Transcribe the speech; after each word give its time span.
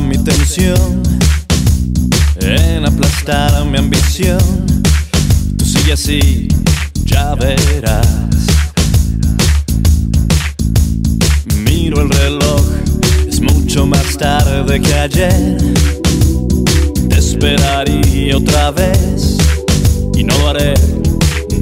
Mi 0.00 0.18
tensión, 0.18 1.02
en 2.40 2.86
aplastar 2.86 3.64
mi 3.66 3.78
ambición. 3.78 4.38
Tú 5.56 5.64
sigue 5.64 5.92
así, 5.92 6.48
ya 7.04 7.34
verás. 7.34 8.06
Miro 11.64 12.02
el 12.02 12.10
reloj, 12.10 12.62
es 13.28 13.40
mucho 13.40 13.86
más 13.86 14.16
tarde 14.16 14.80
que 14.80 14.94
ayer. 14.94 15.56
Te 17.08 17.18
esperaría 17.18 18.36
otra 18.36 18.70
vez 18.70 19.38
y 20.14 20.24
no 20.24 20.36
lo 20.38 20.48
haré, 20.48 20.74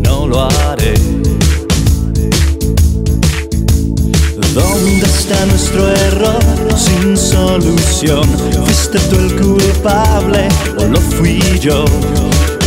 no 0.02 0.26
lo 0.26 0.42
haré. 0.42 0.94
¿Dónde 4.58 5.06
está 5.06 5.46
nuestro 5.46 5.88
error 5.88 6.42
sin 6.76 7.16
solución? 7.16 8.24
¿Fuiste 8.64 8.98
tú 9.08 9.16
el 9.16 9.36
culpable 9.40 10.48
o 10.78 10.84
lo 10.84 11.00
fui 11.00 11.40
yo? 11.60 11.84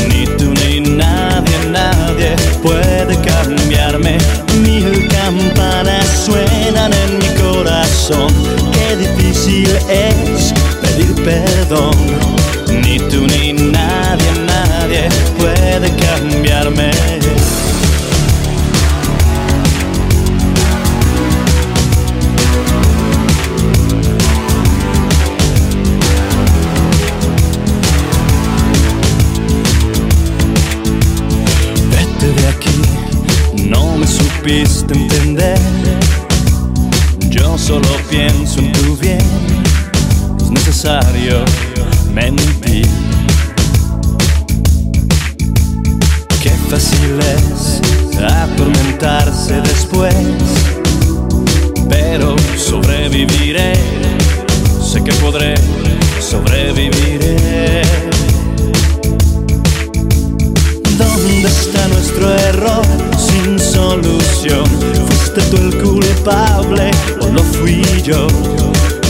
Ni 0.07 0.25
tú 0.37 0.53
ni 0.63 0.79
nadie, 0.79 1.57
nadie 1.69 2.35
puede 2.63 3.19
cambiarme. 3.21 4.17
Mil 4.63 5.09
campanas 5.09 6.05
suenan 6.25 6.93
en 6.93 7.19
mi 7.19 7.29
corazón. 7.41 8.31
Qué 8.71 8.95
difícil 8.95 9.69
es 9.89 10.53
pedir 10.81 11.13
perdón. 11.25 11.95
Ni 12.83 12.99
tú 12.99 13.27
ni 13.27 13.51
nadie, 13.51 14.31
nadie 14.47 15.09
puede 15.37 15.93
cambiarme. 15.97 17.10
Necesario 40.83 41.45
mentir. 42.11 42.87
Qué 46.41 46.49
fácil 46.69 47.19
es 47.19 47.81
atormentarse 48.19 49.61
después, 49.61 50.15
pero 51.87 52.35
sobreviviré, 52.57 53.73
sé 54.81 55.03
que 55.03 55.13
podré, 55.13 55.53
sobreviviré. 56.19 57.83
¿Dónde 60.97 61.47
está 61.47 61.87
nuestro 61.89 62.33
error 62.33 62.85
sin 63.17 63.59
solución? 63.59 64.65
¿Fuiste 65.07 65.41
tú 65.51 65.57
el 65.57 65.77
culpable 65.83 66.89
o 67.21 67.27
lo 67.27 67.43
fui 67.43 67.83
yo? 68.03 68.27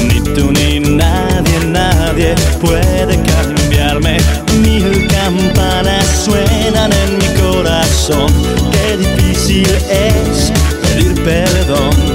Ni 0.07 0.19
tú 0.33 0.51
ni 0.51 0.79
nadie, 0.79 1.50
nadie 1.71 2.35
puede 2.59 3.21
cambiarme. 3.23 4.17
Mil 4.61 5.07
campanas 5.07 6.05
suenan 6.25 6.91
en 6.93 7.17
mi 7.17 7.41
corazón. 7.41 8.31
Qué 8.71 8.97
difícil 8.97 9.67
es 9.89 10.51
pedir 10.81 11.23
perdón. 11.23 12.10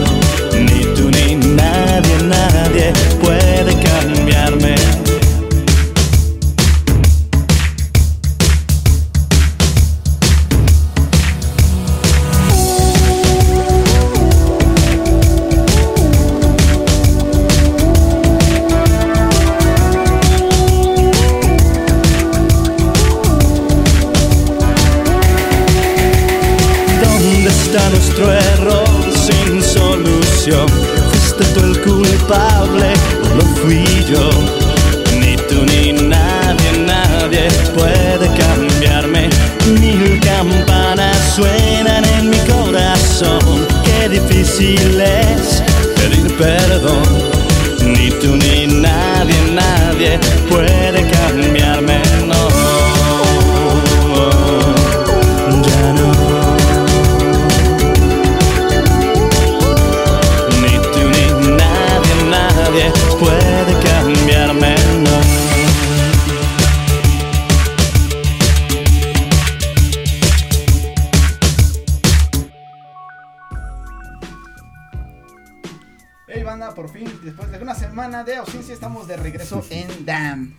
En 79.70 80.04
Dam. 80.04 80.52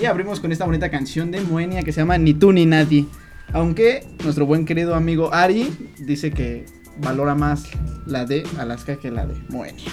Y 0.00 0.04
abrimos 0.04 0.40
con 0.40 0.52
esta 0.52 0.64
bonita 0.64 0.90
canción 0.90 1.30
de 1.30 1.40
Moenia 1.40 1.82
que 1.82 1.92
se 1.92 2.00
llama 2.00 2.18
Ni 2.18 2.34
tú 2.34 2.52
ni 2.52 2.66
nadie. 2.66 3.06
Aunque 3.52 4.06
nuestro 4.22 4.46
buen 4.46 4.64
querido 4.64 4.94
amigo 4.94 5.32
Ari 5.34 5.70
dice 5.98 6.30
que 6.30 6.64
valora 6.98 7.34
más 7.34 7.64
la 8.06 8.24
de 8.24 8.44
Alaska 8.58 8.96
que 8.96 9.10
la 9.10 9.26
de 9.26 9.34
Moenia. 9.48 9.90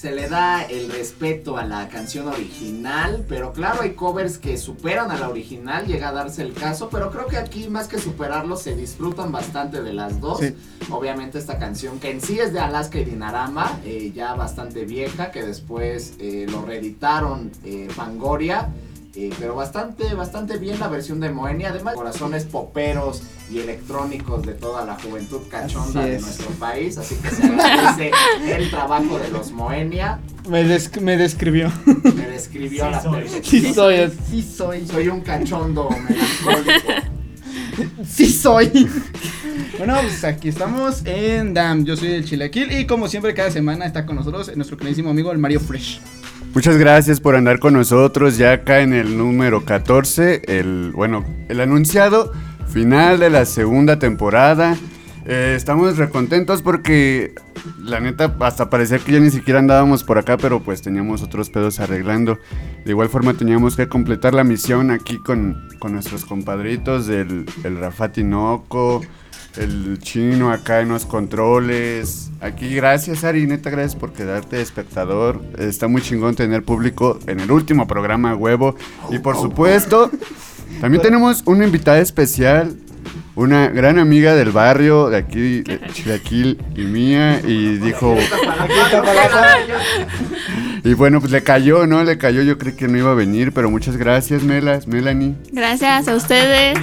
Se 0.00 0.12
le 0.12 0.30
da 0.30 0.62
el 0.62 0.90
respeto 0.90 1.58
a 1.58 1.66
la 1.66 1.90
canción 1.90 2.26
original, 2.26 3.26
pero 3.28 3.52
claro, 3.52 3.82
hay 3.82 3.90
covers 3.90 4.38
que 4.38 4.56
superan 4.56 5.10
a 5.10 5.18
la 5.18 5.28
original, 5.28 5.86
llega 5.86 6.08
a 6.08 6.12
darse 6.12 6.40
el 6.40 6.54
caso, 6.54 6.88
pero 6.88 7.10
creo 7.10 7.26
que 7.26 7.36
aquí 7.36 7.68
más 7.68 7.86
que 7.86 7.98
superarlo 7.98 8.56
se 8.56 8.74
disfrutan 8.74 9.30
bastante 9.30 9.82
de 9.82 9.92
las 9.92 10.18
dos. 10.18 10.38
Sí. 10.38 10.56
Obviamente 10.88 11.38
esta 11.38 11.58
canción 11.58 12.00
que 12.00 12.12
en 12.12 12.22
sí 12.22 12.40
es 12.40 12.54
de 12.54 12.60
Alaska 12.60 12.98
y 12.98 13.04
Dinarama, 13.04 13.78
eh, 13.84 14.10
ya 14.14 14.32
bastante 14.32 14.86
vieja, 14.86 15.30
que 15.30 15.42
después 15.42 16.14
eh, 16.18 16.46
lo 16.48 16.62
reeditaron 16.62 17.52
eh, 17.62 17.86
Fangoria. 17.90 18.70
Eh, 19.16 19.30
pero 19.38 19.54
bastante, 19.54 20.14
bastante 20.14 20.56
bien 20.58 20.78
la 20.78 20.88
versión 20.88 21.18
de 21.20 21.30
Moenia, 21.30 21.70
además 21.70 21.94
corazones 21.94 22.44
poperos 22.44 23.22
y 23.50 23.58
electrónicos 23.58 24.42
de 24.46 24.52
toda 24.54 24.84
la 24.86 24.94
juventud 24.94 25.40
cachonda 25.50 26.04
de 26.04 26.16
es. 26.16 26.22
nuestro 26.22 26.48
país, 26.52 26.96
así 26.98 27.16
que 27.16 27.28
se 27.30 27.42
agradece 27.44 28.10
el 28.56 28.70
trabajo 28.70 29.18
de 29.18 29.28
los 29.30 29.50
Moenia, 29.50 30.20
Me, 30.48 30.62
des- 30.64 31.00
me 31.00 31.16
describió. 31.16 31.72
me 31.86 32.26
describió 32.28 32.84
a 32.86 32.90
la 32.90 33.02
perfección. 33.02 33.42
Sí 33.62 33.74
soy, 33.74 34.12
sí 34.30 34.42
soy. 34.56 34.86
Soy 34.86 35.08
un 35.08 35.20
cachondo 35.22 35.88
melancólico. 35.90 36.88
Sí 38.06 38.30
soy. 38.30 38.88
Bueno, 39.78 39.96
pues 40.02 40.22
aquí 40.24 40.48
estamos 40.50 41.02
en 41.06 41.54
DAM. 41.54 41.84
Yo 41.84 41.96
soy 41.96 42.12
el 42.12 42.24
Chilaquil 42.24 42.70
y 42.72 42.86
como 42.86 43.08
siempre 43.08 43.32
cada 43.34 43.50
semana 43.50 43.86
está 43.86 44.04
con 44.06 44.16
nosotros 44.16 44.54
nuestro 44.56 44.76
queridísimo 44.76 45.10
amigo 45.10 45.32
el 45.32 45.38
Mario 45.38 45.60
Fresh. 45.60 46.00
Muchas 46.52 46.76
gracias 46.76 47.20
por 47.20 47.36
andar 47.36 47.60
con 47.60 47.74
nosotros 47.74 48.36
ya 48.36 48.52
acá 48.52 48.80
en 48.80 48.92
el 48.92 49.16
número 49.16 49.64
14, 49.64 50.42
el 50.48 50.90
bueno, 50.92 51.24
el 51.48 51.60
anunciado 51.60 52.32
final 52.66 53.20
de 53.20 53.30
la 53.30 53.44
segunda 53.44 54.00
temporada. 54.00 54.76
Eh, 55.26 55.54
estamos 55.56 55.96
recontentos 55.96 56.60
porque 56.60 57.34
la 57.78 58.00
neta 58.00 58.34
hasta 58.40 58.68
parecía 58.68 58.98
que 58.98 59.12
ya 59.12 59.20
ni 59.20 59.30
siquiera 59.30 59.60
andábamos 59.60 60.02
por 60.02 60.18
acá, 60.18 60.38
pero 60.38 60.60
pues 60.60 60.82
teníamos 60.82 61.22
otros 61.22 61.50
pedos 61.50 61.78
arreglando. 61.78 62.36
De 62.84 62.90
igual 62.90 63.08
forma 63.08 63.34
teníamos 63.34 63.76
que 63.76 63.88
completar 63.88 64.34
la 64.34 64.42
misión 64.42 64.90
aquí 64.90 65.18
con, 65.18 65.68
con 65.78 65.92
nuestros 65.92 66.24
compadritos 66.24 67.06
del 67.06 67.46
el 67.62 67.78
Rafa 67.78 68.10
Tinoco, 68.10 69.02
el 69.56 69.98
chino 69.98 70.52
acá 70.52 70.80
en 70.80 70.88
los 70.88 71.06
controles. 71.06 72.30
Aquí 72.40 72.74
gracias 72.74 73.24
Ari, 73.24 73.46
neta 73.46 73.70
gracias 73.70 73.96
por 73.96 74.12
quedarte 74.12 74.56
de 74.56 74.62
espectador. 74.62 75.40
Está 75.58 75.88
muy 75.88 76.02
chingón 76.02 76.34
tener 76.34 76.62
público 76.62 77.18
en 77.26 77.40
el 77.40 77.50
último 77.50 77.86
programa 77.86 78.34
huevo. 78.34 78.76
Y 79.10 79.18
por 79.18 79.36
supuesto, 79.36 80.10
también 80.80 81.02
tenemos 81.02 81.42
una 81.46 81.64
invitada 81.64 81.98
especial. 81.98 82.76
Una 83.36 83.68
gran 83.68 83.98
amiga 83.98 84.34
del 84.34 84.50
barrio 84.50 85.08
de 85.08 85.16
aquí, 85.16 85.62
de 85.62 85.80
Chilaquil 85.92 86.58
y 86.76 86.82
mía, 86.82 87.40
y 87.40 87.78
dijo, 87.78 88.14
y 90.84 90.92
bueno, 90.94 91.20
pues 91.20 91.32
le 91.32 91.42
cayó, 91.42 91.86
¿no? 91.86 92.04
Le 92.04 92.18
cayó, 92.18 92.42
yo 92.42 92.58
creí 92.58 92.74
que 92.74 92.88
no 92.88 92.98
iba 92.98 93.12
a 93.12 93.14
venir, 93.14 93.52
pero 93.52 93.70
muchas 93.70 93.96
gracias, 93.96 94.42
Melas, 94.42 94.86
Melanie. 94.86 95.36
Gracias 95.52 96.08
a 96.08 96.16
ustedes. 96.16 96.78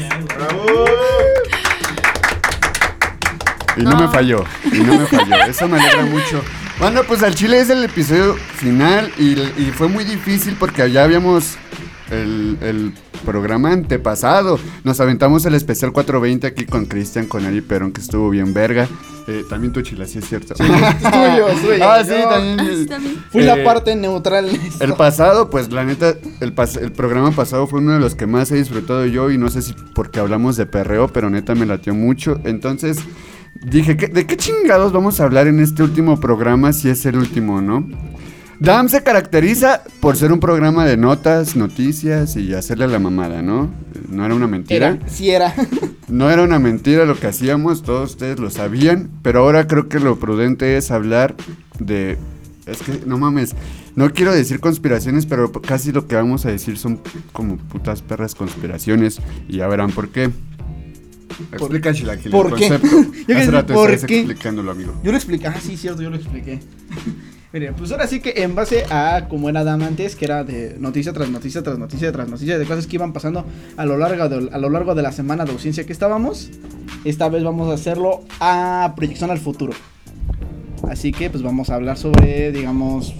Y 3.77 3.83
no. 3.83 3.91
No. 3.91 3.99
me 4.01 4.07
falló, 4.09 4.43
y 4.71 4.77
no 4.79 4.97
me 4.99 5.05
falló, 5.05 5.35
eso 5.47 5.67
me 5.67 5.79
alegra 5.79 6.05
mucho. 6.05 6.41
Bueno, 6.79 7.01
pues 7.07 7.23
al 7.23 7.33
Chile 7.35 7.59
es 7.59 7.69
el 7.69 7.83
episodio 7.83 8.35
final 8.35 9.11
y, 9.17 9.31
y 9.33 9.71
fue 9.75 9.87
muy 9.87 10.03
difícil 10.03 10.55
porque 10.59 10.89
ya 10.91 11.03
habíamos 11.03 11.55
el, 12.11 12.57
el 12.61 12.93
programa 13.25 13.71
antepasado. 13.71 14.59
Nos 14.83 14.99
aventamos 14.99 15.45
el 15.45 15.55
especial 15.55 15.91
420 15.91 16.45
aquí 16.47 16.65
con 16.65 16.85
Cristian, 16.85 17.25
con 17.25 17.45
Ari 17.45 17.61
Perón, 17.61 17.91
que 17.91 18.01
estuvo 18.01 18.29
bien 18.29 18.53
verga. 18.53 18.87
Eh, 19.27 19.43
también 19.49 19.73
tu 19.73 19.81
chila, 19.81 20.05
sí 20.05 20.19
es 20.19 20.25
cierto. 20.29 20.53
Es 20.53 20.59
tuyo, 20.59 21.47
es 21.49 21.61
tuyo. 21.61 21.73
Ah, 21.83 22.01
sí, 22.05 22.13
también. 22.29 22.85
también. 22.87 23.23
Fui 23.31 23.41
Eh, 23.41 23.45
la 23.45 23.61
parte 23.63 23.93
neutral. 23.95 24.45
esto. 24.45 24.83
El 24.83 24.93
pasado, 24.93 25.49
pues 25.49 25.71
la 25.73 25.83
neta, 25.83 26.13
el, 26.39 26.55
pas- 26.55 26.79
el 26.79 26.91
programa 26.93 27.31
pasado 27.31 27.65
fue 27.67 27.79
uno 27.79 27.93
de 27.93 27.99
los 27.99 28.13
que 28.15 28.25
más 28.27 28.51
he 28.51 28.55
disfrutado 28.55 29.05
yo 29.07 29.29
y 29.31 29.37
no 29.39 29.49
sé 29.49 29.63
si 29.63 29.73
porque 29.95 30.19
hablamos 30.19 30.55
de 30.57 30.65
perreo, 30.67 31.07
pero 31.09 31.29
neta 31.29 31.55
me 31.55 31.65
latió 31.65 31.93
mucho. 31.93 32.39
Entonces 32.45 32.99
dije, 33.63 33.97
¿qué- 33.97 34.07
¿de 34.07 34.25
qué 34.25 34.37
chingados 34.37 34.91
vamos 34.91 35.19
a 35.19 35.23
hablar 35.25 35.47
en 35.47 35.59
este 35.59 35.83
último 35.83 36.19
programa 36.19 36.73
si 36.73 36.89
es 36.89 37.05
el 37.05 37.17
último, 37.17 37.61
no? 37.61 37.87
DAM 38.59 38.89
se 38.89 39.03
caracteriza 39.03 39.83
por 39.99 40.15
ser 40.17 40.31
un 40.31 40.39
programa 40.39 40.83
de 40.85 40.97
notas, 40.97 41.55
noticias 41.55 42.35
y 42.37 42.53
hacerle 42.55 42.87
la 42.87 42.97
mamada, 42.97 43.43
¿no? 43.43 43.69
No 44.09 44.25
era 44.25 44.33
una 44.33 44.47
mentira. 44.47 44.87
Era, 44.87 45.09
sí 45.09 45.29
era. 45.29 45.53
No 46.07 46.31
era 46.31 46.41
una 46.43 46.57
mentira 46.57 47.03
lo 47.03 47.19
que 47.19 47.27
hacíamos, 47.27 47.83
todos 47.83 48.11
ustedes 48.11 48.39
lo 48.39 48.49
sabían, 48.49 49.09
pero 49.23 49.41
ahora 49.41 49.67
creo 49.67 49.89
que 49.89 49.99
lo 49.99 50.17
prudente 50.17 50.77
es 50.77 50.89
hablar 50.89 51.35
de... 51.79 52.17
Es 52.65 52.81
que, 52.81 53.01
no 53.05 53.17
mames, 53.17 53.55
no 53.95 54.09
quiero 54.13 54.33
decir 54.33 54.61
conspiraciones, 54.61 55.25
pero 55.25 55.51
casi 55.51 55.91
lo 55.91 56.07
que 56.07 56.15
vamos 56.15 56.45
a 56.45 56.49
decir 56.49 56.77
son 56.77 57.01
como 57.33 57.57
putas 57.57 58.01
perras 58.01 58.35
conspiraciones 58.35 59.19
y 59.49 59.57
ya 59.57 59.67
verán 59.67 59.91
por 59.91 60.07
qué. 60.07 60.29
Explica, 61.51 61.93
Chilaquil, 61.93 62.31
¿por 62.31 62.47
el 62.47 62.55
qué? 62.55 62.69
concepto. 62.69 63.11
Yo 63.27 63.37
Hace 63.37 63.51
rato 63.51 63.73
¿por 63.73 64.05
qué? 64.05 64.19
explicándolo, 64.19 64.71
amigo. 64.71 64.93
Yo 65.03 65.11
lo 65.11 65.17
expliqué. 65.17 65.47
Ah, 65.47 65.59
sí, 65.61 65.77
cierto, 65.77 66.01
yo 66.01 66.09
lo 66.09 66.15
expliqué. 66.15 66.59
Mire, 67.53 67.71
pues 67.73 67.91
ahora 67.91 68.07
sí 68.07 68.19
que 68.19 68.33
en 68.43 68.55
base 68.55 68.83
a 68.89 69.27
como 69.29 69.47
era 69.49 69.63
Dama 69.63 69.87
antes, 69.87 70.15
que 70.15 70.25
era 70.25 70.43
de 70.43 70.75
noticia 70.79 71.13
tras 71.13 71.29
noticia 71.29 71.63
tras 71.63 71.79
noticia 71.79 72.11
tras 72.11 72.27
noticia, 72.27 72.57
de 72.59 72.65
cosas 72.65 72.87
que 72.87 72.97
iban 72.97 73.13
pasando 73.13 73.45
a 73.77 73.85
lo 73.85 73.97
largo 73.97 74.27
de, 74.27 74.49
a 74.51 74.57
lo 74.57 74.69
largo 74.69 74.95
de 74.95 75.01
la 75.01 75.13
semana 75.13 75.45
de 75.45 75.51
ausencia 75.53 75.85
que 75.85 75.93
estábamos, 75.93 76.49
esta 77.05 77.29
vez 77.29 77.43
vamos 77.43 77.69
a 77.69 77.73
hacerlo 77.75 78.23
a 78.41 78.93
proyección 78.97 79.31
al 79.31 79.39
futuro. 79.39 79.73
Así 80.89 81.11
que 81.11 81.29
pues 81.29 81.41
vamos 81.41 81.69
a 81.69 81.75
hablar 81.75 81.97
sobre, 81.97 82.51
digamos, 82.51 83.13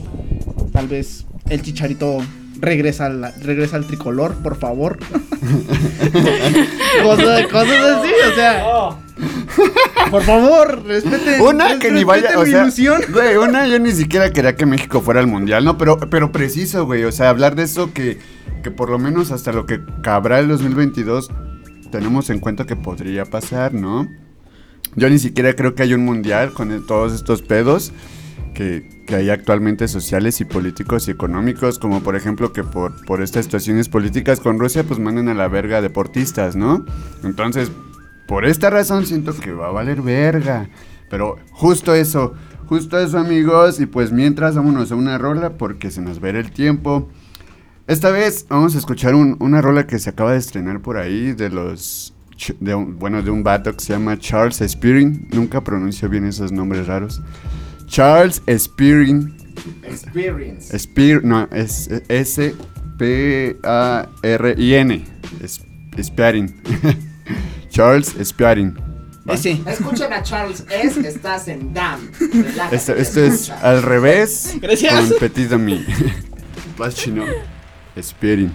tal 0.74 0.88
vez 0.88 1.25
el 1.50 1.62
chicharito 1.62 2.19
regresa 2.59 3.06
al, 3.07 3.33
regresa 3.42 3.75
al 3.77 3.86
tricolor, 3.86 4.36
por 4.36 4.56
favor. 4.57 4.98
cosas, 7.04 7.48
cosas 7.48 7.86
así, 7.86 8.09
o 8.31 8.36
sea. 8.36 8.63
Por 10.12 10.21
favor, 10.24 10.83
respeten. 10.86 11.42
Una 11.42 11.80
que 11.80 11.92
ni 11.92 12.04
vaya, 12.04 12.30
respeten 12.31 12.42
o 12.42 12.45
mi 12.45 12.51
sea, 12.51 12.62
ilusión. 12.63 13.01
güey, 13.12 13.36
una 13.38 13.68
yo 13.68 13.80
ni 13.80 13.92
siquiera 13.92 14.31
quería 14.31 14.56
que 14.56 14.65
México 14.65 15.01
fuera 15.01 15.19
al 15.19 15.27
mundial, 15.27 15.65
no, 15.65 15.77
pero, 15.77 15.98
pero 16.09 16.31
preciso, 16.31 16.86
güey, 16.86 17.04
o 17.04 17.12
sea, 17.12 17.30
hablar 17.30 17.56
de 17.56 17.63
eso 17.63 17.94
que, 17.94 18.19
que 18.63 18.71
por 18.71 18.89
lo 18.89 19.00
menos 19.00 19.31
hasta 19.31 19.51
lo 19.51 19.65
que 19.65 19.81
cabrá 20.04 20.39
el 20.39 20.48
2022 20.48 21.30
tenemos 21.92 22.30
en 22.30 22.39
cuenta 22.39 22.65
que 22.65 22.75
podría 22.75 23.25
pasar, 23.25 23.74
¿no? 23.74 24.07
Yo 24.95 25.09
ni 25.09 25.19
siquiera 25.19 25.56
creo 25.56 25.75
que 25.75 25.83
haya 25.83 25.95
un 25.95 26.06
mundial 26.06 26.54
con 26.54 26.71
el- 26.71 26.86
todos 26.86 27.13
estos 27.13 27.42
pedos 27.42 27.92
que, 28.57 28.89
que 29.06 29.15
hay 29.15 29.30
actualmente 29.30 29.88
sociales 29.88 30.42
y 30.42 30.45
políticos 30.45 31.07
y 31.07 31.12
económicos, 31.12 31.77
como 31.77 32.01
por 32.01 32.15
ejemplo 32.15 32.51
que 32.51 32.63
por, 32.63 33.06
por 33.06 33.21
estas 33.21 33.45
situaciones 33.45 33.88
políticas 33.88 34.39
con 34.39 34.57
Rusia 34.57 34.83
pues 34.83 35.00
mandan 35.00 35.30
a 35.30 35.36
la 35.36 35.48
verga 35.48 35.80
deportistas, 35.80 36.56
¿no? 36.56 36.83
Entonces, 37.24 37.71
por 38.27 38.45
esta 38.45 38.71
razón 38.71 39.06
siento 39.06 39.33
que 39.38 39.51
va 39.54 39.68
a 39.68 39.71
valer 39.71 40.01
verga. 40.01 40.69
Pero 41.09 41.38
justo 41.51 41.94
eso, 41.94 42.33
justo 42.65 43.00
eso 43.00 43.19
amigos, 43.19 43.80
y 43.80 43.86
pues 43.86 44.12
mientras 44.12 44.56
vámonos 44.56 44.92
a 44.92 44.95
una 44.95 45.18
rola 45.19 45.51
porque 45.57 45.92
se 45.92 46.01
nos 46.01 46.19
verá 46.19 46.39
el 46.39 46.51
tiempo. 46.51 47.07
Esta 47.86 48.09
vez 48.09 48.45
vamos 48.50 48.75
a 48.75 48.80
escuchar 48.80 49.13
un- 49.15 49.38
una 49.39 49.62
rola 49.62 49.86
que 49.88 50.00
se 50.00 50.09
acaba 50.09 50.33
de 50.33 50.39
estrenar 50.39 50.81
por 50.81 50.98
ahí 50.98 51.31
de 51.33 51.50
los... 51.50 52.13
De 52.59 52.75
un- 52.75 53.00
bueno, 53.00 53.21
de 53.21 53.30
un 53.31 53.44
vato 53.44 53.71
que 53.74 53.80
se 53.80 53.94
llama 53.94 54.18
Charles 54.18 54.62
Spearing. 54.68 55.30
Nunca 55.31 55.63
pronuncio 55.63 56.09
bien 56.09 56.25
esos 56.25 56.51
nombres 56.51 56.88
raros. 56.88 57.21
Charles 57.87 58.41
Spearing. 58.57 59.33
Experience. 59.83 60.77
Spear, 60.77 61.23
no, 61.23 61.47
es 61.51 61.89
S-P-A-R-I-N. 62.09 62.57
Spearing. 66.01 66.53
Charles 67.69 68.15
Spearing. 68.23 68.77
Ese. 69.27 69.59
Escuchen 69.65 70.13
a 70.13 70.21
Charles 70.23 70.63
S. 70.69 70.99
Estás 71.05 71.47
en 71.47 71.73
DAM. 71.73 72.11
Esto, 72.71 72.93
esto 72.93 73.23
es 73.23 73.49
al 73.49 73.83
revés 73.83 74.55
Gracias. 74.61 74.93
con 74.93 75.19
Petit 75.19 75.51
Ami. 75.51 75.85
Vas 76.77 76.95
chino. 76.95 77.25
Spearing. 78.01 78.53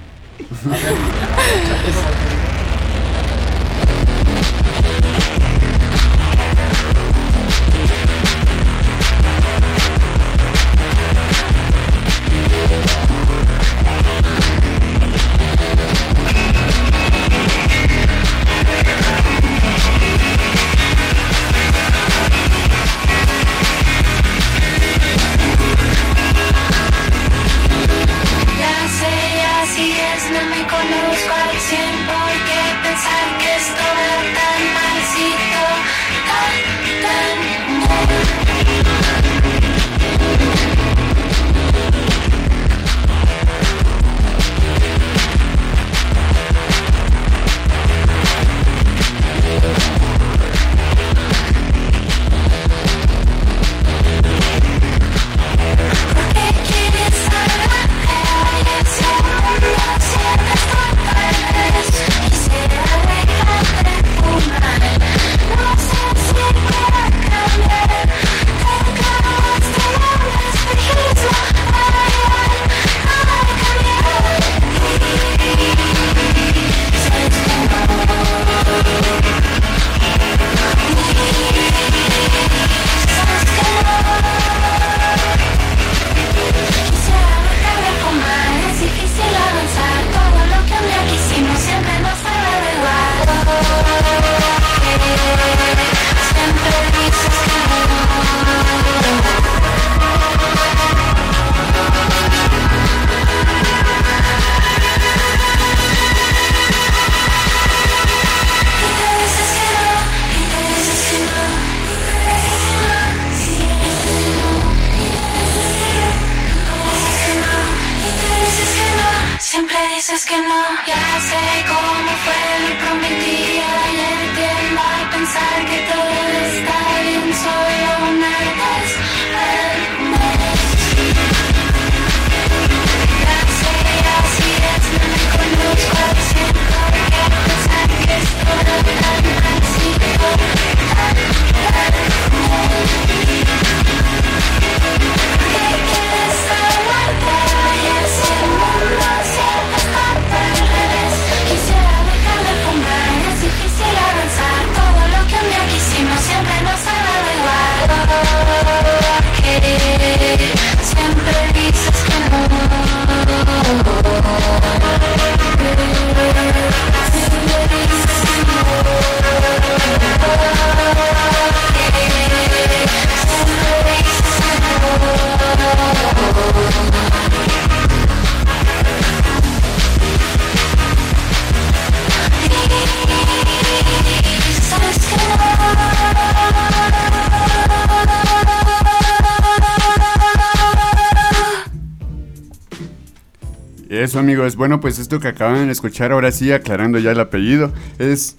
Eso, 193.92 194.18
amigos. 194.18 194.56
Bueno, 194.56 194.80
pues 194.80 194.98
esto 194.98 195.20
que 195.20 195.28
acaban 195.28 195.66
de 195.66 195.72
escuchar, 195.72 196.12
ahora 196.12 196.32
sí, 196.32 196.50
aclarando 196.50 196.98
ya 196.98 197.10
el 197.10 197.20
apellido, 197.20 197.70
es 197.98 198.34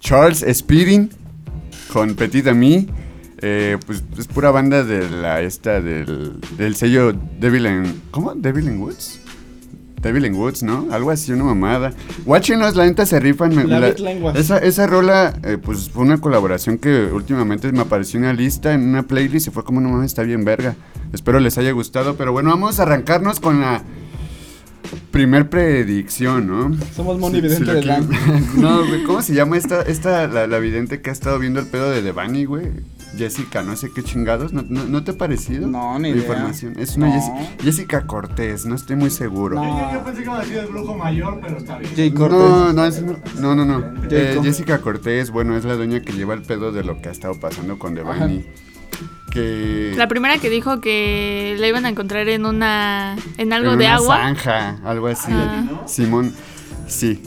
Charles 0.00 0.42
Speeding 0.50 1.10
con 1.92 2.14
Petit 2.14 2.46
Ami. 2.46 2.88
Eh, 3.42 3.76
pues 3.86 4.02
es 4.18 4.26
pura 4.26 4.50
banda 4.50 4.84
de 4.84 5.10
la 5.10 5.42
esta 5.42 5.82
del, 5.82 6.40
del 6.56 6.74
sello 6.74 7.12
Devil 7.38 7.66
in 7.66 8.00
¿Cómo? 8.10 8.34
Devil 8.34 8.66
in 8.66 8.80
Woods. 8.80 9.20
Devil 10.00 10.24
in 10.24 10.34
Woods, 10.36 10.62
¿no? 10.62 10.86
Algo 10.90 11.10
así, 11.10 11.32
una 11.32 11.44
mamada. 11.44 11.92
Watchenos, 12.24 12.74
la 12.74 12.86
neta 12.86 13.04
se 13.04 13.20
rifan. 13.20 13.54
me- 13.54 13.64
La 13.64 13.88
esa, 14.38 14.56
esa 14.56 14.86
rola, 14.86 15.34
eh, 15.44 15.58
pues 15.62 15.90
fue 15.90 16.02
una 16.04 16.16
colaboración 16.18 16.78
que 16.78 17.10
últimamente 17.12 17.70
me 17.72 17.80
apareció 17.82 18.16
en 18.18 18.24
una 18.24 18.32
lista, 18.32 18.72
en 18.72 18.88
una 18.88 19.02
playlist 19.02 19.48
y 19.48 19.50
fue 19.50 19.64
como, 19.64 19.82
no 19.82 19.90
mames, 19.90 20.06
está 20.12 20.22
bien 20.22 20.46
verga. 20.46 20.76
Espero 21.12 21.40
les 21.40 21.58
haya 21.58 21.72
gustado, 21.72 22.16
pero 22.16 22.32
bueno, 22.32 22.48
vamos 22.48 22.80
a 22.80 22.84
arrancarnos 22.84 23.38
con 23.38 23.60
la 23.60 23.82
primer 25.10 25.48
predicción, 25.50 26.46
¿no? 26.46 26.76
Somos 26.94 27.18
Moni 27.18 27.40
Vidente 27.40 27.64
lo 27.64 27.74
de 27.74 27.82
Dan. 27.82 28.08
No, 28.56 28.86
güey, 28.86 29.04
¿cómo 29.04 29.22
se 29.22 29.34
llama 29.34 29.56
esta, 29.56 29.82
esta 29.82 30.26
la, 30.28 30.46
la 30.46 30.58
vidente 30.58 31.00
que 31.00 31.10
ha 31.10 31.12
estado 31.12 31.38
viendo 31.38 31.60
el 31.60 31.66
pedo 31.66 31.90
de 31.90 32.02
Devani, 32.02 32.44
güey? 32.44 32.66
Jessica, 33.16 33.62
no 33.62 33.74
sé 33.74 33.90
qué 33.92 34.02
chingados, 34.02 34.52
¿no, 34.52 34.62
no, 34.68 34.84
no 34.84 35.02
te 35.02 35.12
ha 35.12 35.14
parecido? 35.18 35.66
No, 35.66 35.98
ni 35.98 36.10
La 36.10 36.16
idea. 36.16 36.22
información. 36.28 36.74
Es 36.78 36.96
una 36.96 37.06
No. 37.08 37.12
Jessica, 37.14 37.62
Jessica 37.62 38.06
Cortés, 38.06 38.66
no 38.66 38.74
estoy 38.74 38.96
muy 38.96 39.10
seguro. 39.10 39.56
No. 39.56 39.92
Yo 39.92 40.04
pensé 40.04 40.18
que 40.20 40.24
iba 40.26 40.36
a 40.38 40.40
decir 40.42 40.56
el 40.58 40.66
brujo 40.66 40.94
mayor, 40.94 41.40
pero 41.42 41.56
está 41.56 41.78
bien. 41.78 41.90
Jay 41.96 42.10
Cortés. 42.12 42.38
No, 42.38 42.72
no, 42.74 42.84
es- 42.84 43.02
no, 43.40 43.54
no, 43.56 43.64
no. 43.64 43.82
Eh. 44.10 44.38
Jessica 44.42 44.78
Cortés, 44.80 45.30
bueno, 45.30 45.56
es 45.56 45.64
la 45.64 45.74
dueña 45.74 46.00
que 46.02 46.12
lleva 46.12 46.34
el 46.34 46.42
pedo 46.42 46.70
de 46.70 46.84
lo 46.84 47.00
que 47.00 47.08
ha 47.08 47.12
estado 47.12 47.34
pasando 47.40 47.78
con 47.78 47.94
Devani. 47.94 48.44
Que... 49.30 49.92
La 49.96 50.08
primera 50.08 50.38
que 50.38 50.48
dijo 50.50 50.80
que 50.80 51.56
la 51.58 51.68
iban 51.68 51.84
a 51.84 51.90
encontrar 51.90 52.28
en 52.28 52.46
una. 52.46 53.16
en 53.36 53.52
algo 53.52 53.72
en 53.72 53.78
de 53.78 53.84
una 53.86 53.94
agua. 53.96 54.16
zanja, 54.16 54.78
algo 54.84 55.06
así. 55.08 55.30
Ah. 55.32 55.82
Simón, 55.86 56.32
sí. 56.86 57.22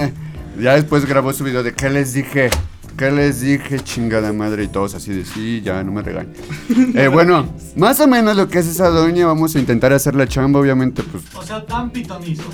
ya 0.60 0.74
después 0.74 1.06
grabó 1.06 1.32
su 1.32 1.42
video 1.44 1.62
de 1.62 1.74
¿qué 1.74 1.90
les 1.90 2.12
dije? 2.12 2.50
¿Qué 2.96 3.10
les 3.10 3.40
dije? 3.40 3.80
Chingada 3.80 4.32
madre 4.32 4.64
y 4.64 4.68
todos 4.68 4.94
así 4.94 5.12
de 5.12 5.24
sí, 5.24 5.60
ya 5.62 5.82
no 5.82 5.90
me 5.92 6.02
regañen. 6.02 6.34
Eh, 6.94 7.08
bueno, 7.08 7.48
más 7.76 7.98
o 8.00 8.06
menos 8.06 8.36
lo 8.36 8.48
que 8.48 8.58
es 8.58 8.66
esa 8.66 8.88
doña, 8.88 9.26
vamos 9.26 9.56
a 9.56 9.58
intentar 9.58 9.92
hacer 9.92 10.14
la 10.14 10.26
chamba, 10.28 10.60
obviamente, 10.60 11.02
pues 11.02 11.24
O 11.34 11.42
sea, 11.42 11.64
tan 11.64 11.90
pitonizo. 11.90 12.44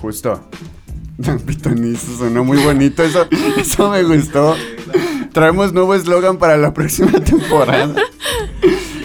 justo. 0.00 0.48
Pitonizo, 1.46 2.18
sonó 2.18 2.44
muy 2.44 2.58
bonito, 2.58 3.02
eso, 3.02 3.26
eso 3.56 3.90
me 3.90 4.02
gustó. 4.02 4.56
Traemos 5.32 5.72
nuevo 5.72 5.94
eslogan 5.94 6.36
para 6.36 6.56
la 6.56 6.74
próxima 6.74 7.12
temporada. 7.20 7.94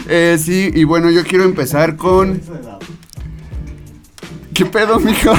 Eh, 0.10 0.38
sí, 0.40 0.72
y 0.74 0.84
bueno, 0.84 1.10
yo 1.10 1.24
quiero 1.24 1.44
empezar 1.44 1.96
con... 1.96 2.42
¿Qué 4.54 4.66
pedo, 4.66 5.00
mijo? 5.00 5.34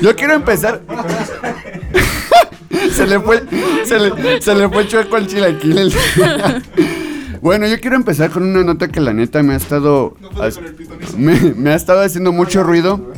Yo 0.00 0.14
quiero 0.14 0.34
empezar... 0.34 0.82
se 2.92 3.06
le 3.06 3.20
fue, 3.20 3.42
se 3.84 3.98
le, 3.98 4.40
se 4.40 4.54
le 4.54 4.68
fue 4.68 4.86
chueco 4.86 5.16
al 5.16 5.26
chilaquil. 5.26 5.92
bueno, 7.40 7.66
yo 7.66 7.80
quiero 7.80 7.96
empezar 7.96 8.30
con 8.30 8.44
una 8.44 8.62
nota 8.62 8.88
que 8.88 9.00
la 9.00 9.12
neta 9.12 9.42
me 9.42 9.54
ha 9.54 9.56
estado... 9.56 10.16
me, 11.16 11.34
me 11.56 11.70
ha 11.70 11.74
estado 11.74 12.02
haciendo 12.02 12.32
mucho 12.32 12.62
ruido. 12.62 13.12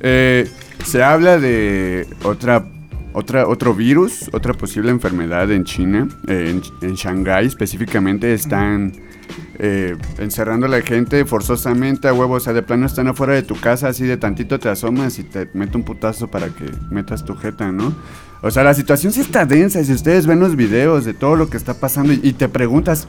Eh, 0.00 0.48
se 0.84 1.02
habla 1.02 1.38
de 1.38 2.06
otra, 2.22 2.64
otra, 3.12 3.48
otro 3.48 3.74
virus, 3.74 4.30
otra 4.32 4.54
posible 4.54 4.90
enfermedad 4.90 5.50
en 5.50 5.64
China, 5.64 6.08
eh, 6.28 6.50
en, 6.50 6.88
en 6.88 6.94
Shanghái 6.94 7.46
específicamente 7.46 8.32
están 8.32 8.92
eh, 9.58 9.96
encerrando 10.18 10.66
a 10.66 10.68
la 10.68 10.82
gente 10.82 11.24
forzosamente 11.24 12.08
a 12.08 12.12
huevos, 12.12 12.42
o 12.42 12.44
sea, 12.44 12.52
de 12.52 12.62
plano 12.62 12.86
están 12.86 13.08
afuera 13.08 13.34
de 13.34 13.42
tu 13.42 13.58
casa, 13.58 13.88
así 13.88 14.04
de 14.04 14.16
tantito 14.16 14.58
te 14.58 14.68
asomas 14.68 15.18
y 15.18 15.24
te 15.24 15.48
mete 15.54 15.76
un 15.76 15.84
putazo 15.84 16.28
para 16.28 16.48
que 16.48 16.70
metas 16.90 17.24
tu 17.24 17.34
jeta, 17.34 17.72
¿no? 17.72 17.94
O 18.42 18.50
sea, 18.50 18.62
la 18.62 18.74
situación 18.74 19.12
sí 19.12 19.20
está 19.20 19.46
densa 19.46 19.80
y 19.80 19.86
si 19.86 19.92
ustedes 19.94 20.26
ven 20.26 20.38
los 20.38 20.54
videos 20.54 21.06
de 21.06 21.14
todo 21.14 21.34
lo 21.34 21.48
que 21.48 21.56
está 21.56 21.74
pasando 21.74 22.12
y, 22.12 22.20
y 22.22 22.34
te 22.34 22.48
preguntas, 22.48 23.08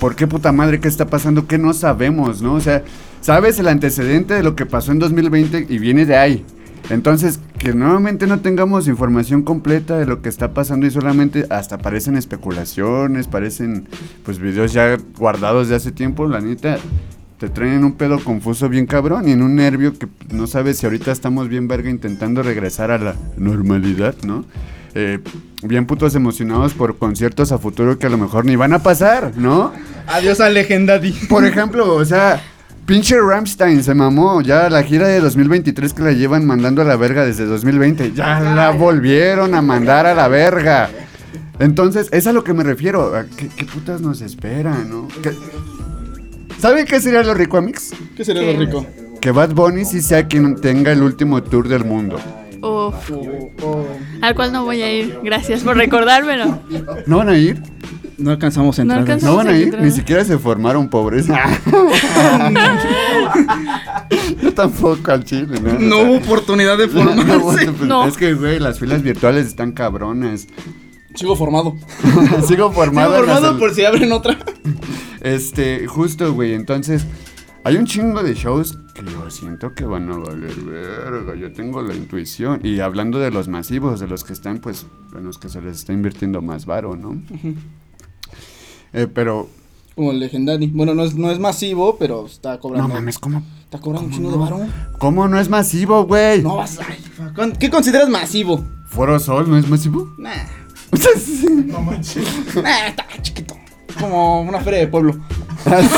¿por 0.00 0.16
qué 0.16 0.26
puta 0.26 0.50
madre 0.50 0.80
qué 0.80 0.88
está 0.88 1.06
pasando? 1.06 1.46
¿Qué 1.46 1.58
no 1.58 1.72
sabemos, 1.74 2.42
no? 2.42 2.54
O 2.54 2.60
sea, 2.60 2.82
sabes 3.20 3.58
el 3.60 3.68
antecedente 3.68 4.34
de 4.34 4.42
lo 4.42 4.56
que 4.56 4.66
pasó 4.66 4.90
en 4.90 4.98
2020 4.98 5.66
y 5.68 5.78
viene 5.78 6.06
de 6.06 6.16
ahí. 6.16 6.44
Entonces, 6.90 7.40
que 7.58 7.72
nuevamente 7.72 8.26
no 8.26 8.40
tengamos 8.40 8.88
información 8.88 9.42
completa 9.42 9.98
de 9.98 10.06
lo 10.06 10.20
que 10.20 10.28
está 10.28 10.52
pasando 10.52 10.86
y 10.86 10.90
solamente 10.90 11.46
hasta 11.48 11.78
parecen 11.78 12.16
especulaciones, 12.16 13.26
parecen 13.26 13.88
pues 14.24 14.38
videos 14.38 14.72
ya 14.72 14.98
guardados 15.16 15.68
de 15.68 15.76
hace 15.76 15.92
tiempo, 15.92 16.28
la 16.28 16.40
neta, 16.40 16.78
te 17.38 17.48
traen 17.48 17.74
en 17.74 17.84
un 17.84 17.92
pedo 17.92 18.18
confuso 18.22 18.68
bien 18.68 18.86
cabrón 18.86 19.28
y 19.28 19.32
en 19.32 19.42
un 19.42 19.54
nervio 19.56 19.98
que 19.98 20.08
no 20.30 20.46
sabes 20.46 20.78
si 20.78 20.86
ahorita 20.86 21.10
estamos 21.10 21.48
bien 21.48 21.68
verga 21.68 21.90
intentando 21.90 22.42
regresar 22.42 22.90
a 22.90 22.98
la 22.98 23.14
normalidad, 23.36 24.14
¿no? 24.22 24.44
Eh, 24.94 25.18
bien 25.62 25.86
putos 25.86 26.14
emocionados 26.14 26.74
por 26.74 26.98
conciertos 26.98 27.50
a 27.50 27.58
futuro 27.58 27.98
que 27.98 28.06
a 28.06 28.10
lo 28.10 28.18
mejor 28.18 28.44
ni 28.44 28.54
van 28.54 28.72
a 28.74 28.78
pasar, 28.80 29.32
¿no? 29.36 29.72
Adiós 30.06 30.40
a 30.40 30.50
Legendaddy. 30.50 31.12
Por 31.28 31.44
ejemplo, 31.44 31.94
o 31.94 32.04
sea, 32.04 32.40
pinche 32.86 33.16
Ramstein 33.20 33.82
se 33.82 33.94
mamó. 33.94 34.40
Ya 34.42 34.68
la 34.70 34.82
gira 34.82 35.08
de 35.08 35.20
2023 35.20 35.92
que 35.94 36.02
la 36.02 36.12
llevan 36.12 36.46
mandando 36.46 36.82
a 36.82 36.84
la 36.84 36.96
verga 36.96 37.24
desde 37.24 37.44
2020. 37.46 38.12
Ya 38.12 38.40
la 38.40 38.70
volvieron 38.70 39.54
a 39.54 39.62
mandar 39.62 40.06
a 40.06 40.14
la 40.14 40.28
verga. 40.28 40.90
Entonces, 41.58 42.08
es 42.12 42.26
a 42.26 42.32
lo 42.32 42.42
que 42.44 42.52
me 42.52 42.64
refiero. 42.64 43.14
¿A 43.16 43.24
¿Qué, 43.24 43.48
qué 43.48 43.64
putas 43.64 44.00
nos 44.00 44.20
esperan, 44.20 44.90
no? 44.90 45.08
¿Qué- 45.22 45.32
¿Saben 46.58 46.86
qué 46.86 47.00
sería 47.00 47.22
lo 47.22 47.34
rico, 47.34 47.58
Amix? 47.58 47.92
¿Qué 48.16 48.24
sería 48.24 48.42
lo 48.52 48.58
rico? 48.58 48.86
Que 49.20 49.30
Bad 49.30 49.50
Bunny 49.54 49.84
sí 49.84 50.00
sea 50.02 50.26
quien 50.26 50.56
tenga 50.56 50.92
el 50.92 51.02
último 51.02 51.42
tour 51.42 51.68
del 51.68 51.84
mundo. 51.84 52.18
Uf, 52.64 53.10
al 54.22 54.34
cual 54.34 54.52
no 54.52 54.64
voy 54.64 54.80
a 54.82 54.92
ir. 54.92 55.18
Gracias 55.22 55.62
por 55.62 55.76
recordármelo. 55.76 56.60
¿No 57.06 57.18
van 57.18 57.28
a 57.28 57.36
ir? 57.36 57.62
No 58.16 58.30
alcanzamos 58.30 58.78
a 58.78 58.84
No 58.84 58.94
entrar. 58.94 59.00
alcanzamos. 59.00 59.36
No 59.36 59.44
van 59.44 59.48
a 59.54 59.58
ir. 59.58 59.64
entrar. 59.64 59.82
Ni 59.82 59.90
siquiera 59.90 60.24
se 60.24 60.38
formaron 60.38 60.88
pobres. 60.88 61.26
Yo 64.42 64.52
tampoco 64.54 65.10
al 65.10 65.24
chile, 65.24 65.60
¿no? 65.60 65.78
No 65.78 65.98
hubo 66.00 66.16
oportunidad 66.16 66.78
de 66.78 66.88
formarse. 66.94 67.70
No. 67.86 68.06
Es 68.06 68.16
que, 68.16 68.34
güey, 68.34 68.58
las 68.60 68.78
filas 68.78 69.02
virtuales 69.02 69.46
están 69.46 69.72
cabronas. 69.72 70.46
Sigo 71.14 71.36
formado. 71.36 71.76
Sigo 72.46 72.72
formado. 72.72 73.14
Sigo 73.14 73.26
formado 73.26 73.58
por 73.58 73.74
si 73.74 73.84
abren 73.84 74.12
otra. 74.12 74.36
Este, 75.20 75.86
justo, 75.86 76.32
güey. 76.34 76.54
Entonces, 76.54 77.04
hay 77.64 77.76
un 77.76 77.86
chingo 77.86 78.22
de 78.22 78.34
shows 78.34 78.78
que 78.94 79.02
yo 79.04 79.30
siento 79.30 79.74
que 79.74 79.84
van 79.84 80.10
a 80.10 80.16
valer 80.18 80.54
verga. 80.60 81.34
Yo 81.34 81.52
tengo 81.52 81.82
la 81.82 81.94
intuición. 81.94 82.60
Y 82.62 82.80
hablando 82.80 83.18
de 83.18 83.30
los 83.30 83.48
masivos, 83.48 84.00
de 84.00 84.06
los 84.06 84.22
que 84.24 84.32
están, 84.32 84.58
pues, 84.58 84.86
en 85.16 85.24
los 85.24 85.38
que 85.38 85.48
se 85.48 85.60
les 85.62 85.78
está 85.78 85.92
invirtiendo 85.92 86.42
más 86.42 86.66
varo, 86.66 86.94
¿no? 86.96 87.20
Eh, 88.92 89.08
pero, 89.12 89.48
Como 89.94 90.10
el 90.12 90.20
Legendaddy. 90.20 90.68
Bueno, 90.68 90.94
no 90.94 91.04
es, 91.04 91.14
no 91.14 91.30
es 91.30 91.38
masivo, 91.38 91.96
pero 91.98 92.26
está 92.26 92.54
no 92.54 92.60
cobrando 92.60 92.88
mames, 92.94 93.18
¿cómo? 93.18 93.42
Está 93.64 93.80
cobrando 93.80 94.08
un 94.08 94.14
chingo 94.14 94.30
de 94.30 94.36
varo. 94.38 94.60
¿Cómo 94.98 95.26
no 95.28 95.38
es 95.40 95.48
masivo, 95.48 96.04
güey? 96.04 96.42
No 96.42 96.56
vas 96.56 96.78
¿con- 97.34 97.52
¿Qué 97.52 97.70
consideras 97.70 98.08
masivo? 98.08 98.64
¿Foro 98.88 99.18
Sol 99.18 99.48
no 99.50 99.56
es 99.56 99.68
masivo? 99.68 100.12
Nah, 100.18 100.30
No 101.66 101.80
manches. 101.80 102.24
nah, 102.62 102.86
está 102.88 103.06
chiquito. 103.22 103.56
Como 103.98 104.42
una 104.42 104.60
feria 104.60 104.80
de 104.80 104.88
pueblo. 104.88 105.16
Es 105.64 105.90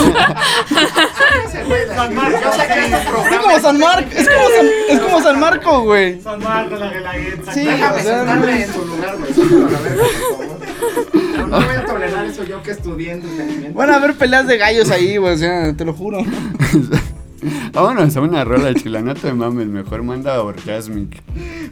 como 3.39 3.61
San 3.61 3.79
Marco, 3.79 4.11
es 4.13 4.29
como 4.29 4.49
San, 4.49 4.67
es 4.89 5.01
como 5.01 5.21
San 5.21 5.41
Marco, 5.41 5.83
güey. 5.83 6.21
San 6.21 6.43
Marcos, 6.43 6.79
la 6.79 6.91
Guelaguetza. 6.91 7.53
Sí, 7.53 7.65
Déjame 7.65 8.01
o 8.01 8.03
sea, 8.03 8.19
sentarme 8.19 8.63
en 8.63 8.73
su 8.73 8.85
lugar, 8.85 9.17
güey. 9.19 9.33
No, 11.49 11.61
voy 11.61 11.75
a 11.75 11.85
tolerar 11.85 12.25
eso 12.27 12.45
yo 12.45 12.63
que 12.63 12.71
estudié 12.73 13.13
entretenimiento. 13.13 13.79
Van 13.79 13.91
a 13.91 13.97
haber 13.97 14.15
peleas 14.15 14.47
de 14.47 14.57
gallos 14.57 14.91
ahí, 14.91 15.17
güey, 15.17 15.35
o 15.35 15.39
sea, 15.39 15.75
te 15.75 15.85
lo 15.85 15.93
juro. 15.93 16.25
Vámonos 17.73 18.17
a 18.17 18.21
una 18.21 18.45
rola 18.45 18.75
chila, 18.75 19.03
no 19.03 19.15
te 19.15 19.33
mames, 19.33 19.67
mejor 19.69 20.03
manda 20.03 20.43
Orgasmic. 20.43 21.23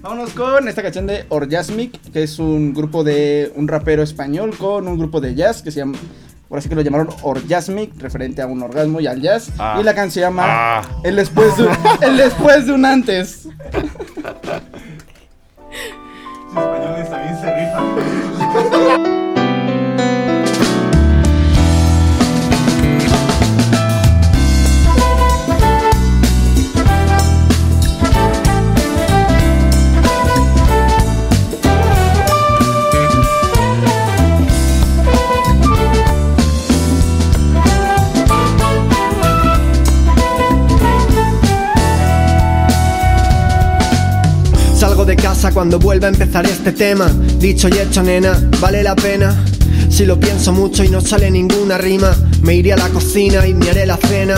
Vámonos 0.02 0.30
con 0.30 0.68
esta 0.68 0.82
canción 0.82 1.06
de 1.06 1.24
Orgasmic, 1.28 1.98
que 2.12 2.22
es 2.22 2.38
un 2.38 2.74
grupo 2.74 3.02
de 3.02 3.52
un 3.56 3.66
rapero 3.66 4.02
español 4.02 4.54
con 4.56 4.86
un 4.86 4.98
grupo 4.98 5.20
de 5.20 5.34
jazz 5.34 5.62
que 5.62 5.70
se 5.70 5.80
llama, 5.80 5.98
por 6.54 6.60
así 6.60 6.68
que 6.68 6.76
lo 6.76 6.82
llamaron 6.82 7.08
Orgasmic, 7.22 8.00
referente 8.00 8.40
a 8.40 8.46
un 8.46 8.62
orgasmo 8.62 9.00
y 9.00 9.08
al 9.08 9.20
jazz. 9.20 9.50
Ah. 9.58 9.76
Y 9.80 9.82
la 9.82 9.92
canción 9.92 10.12
se 10.12 10.20
llama 10.20 10.44
Ah. 10.46 10.82
El 11.02 11.16
después 11.16 11.56
de, 11.56 11.68
el 12.06 12.16
después 12.16 12.66
de 12.66 12.72
un 12.74 12.84
antes. 12.84 13.48
de 45.04 45.16
casa 45.16 45.52
cuando 45.52 45.78
vuelva 45.78 46.06
a 46.06 46.10
empezar 46.10 46.46
este 46.46 46.72
tema. 46.72 47.10
Dicho 47.38 47.68
y 47.68 47.78
hecho, 47.78 48.02
nena, 48.02 48.38
vale 48.60 48.82
la 48.82 48.96
pena. 48.96 49.34
Si 49.94 50.04
lo 50.04 50.18
pienso 50.18 50.52
mucho 50.52 50.82
y 50.82 50.88
no 50.88 51.00
sale 51.00 51.30
ninguna 51.30 51.78
rima, 51.78 52.16
me 52.42 52.56
iré 52.56 52.72
a 52.72 52.76
la 52.76 52.88
cocina 52.88 53.46
y 53.46 53.54
me 53.54 53.70
haré 53.70 53.86
la 53.86 53.96
cena. 53.96 54.34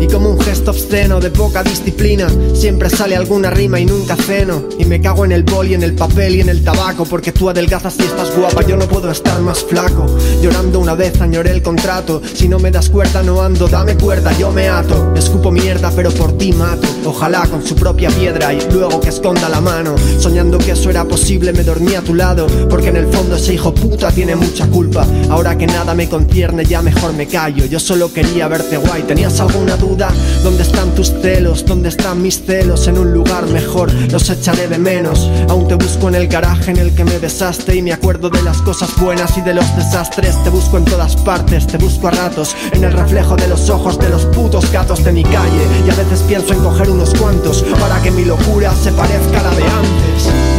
Y 0.00 0.06
como 0.06 0.30
un 0.30 0.40
gesto 0.40 0.70
obsceno 0.70 1.20
de 1.20 1.30
poca 1.30 1.62
disciplina, 1.62 2.26
siempre 2.54 2.88
sale 2.88 3.14
alguna 3.14 3.50
rima 3.50 3.78
y 3.78 3.84
nunca 3.84 4.16
ceno. 4.16 4.64
Y 4.78 4.86
me 4.86 5.02
cago 5.02 5.26
en 5.26 5.32
el 5.32 5.42
bol 5.42 5.68
y 5.68 5.74
en 5.74 5.82
el 5.82 5.94
papel 5.94 6.36
y 6.36 6.40
en 6.40 6.48
el 6.48 6.64
tabaco, 6.64 7.04
porque 7.04 7.32
tú 7.32 7.50
adelgazas 7.50 7.96
y 7.98 8.04
estás 8.04 8.34
guapa, 8.34 8.62
yo 8.66 8.78
no 8.78 8.86
puedo 8.86 9.10
estar 9.10 9.38
más 9.42 9.62
flaco. 9.62 10.06
Llorando 10.40 10.80
una 10.80 10.94
vez 10.94 11.20
añoré 11.20 11.50
el 11.50 11.60
contrato, 11.60 12.22
si 12.32 12.48
no 12.48 12.58
me 12.58 12.70
das 12.70 12.88
cuerda 12.88 13.22
no 13.22 13.42
ando, 13.42 13.68
dame 13.68 13.96
cuerda, 13.96 14.32
yo 14.38 14.52
me 14.52 14.68
ato. 14.68 15.12
Escupo 15.14 15.50
mierda, 15.50 15.92
pero 15.94 16.10
por 16.12 16.38
ti 16.38 16.52
mato. 16.52 16.88
Ojalá 17.04 17.46
con 17.46 17.64
su 17.64 17.74
propia 17.74 18.08
piedra 18.08 18.54
y 18.54 18.58
luego 18.72 19.00
que 19.02 19.10
esconda 19.10 19.50
la 19.50 19.60
mano. 19.60 19.96
Soñando 20.18 20.56
que 20.56 20.72
eso 20.72 20.88
era 20.88 21.04
posible, 21.04 21.52
me 21.52 21.62
dormí 21.62 21.94
a 21.94 22.00
tu 22.00 22.14
lado, 22.14 22.46
porque 22.70 22.88
en 22.88 22.96
el 22.96 23.06
fondo 23.08 23.36
ese 23.36 23.52
hijo 23.52 23.74
puta 23.74 24.10
tiene 24.10 24.34
mucha 24.34 24.66
culpa. 24.66 24.93
Ahora 25.30 25.58
que 25.58 25.66
nada 25.66 25.94
me 25.94 26.08
concierne, 26.08 26.64
ya 26.64 26.80
mejor 26.82 27.12
me 27.14 27.26
callo. 27.26 27.64
Yo 27.64 27.80
solo 27.80 28.12
quería 28.12 28.46
verte 28.48 28.76
guay. 28.76 29.02
¿Tenías 29.02 29.40
alguna 29.40 29.76
duda? 29.76 30.08
¿Dónde 30.42 30.62
están 30.62 30.94
tus 30.94 31.12
celos? 31.20 31.64
¿Dónde 31.64 31.88
están 31.88 32.22
mis 32.22 32.44
celos? 32.44 32.86
En 32.86 32.98
un 32.98 33.12
lugar 33.12 33.46
mejor, 33.48 33.92
los 33.92 34.30
echaré 34.30 34.68
de 34.68 34.78
menos. 34.78 35.28
Aún 35.48 35.66
te 35.66 35.74
busco 35.74 36.08
en 36.08 36.14
el 36.14 36.28
garaje 36.28 36.70
en 36.70 36.78
el 36.78 36.94
que 36.94 37.04
me 37.04 37.18
besaste 37.18 37.74
y 37.74 37.82
me 37.82 37.92
acuerdo 37.92 38.30
de 38.30 38.42
las 38.42 38.62
cosas 38.62 38.90
buenas 39.00 39.36
y 39.36 39.40
de 39.40 39.54
los 39.54 39.76
desastres. 39.76 40.40
Te 40.44 40.50
busco 40.50 40.78
en 40.78 40.84
todas 40.84 41.16
partes, 41.16 41.66
te 41.66 41.78
busco 41.78 42.08
a 42.08 42.12
ratos, 42.12 42.54
en 42.72 42.84
el 42.84 42.92
reflejo 42.92 43.36
de 43.36 43.48
los 43.48 43.68
ojos 43.70 43.98
de 43.98 44.08
los 44.08 44.26
putos 44.26 44.70
gatos 44.70 45.02
de 45.02 45.12
mi 45.12 45.24
calle. 45.24 45.66
Y 45.86 45.90
a 45.90 45.94
veces 45.94 46.20
pienso 46.28 46.52
en 46.52 46.60
coger 46.60 46.90
unos 46.90 47.14
cuantos 47.14 47.62
para 47.80 48.00
que 48.02 48.10
mi 48.10 48.24
locura 48.24 48.72
se 48.74 48.92
parezca 48.92 49.40
a 49.40 49.42
la 49.42 49.50
de 49.50 49.64
antes. 49.64 50.53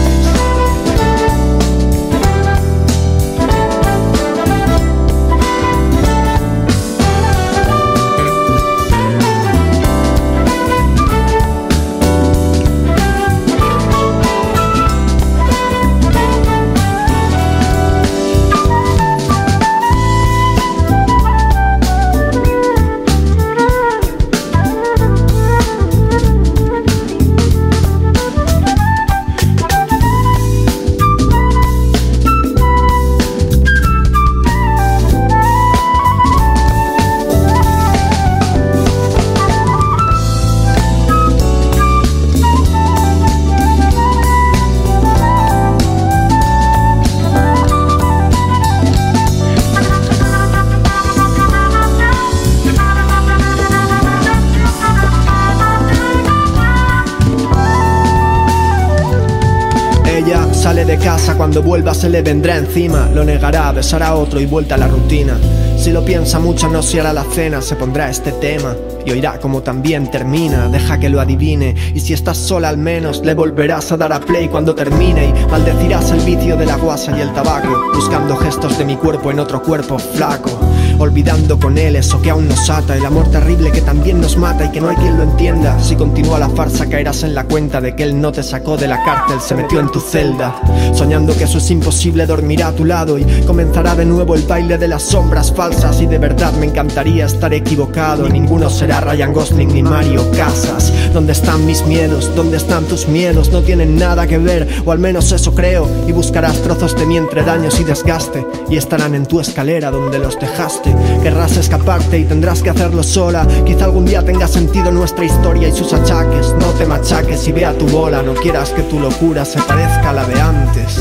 Cuando 61.45 61.61
vuelva 61.61 61.93
se 61.93 62.09
le 62.09 62.23
vendrá 62.23 62.57
encima. 62.57 63.07
Lo 63.13 63.23
negará, 63.23 63.71
besará 63.71 64.07
a 64.07 64.15
otro 64.15 64.39
y 64.39 64.47
vuelta 64.47 64.73
a 64.73 64.77
la 64.79 64.87
rutina. 64.87 65.37
Si 65.77 65.91
lo 65.91 66.03
piensa 66.03 66.39
mucho 66.39 66.67
no 66.69 66.81
se 66.81 66.99
hará 66.99 67.13
la 67.13 67.23
cena, 67.23 67.61
se 67.61 67.75
pondrá 67.75 68.09
este 68.09 68.31
tema 68.31 68.75
y 69.05 69.11
oirá 69.11 69.39
como 69.39 69.61
también 69.61 70.09
termina. 70.09 70.67
Deja 70.69 70.99
que 70.99 71.07
lo 71.07 71.21
adivine 71.21 71.75
y 71.93 71.99
si 71.99 72.13
estás 72.13 72.39
sola 72.39 72.69
al 72.69 72.79
menos 72.79 73.23
le 73.23 73.35
volverás 73.35 73.91
a 73.91 73.97
dar 73.97 74.11
a 74.11 74.21
play 74.21 74.47
cuando 74.47 74.73
termine 74.73 75.27
y 75.27 75.51
maldecirás 75.51 76.09
el 76.09 76.21
vicio 76.21 76.57
de 76.57 76.65
la 76.65 76.77
guasa 76.77 77.15
y 77.15 77.21
el 77.21 77.31
tabaco, 77.31 77.91
buscando 77.93 78.35
gestos 78.37 78.79
de 78.79 78.85
mi 78.85 78.95
cuerpo 78.95 79.29
en 79.29 79.39
otro 79.39 79.61
cuerpo 79.61 79.99
flaco. 79.99 80.49
Olvidando 80.97 81.59
con 81.59 81.77
él 81.77 81.95
eso 81.95 82.21
que 82.21 82.29
aún 82.29 82.47
nos 82.47 82.69
ata, 82.69 82.95
el 82.95 83.05
amor 83.05 83.29
terrible 83.29 83.71
que 83.71 83.81
también 83.81 84.21
nos 84.21 84.37
mata 84.37 84.65
y 84.65 84.71
que 84.71 84.79
no 84.79 84.89
hay 84.89 84.95
quien 84.95 85.17
lo 85.17 85.23
entienda. 85.23 85.77
Si 85.79 85.95
continúa 85.95 86.39
la 86.39 86.49
farsa 86.49 86.87
caerás 86.87 87.23
en 87.23 87.35
la 87.35 87.43
cuenta 87.43 87.81
de 87.81 87.95
que 87.95 88.03
él 88.03 88.19
no 88.19 88.31
te 88.31 88.43
sacó 88.43 88.77
de 88.77 88.87
la 88.87 89.03
cárcel, 89.03 89.41
se 89.41 89.55
metió 89.55 89.79
en 89.79 89.91
tu 89.91 89.99
celda. 89.99 90.55
Soñando 90.93 91.35
que 91.35 91.43
eso 91.43 91.57
es 91.57 91.69
imposible, 91.71 92.25
dormirá 92.25 92.67
a 92.67 92.71
tu 92.71 92.85
lado 92.85 93.17
y 93.17 93.25
comenzará 93.45 93.95
de 93.95 94.05
nuevo 94.05 94.35
el 94.35 94.43
baile 94.43 94.77
de 94.77 94.87
las 94.87 95.03
sombras 95.03 95.51
falsas. 95.51 96.01
Y 96.01 96.05
de 96.05 96.17
verdad 96.17 96.53
me 96.53 96.65
encantaría 96.65 97.25
estar 97.25 97.53
equivocado, 97.53 98.29
ninguno 98.29 98.69
será 98.69 99.01
Ryan 99.01 99.33
Gosling 99.33 99.73
ni 99.73 99.83
Mario 99.83 100.29
Casas. 100.31 100.93
¿Dónde 101.13 101.33
están 101.33 101.65
mis 101.65 101.85
miedos? 101.85 102.31
¿Dónde 102.35 102.57
están 102.57 102.85
tus 102.85 103.07
miedos? 103.07 103.51
No 103.51 103.61
tienen 103.61 103.97
nada 103.97 104.27
que 104.27 104.37
ver, 104.37 104.67
o 104.85 104.91
al 104.91 104.99
menos 104.99 105.31
eso 105.31 105.53
creo. 105.53 105.87
Y 106.07 106.11
buscarás 106.11 106.61
trozos 106.61 106.95
de 106.95 107.05
mí 107.05 107.17
entre 107.17 107.43
daños 107.43 107.79
y 107.79 107.83
desgaste, 107.83 108.45
y 108.69 108.77
estarán 108.77 109.15
en 109.15 109.25
tu 109.25 109.39
escalera 109.39 109.91
donde 109.91 110.19
los 110.19 110.39
dejaste. 110.39 110.84
Querrás 111.21 111.57
escaparte 111.57 112.19
y 112.19 112.25
tendrás 112.25 112.61
que 112.61 112.69
hacerlo 112.69 113.01
sola. 113.01 113.47
Quizá 113.65 113.85
algún 113.85 114.05
día 114.05 114.23
tenga 114.23 114.47
sentido 114.47 114.91
nuestra 114.91 115.25
historia 115.25 115.67
y 115.67 115.71
sus 115.71 115.91
achaques. 115.93 116.53
No 116.59 116.67
te 116.77 116.85
machaques 116.85 117.47
y 117.47 117.51
vea 117.51 117.73
tu 117.73 117.87
bola, 117.87 118.21
no 118.21 118.33
quieras 118.33 118.69
que 118.69 118.83
tu 118.83 118.99
locura 118.99 119.43
se 119.45 119.59
parezca 119.61 120.11
a 120.11 120.13
la 120.13 120.25
de 120.25 120.41
antes. 120.41 120.99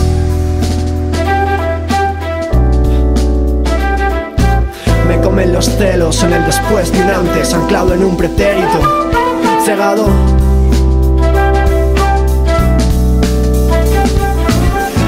Me 5.06 5.20
comen 5.20 5.52
los 5.52 5.66
celos 5.66 6.22
en 6.22 6.32
el 6.32 6.46
después 6.46 6.90
de 6.90 7.02
un 7.02 7.10
antes, 7.10 7.52
anclado 7.52 7.92
en 7.92 8.04
un 8.04 8.16
pretérito, 8.16 8.80
cegado. 9.64 10.06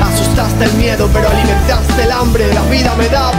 Asustaste 0.03 0.65
el 0.65 0.73
miedo, 0.75 1.09
pero 1.13 1.29
alimentaste 1.29 2.03
el 2.03 2.13
hambre. 2.13 2.53
La 2.53 2.63
vida 2.65 2.95
me 2.99 3.09
da 3.09 3.31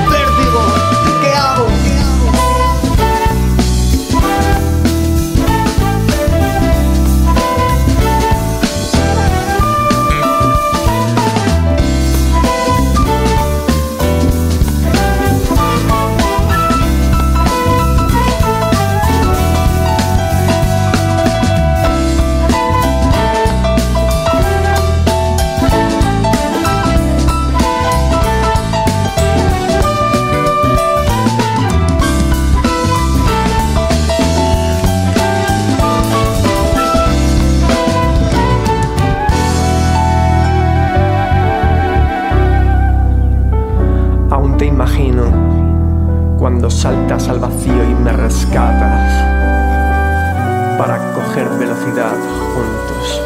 coger 51.91 51.95
velocidad 51.95 52.17
juntos. 52.54 53.21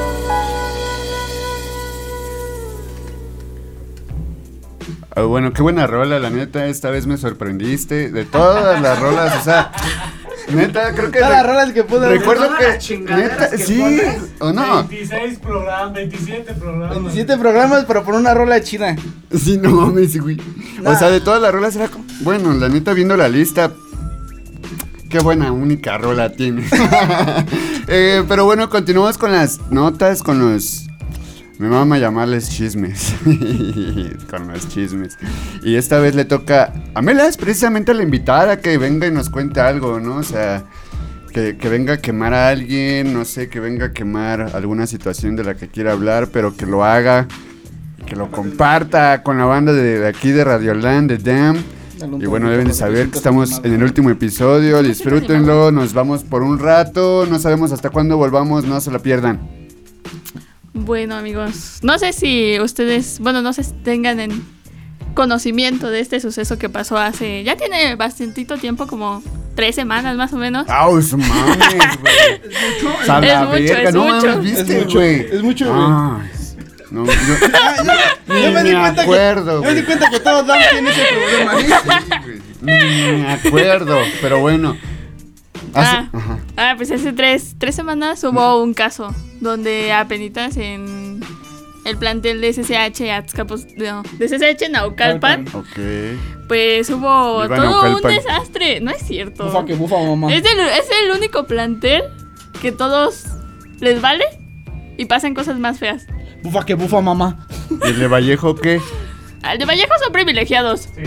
Ah, 5.15 5.23
bueno, 5.23 5.51
qué 5.51 5.61
buena 5.61 5.87
rola, 5.87 6.19
la 6.19 6.29
neta. 6.29 6.67
Esta 6.67 6.89
vez 6.89 7.05
me 7.05 7.17
sorprendiste. 7.17 8.11
De 8.11 8.23
todas 8.25 8.81
las 8.81 8.97
rolas, 8.99 9.35
o 9.41 9.43
sea, 9.43 9.71
neta, 10.53 10.93
creo 10.93 11.11
que. 11.11 11.19
Todas 11.19 11.33
las 11.33 11.45
rolas 11.47 11.71
que 11.73 11.83
pude 11.83 12.07
Recuerdo 12.07 12.49
que. 12.57 12.97
Neta, 12.97 13.49
que 13.49 13.57
sí, 13.57 13.79
pones. 13.81 14.21
o 14.39 14.53
no. 14.53 14.87
26 14.87 15.39
programas, 15.39 15.93
27 15.93 16.53
programas. 16.53 16.89
27 16.95 17.37
programas, 17.37 17.85
pero 17.85 18.03
por 18.03 18.15
una 18.15 18.33
rola 18.33 18.61
china. 18.61 18.95
Sí, 19.37 19.57
no 19.57 19.71
mames, 19.71 20.17
güey. 20.19 20.37
O 20.79 20.83
Nah. 20.83 20.95
sea, 20.97 21.09
de 21.09 21.19
todas 21.19 21.41
las 21.41 21.51
rolas 21.53 21.75
era 21.75 21.89
como. 21.89 22.05
Bueno, 22.21 22.53
la 22.53 22.69
neta, 22.69 22.93
viendo 22.93 23.17
la 23.17 23.27
lista. 23.27 23.71
Qué 25.09 25.19
buena 25.19 25.51
única 25.51 25.97
rola 25.97 26.31
tiene. 26.31 26.63
Eh, 27.87 28.23
pero 28.27 28.45
bueno, 28.45 28.69
continuamos 28.69 29.17
con 29.17 29.31
las 29.31 29.59
notas, 29.71 30.23
con 30.23 30.39
los. 30.39 30.87
Me 31.57 31.69
mama 31.69 31.99
llamarles 31.99 32.49
chismes. 32.49 33.13
con 34.29 34.47
los 34.47 34.67
chismes. 34.69 35.17
Y 35.63 35.75
esta 35.75 35.99
vez 35.99 36.15
le 36.15 36.25
toca 36.25 36.73
a 36.95 37.01
Melas, 37.01 37.37
precisamente 37.37 37.91
a 37.91 37.93
la 37.93 38.03
invitada, 38.03 38.59
que 38.59 38.77
venga 38.77 39.05
y 39.07 39.11
nos 39.11 39.29
cuente 39.29 39.59
algo, 39.59 39.99
¿no? 39.99 40.15
O 40.15 40.23
sea, 40.23 40.63
que, 41.31 41.57
que 41.57 41.69
venga 41.69 41.93
a 41.93 41.97
quemar 41.97 42.33
a 42.33 42.49
alguien, 42.49 43.13
no 43.13 43.25
sé, 43.25 43.47
que 43.47 43.59
venga 43.59 43.87
a 43.87 43.91
quemar 43.91 44.55
alguna 44.55 44.87
situación 44.87 45.35
de 45.35 45.43
la 45.43 45.55
que 45.55 45.67
quiera 45.67 45.91
hablar, 45.91 46.29
pero 46.31 46.55
que 46.55 46.65
lo 46.65 46.83
haga 46.83 47.27
que 48.11 48.15
lo 48.17 48.29
comparta 48.29 49.23
con 49.23 49.37
la 49.37 49.45
banda 49.45 49.71
de, 49.71 49.99
de 49.99 50.07
aquí 50.07 50.31
de 50.31 50.43
Radioland, 50.43 51.09
de 51.09 51.17
Dam. 51.17 51.63
Y 52.19 52.25
bueno, 52.25 52.49
deben 52.49 52.67
de 52.67 52.73
saber 52.73 53.09
que 53.09 53.17
estamos 53.17 53.61
en 53.63 53.73
el 53.73 53.83
último 53.83 54.09
episodio, 54.09 54.81
disfrútenlo, 54.81 55.71
nos 55.71 55.93
vamos 55.93 56.23
por 56.23 56.41
un 56.43 56.59
rato, 56.59 57.25
no 57.29 57.37
sabemos 57.39 57.71
hasta 57.71 57.89
cuándo 57.89 58.17
volvamos, 58.17 58.65
no 58.65 58.79
se 58.81 58.91
la 58.91 58.99
pierdan. 58.99 59.39
Bueno, 60.73 61.15
amigos, 61.15 61.79
no 61.83 61.99
sé 61.99 62.13
si 62.13 62.59
ustedes, 62.59 63.19
bueno, 63.19 63.41
no 63.41 63.53
sé 63.53 63.63
si 63.63 63.73
tengan 63.83 64.19
en 64.19 64.43
conocimiento 65.13 65.89
de 65.89 65.99
este 65.99 66.19
suceso 66.19 66.57
que 66.57 66.69
pasó 66.69 66.97
hace, 66.97 67.43
ya 67.43 67.55
tiene 67.57 67.95
bastantito 67.95 68.57
tiempo, 68.57 68.87
como 68.87 69.21
tres 69.55 69.75
semanas 69.75 70.15
más 70.15 70.31
o 70.33 70.37
menos. 70.37 70.67
¡Au, 70.69 71.01
su 71.01 71.17
mames, 71.17 71.57
güey! 72.01 72.41
Es 72.43 73.07
mucho, 73.07 73.21
verga, 73.21 73.89
es 73.89 73.93
no 73.95 74.03
mucho. 74.05 74.27
mames, 74.27 74.43
¿viste, 74.43 74.77
Es 74.79 74.83
mucho, 74.85 74.97
güey? 74.99 75.19
es 75.31 75.43
mucho, 75.43 75.73
güey. 75.73 76.40
No, 76.91 77.05
yo, 77.05 77.11
Yo 78.27 78.63
Ni 78.63 78.73
me 78.73 78.75
acuerdo, 78.87 79.61
que, 79.61 79.67
yo 79.67 79.73
me 79.73 79.79
di 79.81 79.83
cuenta 79.85 80.09
que 80.09 80.19
todos 80.19 80.45
Dan 80.45 80.59
tienen 80.71 80.87
ese 80.93 81.01
problema. 81.13 81.99
sí, 82.59 83.11
me 83.13 83.31
acuerdo, 83.31 83.97
pero 84.21 84.39
bueno. 84.39 84.77
Hace- 85.73 85.95
Ah. 85.97 86.09
ajá. 86.11 86.39
Ah, 86.57 86.73
pues 86.75 86.91
hace 86.91 87.13
tres, 87.13 87.55
tres 87.57 87.75
semanas 87.75 88.21
hubo 88.25 88.61
un 88.61 88.73
caso 88.73 89.13
donde 89.39 89.93
apenitas 89.93 90.57
en 90.57 91.21
el 91.85 91.97
plantel 91.97 92.41
de 92.41 92.49
SSH 92.49 93.09
Azcapotzalco, 93.11 93.73
no, 93.81 94.03
de 94.19 94.25
SSH 94.27 94.69
Naucalpan, 94.69 95.47
Ok. 95.53 95.79
pues 96.49 96.89
hubo 96.89 97.43
Viva 97.43 97.55
todo 97.55 97.95
un 97.95 98.01
desastre. 98.01 98.81
No 98.81 98.91
es 98.91 99.01
cierto. 99.07 99.45
Bufa 99.45 99.65
que 99.65 99.75
bufa, 99.75 99.95
mamá. 99.97 100.31
Es 100.33 100.43
el, 100.45 100.59
es 100.59 100.89
el 101.05 101.11
único 101.17 101.45
plantel 101.47 102.03
que 102.61 102.71
todos 102.73 103.23
les 103.79 104.01
vale 104.01 104.25
y 104.97 105.05
pasan 105.05 105.33
cosas 105.33 105.57
más 105.57 105.79
feas. 105.79 106.05
Bufa 106.43 106.65
que 106.65 106.73
bufa, 106.75 107.01
mamá. 107.01 107.45
¿Y 107.85 107.87
el 107.89 107.99
de 107.99 108.07
Vallejo 108.07 108.55
qué? 108.55 108.81
El 109.49 109.57
de 109.59 109.65
Vallejo 109.65 109.93
son 110.03 110.11
privilegiados. 110.13 110.81
Sí, 110.81 111.01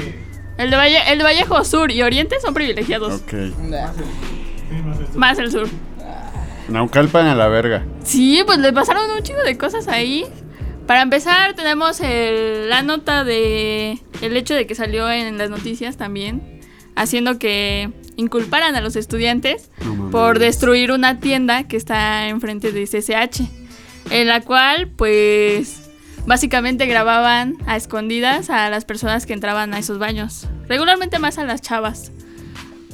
El 0.58 0.70
de, 0.70 0.76
Valle- 0.76 1.02
el 1.12 1.18
de 1.18 1.24
Vallejo 1.24 1.64
Sur 1.64 1.90
y 1.90 2.02
Oriente 2.02 2.36
son 2.40 2.54
privilegiados. 2.54 3.22
Ok. 3.22 3.30
sí, 3.30 5.16
más 5.16 5.38
el 5.38 5.50
sur. 5.50 5.68
Naucalpan 6.68 7.26
a 7.26 7.34
la 7.34 7.48
verga. 7.48 7.84
Sí, 8.04 8.42
pues 8.46 8.58
le 8.58 8.72
pasaron 8.72 9.10
un 9.10 9.22
chingo 9.22 9.42
de 9.42 9.58
cosas 9.58 9.86
ahí. 9.88 10.24
Para 10.86 11.02
empezar, 11.02 11.54
tenemos 11.54 12.00
el- 12.00 12.68
la 12.68 12.82
nota 12.82 13.24
de 13.24 13.98
el 14.22 14.36
hecho 14.36 14.54
de 14.54 14.66
que 14.66 14.74
salió 14.74 15.10
en 15.10 15.36
las 15.38 15.50
noticias 15.50 15.96
también, 15.96 16.60
haciendo 16.96 17.38
que 17.38 17.90
inculparan 18.16 18.76
a 18.76 18.80
los 18.80 18.94
estudiantes 18.96 19.70
No 19.84 20.10
por 20.10 20.38
destruir 20.38 20.92
una 20.92 21.18
tienda 21.20 21.64
que 21.64 21.76
está 21.76 22.28
enfrente 22.28 22.70
de 22.72 22.86
CCH, 22.86 23.42
en 24.10 24.28
la 24.28 24.40
cual, 24.42 24.88
pues, 24.88 25.82
básicamente 26.26 26.86
grababan 26.86 27.56
a 27.66 27.76
escondidas 27.76 28.50
a 28.50 28.68
las 28.70 28.84
personas 28.84 29.26
que 29.26 29.32
entraban 29.32 29.74
a 29.74 29.78
esos 29.78 29.98
baños, 29.98 30.46
regularmente 30.68 31.18
más 31.18 31.38
a 31.38 31.44
las 31.44 31.60
chavas. 31.62 32.10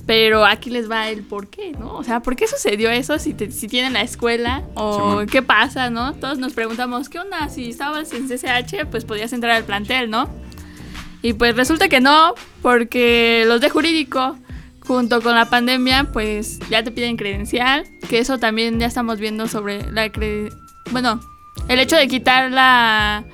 Pero 0.06 0.44
aquí 0.44 0.70
les 0.70 0.90
va 0.90 1.08
el 1.08 1.22
por 1.22 1.48
qué, 1.48 1.70
¿no? 1.72 1.94
O 1.94 2.02
sea, 2.02 2.20
¿por 2.20 2.34
qué 2.34 2.48
sucedió 2.48 2.90
eso 2.90 3.18
si, 3.20 3.32
te- 3.32 3.52
si 3.52 3.68
tienen 3.68 3.92
la 3.92 4.00
escuela? 4.02 4.64
¿O 4.74 5.22
qué 5.30 5.40
pasa, 5.42 5.88
no? 5.90 6.14
Todos 6.14 6.38
nos 6.38 6.52
preguntamos, 6.52 7.08
¿qué 7.08 7.20
onda? 7.20 7.48
Si 7.48 7.70
estabas 7.70 8.12
en 8.12 8.26
CCH, 8.26 8.86
pues 8.90 9.04
podías 9.04 9.32
entrar 9.32 9.52
al 9.52 9.62
plantel, 9.64 10.10
¿no? 10.10 10.28
Y 11.22 11.34
pues 11.34 11.54
resulta 11.54 11.88
que 11.88 12.00
no, 12.00 12.34
porque 12.62 13.44
los 13.46 13.60
de 13.60 13.68
jurídico, 13.70 14.36
junto 14.80 15.20
con 15.20 15.36
la 15.36 15.44
pandemia, 15.48 16.08
pues 16.12 16.58
ya 16.70 16.82
te 16.82 16.90
piden 16.90 17.16
credencial, 17.16 17.84
que 18.08 18.18
eso 18.18 18.38
también 18.38 18.80
ya 18.80 18.86
estamos 18.86 19.20
viendo 19.20 19.46
sobre 19.46 19.92
la 19.92 20.06
cre- 20.08 20.50
Bueno, 20.92 21.20
el 21.68 21.78
hecho 21.80 21.96
de 21.96 22.08
quitar 22.08 22.50
la... 22.50 23.24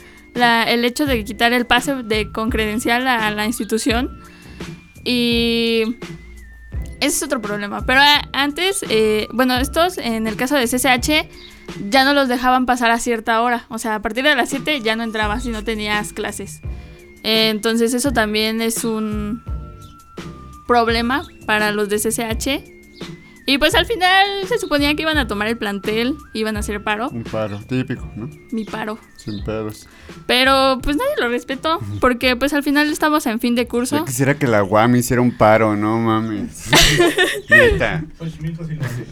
el 0.67 0.85
hecho 0.85 1.07
de 1.07 1.25
quitar 1.25 1.53
el 1.53 1.67
pase 1.67 1.95
de, 2.03 2.31
con 2.33 2.51
credencial 2.51 3.07
a 3.07 3.31
la 3.31 3.47
institución. 3.47 4.21
Y 5.05 5.83
ese 7.01 7.07
es 7.17 7.23
otro 7.23 7.41
problema. 7.41 7.85
Pero 7.87 8.01
a- 8.01 8.29
antes, 8.33 8.85
eh, 8.89 9.27
bueno, 9.33 9.57
estos 9.59 9.99
en 9.99 10.27
el 10.27 10.37
caso 10.37 10.57
de 10.57 10.67
CCH 10.67 11.29
ya 11.91 12.05
no 12.05 12.13
los 12.13 12.29
dejaban 12.29 12.67
pasar 12.67 12.91
a 12.91 12.99
cierta 12.99 13.41
hora. 13.43 13.67
O 13.69 13.79
sea, 13.79 13.97
a 13.97 14.03
partir 14.03 14.25
de 14.25 14.35
las 14.35 14.51
7 14.51 14.81
ya 14.83 14.97
no 14.97 15.03
entrabas 15.05 15.43
si 15.45 15.51
no 15.51 15.65
tenías 15.65 16.13
clases. 16.13 16.61
Eh, 17.23 17.49
entonces 17.51 17.95
eso 17.95 18.13
también 18.13 18.61
es 18.61 18.85
un 18.85 19.43
problema 20.67 21.23
para 21.47 21.73
los 21.73 21.89
de 21.89 21.97
CCH. 21.99 22.76
Y 23.49 23.59
pues 23.59 23.75
al 23.77 23.87
final 23.87 24.27
se 24.49 24.59
suponía 24.59 24.95
que 24.97 25.03
iban 25.03 25.19
a 25.19 25.29
tomar 25.29 25.47
el 25.47 25.57
plantel, 25.57 26.17
iban 26.33 26.57
a 26.57 26.61
hacer 26.61 26.83
paro, 26.83 27.09
Un 27.11 27.23
paro, 27.23 27.61
típico, 27.69 28.11
¿no? 28.17 28.29
mi 28.51 28.65
paro. 28.65 28.99
Sin 29.17 29.43
pedos. 29.45 29.89
Pero 30.27 30.79
pues 30.83 30.97
nadie 30.97 31.11
lo 31.21 31.29
respetó, 31.29 31.79
porque 32.01 32.37
pues 32.37 32.53
al 32.53 32.63
final 32.65 32.91
estamos 32.93 33.25
en 33.27 33.39
fin 33.41 33.55
de 33.55 33.67
curso. 33.69 33.99
Yo 33.99 34.05
quisiera 34.05 34.35
que 34.35 34.47
la 34.47 34.63
UAM 34.65 34.97
hiciera 34.97 35.21
un 35.23 35.37
paro, 35.37 35.77
no 35.77 35.99
mames. 35.99 36.69
Neta. 37.51 38.05
Xochimilco 38.19 38.65
sin 38.65 38.79
decir. 38.79 39.07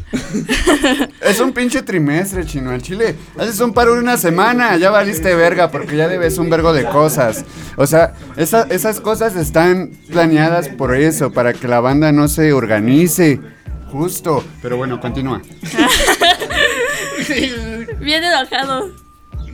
Es 1.21 1.41
un 1.41 1.53
pinche 1.53 1.83
trimestre, 1.83 2.45
chino. 2.45 2.71
Al 2.71 2.83
chile, 2.83 3.15
haces 3.39 3.61
un 3.61 3.73
paro 3.73 3.95
de 3.95 4.01
una 4.01 4.17
semana, 4.17 4.77
ya 4.77 4.91
valiste 4.91 5.35
verga, 5.35 5.71
porque 5.71 5.97
ya 5.97 6.09
debes 6.09 6.39
un 6.39 6.51
vergo 6.51 6.73
de 6.73 6.85
cosas. 6.85 7.45
O 7.77 7.87
sea, 7.87 8.15
esa- 8.37 8.67
esas 8.71 9.01
cosas 9.01 9.37
están 9.37 9.91
planeadas 10.11 10.69
por 10.69 10.95
eso, 10.95 11.33
para 11.33 11.53
que 11.53 11.69
la 11.69 11.81
banda 11.81 12.13
no 12.13 12.29
se 12.29 12.53
organice. 12.53 13.41
Justo. 13.95 14.43
Pero 14.61 14.77
bueno, 14.77 14.99
continúa. 14.99 15.41
Bien 18.01 18.25
enojado. 18.25 18.91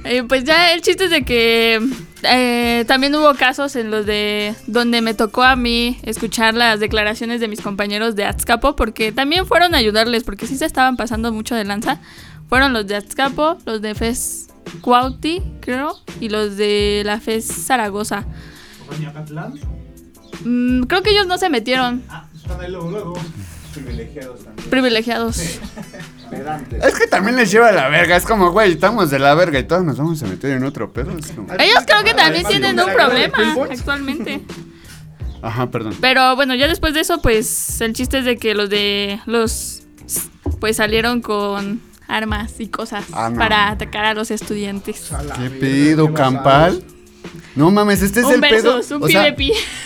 Eh, 0.04 0.22
pues 0.26 0.44
ya 0.44 0.72
el 0.72 0.80
chiste 0.80 1.04
es 1.04 1.10
de 1.10 1.26
que 1.26 1.78
eh, 2.22 2.86
también 2.88 3.14
hubo 3.14 3.34
casos 3.34 3.76
en 3.76 3.90
los 3.90 4.06
de 4.06 4.54
donde 4.66 5.02
me 5.02 5.12
tocó 5.12 5.42
a 5.42 5.56
mí 5.56 5.98
escuchar 6.04 6.54
las 6.54 6.80
declaraciones 6.80 7.40
de 7.40 7.48
mis 7.48 7.60
compañeros 7.60 8.16
de 8.16 8.24
Azcapo, 8.24 8.76
porque 8.76 9.12
también 9.12 9.44
fueron 9.44 9.74
a 9.74 9.78
ayudarles, 9.78 10.24
porque 10.24 10.46
sí 10.46 10.56
se 10.56 10.64
estaban 10.64 10.96
pasando 10.96 11.32
mucho 11.32 11.54
de 11.54 11.64
lanza. 11.64 12.00
Fueron 12.48 12.72
los 12.72 12.86
de 12.86 12.96
Azcapo, 12.96 13.58
los 13.66 13.82
de 13.82 13.94
FES 13.94 14.48
Cuauti, 14.80 15.42
creo, 15.60 15.98
y 16.18 16.30
los 16.30 16.56
de 16.56 17.02
la 17.04 17.20
FES 17.20 17.44
Zaragoza. 17.44 18.24
Mm, 20.44 20.84
creo 20.84 21.02
que 21.02 21.10
ellos 21.10 21.26
no 21.26 21.36
se 21.36 21.50
metieron, 21.50 22.02
Ah, 22.08 22.26
están 22.34 22.58
ahí 22.58 22.70
luego, 22.70 22.90
luego. 22.90 23.14
Privilegiados 23.74 24.44
también. 24.44 24.70
privilegiados. 24.70 25.38
Es 26.82 26.94
que 26.96 27.08
también 27.08 27.34
les 27.36 27.50
lleva 27.50 27.72
la 27.72 27.88
verga. 27.88 28.14
Es 28.16 28.24
como, 28.24 28.52
güey, 28.52 28.72
estamos 28.72 29.10
de 29.10 29.18
la 29.18 29.34
verga 29.34 29.58
y 29.58 29.64
todos 29.64 29.82
nos 29.84 29.96
vamos 29.98 30.22
a 30.22 30.26
meter 30.26 30.52
en 30.52 30.62
otro 30.64 30.92
pedo. 30.92 31.10
Es 31.18 31.26
como- 31.32 31.52
Ellos 31.54 31.80
creo 31.84 32.04
que 32.04 32.14
también 32.14 32.46
tienen 32.46 32.76
¿de 32.76 32.84
un 32.84 32.92
problema 32.92 33.56
actualmente. 33.70 34.40
Ajá, 35.42 35.70
perdón. 35.70 35.96
Pero 36.00 36.36
bueno, 36.36 36.54
ya 36.54 36.68
después 36.68 36.94
de 36.94 37.00
eso, 37.00 37.20
pues 37.20 37.80
el 37.80 37.94
chiste 37.94 38.18
es 38.18 38.24
de 38.24 38.36
que 38.36 38.54
los 38.54 38.70
de 38.70 39.20
los 39.26 39.82
pues 40.60 40.76
salieron 40.76 41.20
con 41.20 41.80
armas 42.06 42.60
y 42.60 42.68
cosas 42.68 43.04
Ah, 43.12 43.30
no. 43.30 43.38
para 43.38 43.68
atacar 43.70 44.04
a 44.04 44.14
los 44.14 44.30
estudiantes. 44.30 45.10
¿Qué 45.38 45.50
pedo, 45.50 46.12
Campal? 46.14 46.84
No 47.56 47.70
mames, 47.70 48.02
este 48.02 48.20
es 48.20 48.26
un 48.26 48.34
el 48.34 48.40
pedo. 48.40 48.76
versus, 48.76 48.90
un 48.92 49.02
o 49.02 49.08
sea. 49.08 49.34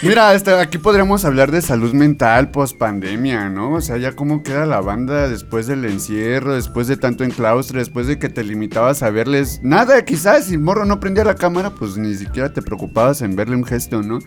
Mira, 0.02 0.30
hasta 0.30 0.60
aquí 0.60 0.78
podríamos 0.78 1.24
hablar 1.24 1.50
de 1.50 1.62
salud 1.62 1.92
mental 1.92 2.50
post 2.50 2.76
pandemia, 2.76 3.48
¿no? 3.48 3.72
O 3.74 3.80
sea, 3.80 3.96
ya 3.96 4.12
cómo 4.12 4.42
queda 4.42 4.66
la 4.66 4.80
banda 4.80 5.28
después 5.28 5.66
del 5.66 5.84
encierro, 5.84 6.54
después 6.54 6.86
de 6.86 6.96
tanto 6.96 7.24
enclaustre, 7.24 7.78
después 7.78 8.06
de 8.06 8.18
que 8.18 8.28
te 8.28 8.44
limitabas 8.44 9.02
a 9.02 9.10
verles 9.10 9.60
nada, 9.62 10.04
quizás 10.04 10.46
si 10.46 10.58
morro 10.58 10.84
no 10.84 11.00
prendía 11.00 11.24
la 11.24 11.34
cámara, 11.34 11.70
pues 11.70 11.96
ni 11.96 12.14
siquiera 12.14 12.52
te 12.52 12.62
preocupabas 12.62 13.22
en 13.22 13.36
verle 13.36 13.56
un 13.56 13.64
gesto, 13.64 14.02
¿no? 14.02 14.18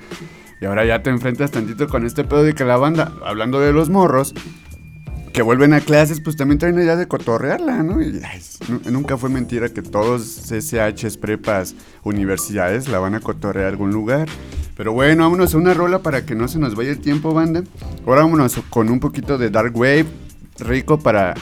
Y 0.60 0.66
ahora 0.66 0.86
ya 0.86 1.04
te 1.04 1.12
enfrentas 1.12 1.52
tantito 1.52 1.88
con 1.88 2.06
este 2.06 2.24
pedo 2.24 2.44
de 2.44 2.54
que 2.54 2.66
la 2.66 2.78
banda, 2.78 3.12
hablando 3.24 3.60
de 3.60 3.72
los 3.74 3.90
morros, 3.90 4.34
que 5.38 5.44
vuelven 5.44 5.72
a 5.74 5.82
clases, 5.82 6.20
pues 6.20 6.36
también 6.36 6.58
traen 6.58 6.76
la 6.78 6.82
idea 6.82 6.96
de 6.96 7.08
cotorrearla, 7.08 7.84
¿no? 7.84 8.02
Y 8.02 8.20
nunca 8.90 9.18
fue 9.18 9.30
mentira 9.30 9.70
que 9.70 9.84
todos 9.84 10.24
CCHs, 10.50 11.18
prepas, 11.18 11.76
universidades 12.02 12.88
la 12.88 12.98
van 12.98 13.14
a 13.14 13.20
cotorrear 13.20 13.68
a 13.68 13.70
algún 13.70 13.92
lugar. 13.92 14.28
Pero 14.76 14.94
bueno, 14.94 15.26
vámonos 15.26 15.54
a 15.54 15.58
una 15.60 15.76
rola 15.76 16.00
para 16.00 16.26
que 16.26 16.34
no 16.34 16.48
se 16.48 16.58
nos 16.58 16.74
vaya 16.74 16.90
el 16.90 16.98
tiempo, 16.98 17.36
banda. 17.36 17.62
Ahora 18.08 18.22
vámonos 18.22 18.60
con 18.72 18.90
un 18.90 19.00
poquito 19.00 19.38
de 19.38 19.52
Dark 19.52 19.78
Wave, 19.78 20.08
rico 20.58 20.98
para, 20.98 21.36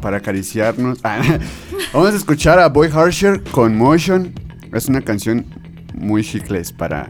para 0.00 0.16
acariciarnos. 0.16 0.98
Ah, 1.04 1.22
Vamos 1.92 2.14
a 2.14 2.16
escuchar 2.16 2.58
a 2.58 2.70
Boy 2.70 2.88
Harsher 2.92 3.40
con 3.52 3.76
Motion. 3.76 4.34
Es 4.72 4.88
una 4.88 5.00
canción 5.00 5.46
muy 5.94 6.24
chicles 6.24 6.72
para, 6.72 7.08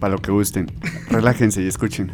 para 0.00 0.14
lo 0.14 0.22
que 0.22 0.32
gusten. 0.32 0.72
Relájense 1.10 1.60
y 1.60 1.68
escuchen. 1.68 2.12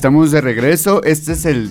Estamos 0.00 0.30
de 0.30 0.40
regreso. 0.40 1.02
Este 1.04 1.32
es 1.32 1.44
el 1.44 1.70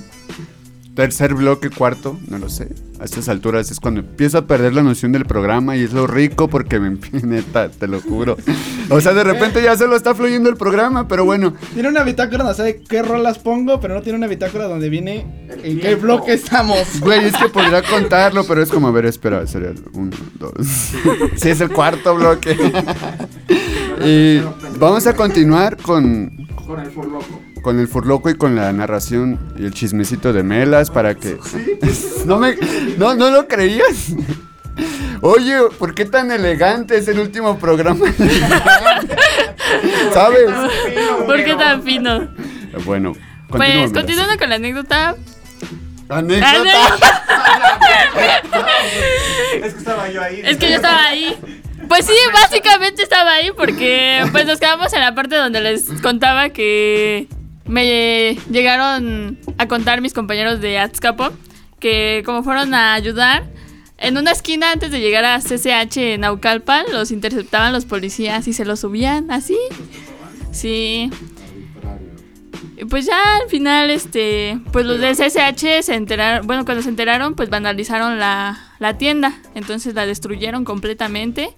tercer 0.93 1.33
bloque, 1.33 1.71
cuarto, 1.71 2.19
no 2.27 2.37
lo 2.37 2.47
sé. 2.47 2.67
A 2.99 3.05
estas 3.05 3.27
alturas 3.27 3.71
es 3.71 3.79
cuando 3.79 4.01
empiezo 4.01 4.37
a 4.37 4.45
perder 4.45 4.75
la 4.75 4.83
noción 4.83 5.11
del 5.11 5.25
programa 5.25 5.75
y 5.75 5.81
es 5.81 5.93
lo 5.93 6.05
rico 6.05 6.47
porque 6.47 6.79
me 6.79 6.95
neta, 7.23 7.69
te 7.69 7.87
lo 7.87 7.99
juro. 7.99 8.37
O 8.91 9.01
sea, 9.01 9.13
de 9.13 9.23
repente 9.23 9.63
ya 9.63 9.75
solo 9.75 9.95
está 9.95 10.13
fluyendo 10.13 10.47
el 10.47 10.57
programa, 10.57 11.07
pero 11.07 11.25
bueno. 11.25 11.55
Tiene 11.73 11.89
una 11.89 12.03
bitácora 12.03 12.43
donde 12.43 12.55
sabe 12.55 12.83
qué 12.87 13.01
rolas 13.01 13.39
pongo, 13.39 13.79
pero 13.79 13.95
no 13.95 14.03
tiene 14.03 14.19
una 14.19 14.27
bitácora 14.27 14.65
donde 14.65 14.89
viene 14.89 15.25
en 15.63 15.79
qué 15.79 15.95
bloque 15.95 16.33
estamos. 16.33 16.99
Güey, 16.99 17.25
es 17.25 17.35
que 17.35 17.49
podría 17.49 17.81
contarlo, 17.81 18.43
pero 18.43 18.61
es 18.61 18.69
como, 18.69 18.89
a 18.89 18.91
ver, 18.91 19.07
espera, 19.07 19.47
sería 19.47 19.69
el 19.69 19.83
uno, 19.93 20.15
dos. 20.37 20.51
Sí, 21.35 21.49
es 21.49 21.61
el 21.61 21.71
cuarto 21.71 22.13
bloque. 22.13 22.55
y 24.05 24.41
vamos 24.77 25.07
a 25.07 25.15
continuar 25.15 25.77
con. 25.77 26.38
Con 27.61 27.79
el 27.79 27.87
furloco 27.87 28.29
y 28.29 28.35
con 28.35 28.55
la 28.55 28.71
narración 28.73 29.39
y 29.57 29.65
el 29.65 29.73
chismecito 29.73 30.33
de 30.33 30.43
Melas 30.43 30.91
para 30.91 31.15
que... 31.15 31.37
no, 32.25 32.37
me, 32.37 32.55
no, 32.97 33.15
no 33.15 33.29
lo 33.29 33.47
creías. 33.47 34.13
Oye, 35.21 35.57
¿por 35.77 35.93
qué 35.93 36.05
tan 36.05 36.31
elegante 36.31 36.97
es 36.97 37.07
el 37.07 37.19
último 37.19 37.59
programa? 37.59 38.05
¿Sabes? 40.13 40.49
¿Por 41.25 41.43
qué 41.43 41.55
tan 41.55 41.83
fino? 41.83 42.29
Bueno, 42.85 43.13
Pues 43.49 43.91
continuando 43.91 44.37
con 44.37 44.49
la 44.49 44.55
anécdota. 44.55 45.15
Anécdota. 46.09 46.97
Es 49.61 49.73
que 49.73 49.79
estaba 49.79 50.09
yo 50.09 50.21
ahí. 50.21 50.41
Es 50.43 50.57
que 50.57 50.69
yo 50.69 50.75
estaba 50.75 51.05
ahí. 51.05 51.37
Pues 51.87 52.05
sí, 52.05 52.13
básicamente 52.33 53.03
estaba 53.03 53.33
ahí 53.33 53.51
porque 53.55 54.23
pues 54.31 54.45
nos 54.45 54.59
quedamos 54.59 54.93
en 54.93 55.01
la 55.01 55.15
parte 55.15 55.35
donde 55.35 55.59
les 55.61 55.85
contaba 56.01 56.49
que 56.49 57.27
me 57.69 58.35
llegaron 58.49 59.37
a 59.57 59.67
contar 59.67 60.01
mis 60.01 60.13
compañeros 60.13 60.59
de 60.59 60.79
Azcapo 60.79 61.29
que 61.79 62.23
como 62.25 62.43
fueron 62.43 62.73
a 62.73 62.95
ayudar 62.95 63.43
en 63.99 64.17
una 64.17 64.31
esquina 64.31 64.71
antes 64.71 64.91
de 64.91 64.99
llegar 64.99 65.23
a 65.23 65.39
CCH 65.39 65.97
en 65.97 66.21
Naucalpan 66.21 66.85
los 66.91 67.11
interceptaban 67.11 67.71
los 67.71 67.85
policías 67.85 68.47
y 68.47 68.53
se 68.53 68.65
los 68.65 68.79
subían 68.79 69.29
así. 69.29 69.57
Sí. 70.51 71.11
Y 72.77 72.85
pues 72.85 73.05
ya 73.05 73.37
al 73.37 73.49
final, 73.49 73.91
este, 73.91 74.57
pues 74.71 74.85
los 74.85 74.99
del 74.99 75.15
CSH 75.15 75.83
se 75.83 75.93
enteraron, 75.95 76.47
bueno, 76.47 76.65
cuando 76.65 76.81
se 76.81 76.89
enteraron, 76.89 77.35
pues 77.35 77.49
vandalizaron 77.49 78.19
la, 78.19 78.57
la 78.79 78.97
tienda, 78.97 79.37
entonces 79.53 79.93
la 79.93 80.05
destruyeron 80.05 80.63
completamente. 80.63 81.53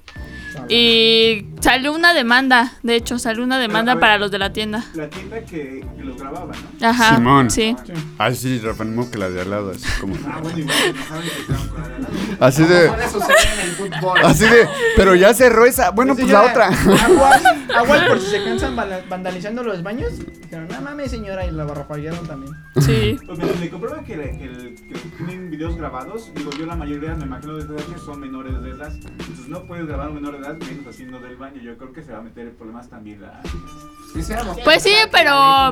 Y 0.70 1.46
salió 1.60 1.94
una 1.94 2.14
demanda, 2.14 2.74
de 2.84 2.96
hecho, 2.96 3.20
salió 3.20 3.44
una 3.44 3.60
demanda 3.60 4.00
para 4.00 4.18
los 4.18 4.32
de 4.32 4.40
la 4.40 4.54
tienda. 4.54 4.84
La 4.94 5.10
tienda 5.10 5.40
que, 5.42 5.86
que 5.98 6.04
los 6.04 6.18
grababa, 6.18 6.52
¿no? 6.80 6.88
Ajá, 6.88 7.16
Simón. 7.16 7.50
sí. 7.50 7.76
Ah, 8.18 8.32
sí, 8.34 8.60
Rafael 8.60 8.92
Mo 8.92 9.10
que 9.12 9.18
la 9.18 9.30
de 9.30 9.42
al 9.42 9.50
lado, 9.50 9.72
así 9.72 9.86
como. 10.00 10.16
Ah, 10.28 10.40
bueno, 10.42 10.60
igual, 10.60 10.76
no 10.96 11.04
saben 11.06 11.30
que 11.30 11.46
quedaron 11.46 11.68
con 11.70 11.82
la 12.40 12.46
Así 12.48 12.64
de. 12.64 12.90
Así 14.24 14.44
de. 14.46 14.68
Pero 14.96 15.16
ya 15.16 15.34
cerró 15.34 15.66
esa. 15.66 15.92
Bueno, 15.92 16.16
pues 16.16 16.30
la 16.30 16.44
otra. 16.44 16.68
Aguas, 16.68 17.44
aguas 17.76 18.04
por 18.08 18.20
si 18.20 18.32
se 18.32 18.44
cansan 18.44 18.76
vandalizando 19.10 19.64
los 19.64 19.82
baños. 19.84 20.12
Dijeron, 20.42 20.68
no 20.70 20.82
mames, 20.82 21.12
señora, 21.12 21.46
y 21.46 21.52
la 21.52 21.64
barrafallaron 21.66 22.26
también. 22.28 22.54
Sí. 22.80 23.18
Pues 23.26 23.38
me, 23.40 23.46
me 23.60 23.70
comprueba 23.70 24.04
que, 24.04 24.14
que, 24.16 24.22
el- 24.46 24.76
que 24.76 25.00
tienen 25.18 25.50
videos 25.50 25.76
grabados. 25.76 26.32
Digo, 26.36 26.52
yo 26.58 26.66
la 26.66 26.76
mayoría, 26.76 27.14
me 27.16 27.26
imagino 27.26 27.56
de 27.58 27.82
son 28.04 28.20
menores 28.20 28.62
de 28.62 28.72
edad. 28.72 28.92
Entonces 28.94 29.48
no 29.48 29.64
puedes 29.66 29.86
grabar 29.86 30.08
a 30.08 30.10
un 30.10 30.16
menor 30.16 30.34
de 30.40 30.41
edad 30.42 30.58
menos 30.58 30.88
haciendo 30.88 31.20
del 31.20 31.36
baño. 31.36 31.62
Yo 31.62 31.78
creo 31.78 31.94
que 31.94 32.02
se 32.02 32.12
va 32.12 32.20
a 32.20 32.22
meter 32.22 32.48
en 32.48 32.56
problemas 32.56 32.90
también 32.90 33.22
la... 33.22 33.42
Pues 34.64 34.84
sí, 34.84 34.94
pero-. 35.12 35.72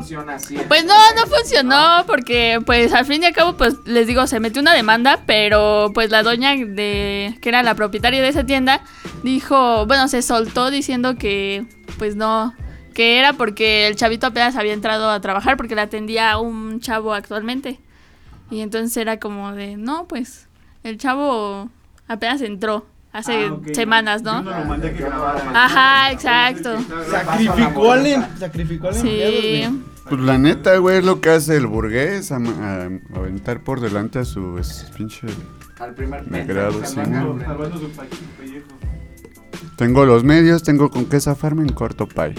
Pues 0.67 0.86
no, 0.86 0.93
no 1.15 1.27
funcionó 1.27 2.05
porque 2.08 2.62
pues 2.65 2.93
al 2.93 3.05
fin 3.05 3.23
y 3.23 3.25
al 3.25 3.34
cabo 3.34 3.58
pues 3.58 3.75
les 3.86 4.08
digo, 4.08 4.27
se 4.27 4.39
metió 4.39 4.62
una 4.62 4.73
demanda, 4.73 5.23
pero 5.25 5.91
pues 5.93 6.10
la 6.10 6.23
doña 6.23 6.55
de 6.55 7.38
que 7.41 7.49
era 7.49 7.63
la 7.63 7.75
propietaria 7.75 8.21
de 8.21 8.29
esa 8.29 8.45
tienda 8.45 8.82
dijo, 9.23 9.86
bueno, 9.88 10.08
se 10.08 10.21
soltó 10.21 10.71
diciendo 10.71 11.15
que 11.15 11.65
pues 11.97 12.15
no, 12.15 12.53
que 12.93 13.19
era 13.19 13.34
porque 13.34 13.88
el 13.88 13.95
chavito 13.95 14.27
apenas 14.27 14.55
había 14.55 14.73
entrado 14.73 15.10
a 15.10 15.19
trabajar 15.19 15.58
porque 15.58 15.75
la 15.75 15.84
atendía 15.84 16.38
un 16.38 16.79
chavo 16.79 17.13
actualmente. 17.13 17.79
Y 18.51 18.62
entonces 18.62 18.95
era 18.97 19.19
como 19.19 19.51
de, 19.51 19.75
no, 19.77 20.08
pues 20.08 20.47
el 20.84 20.97
chavo 20.97 21.69
apenas 22.08 22.41
entró 22.41 22.86
hace 23.12 23.45
Ah, 23.48 23.58
semanas, 23.74 24.24
Yo 24.24 24.32
¿no? 24.34 24.41
no 24.43 24.60
lo 24.60 24.65
mandé 24.65 24.89
a 24.89 24.93
que 24.93 25.04
grabara. 25.04 25.65
Ajá, 25.65 26.12
exacto. 26.12 26.78
Sacrificó 27.10 27.91
al, 27.91 28.06
em- 28.08 28.24
sacrificó 28.38 28.88
al 28.89 28.95
Sí. 28.95 29.63
Pues 30.10 30.22
la 30.22 30.38
neta, 30.39 30.76
güey, 30.78 30.98
es 31.00 31.06
lo 31.06 31.22
que 31.22 31.30
hace 31.30 31.56
el 31.58 31.67
burgués. 31.67 32.32
am- 32.32 32.48
a- 32.48 33.17
aventar 33.17 33.62
por 33.63 33.80
delante 33.80 34.19
a 34.19 34.26
su 34.26 34.58
es- 34.58 34.91
pinche. 34.98 35.28
Al 35.80 35.93
primer 35.93 36.26
salvando- 36.26 36.86
sí. 36.86 38.56
Tengo 39.78 40.06
los 40.06 40.24
medios, 40.24 40.63
tengo 40.63 40.89
con 40.89 41.06
qué 41.06 41.19
zafarme 41.19 41.62
en 41.63 41.69
corto 41.74 42.08
pay. 42.08 42.36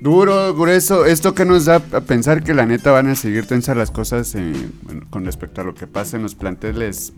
Duro, 0.00 0.54
grueso. 0.54 1.04
Esto 1.04 1.34
que 1.34 1.44
nos 1.44 1.66
da 1.66 1.76
a 1.76 2.00
pensar 2.00 2.42
que 2.42 2.54
la 2.54 2.64
neta 2.66 2.90
van 2.90 3.08
a 3.08 3.14
seguir 3.14 3.46
tensas 3.46 3.76
las 3.76 3.90
cosas 3.90 4.34
eh, 4.34 4.52
bueno, 4.82 5.02
con 5.10 5.24
respecto 5.26 5.60
a 5.60 5.64
lo 5.64 5.74
que 5.74 5.86
pasa 5.86 6.16
en 6.16 6.22
los 6.22 6.34
planteles. 6.34 7.12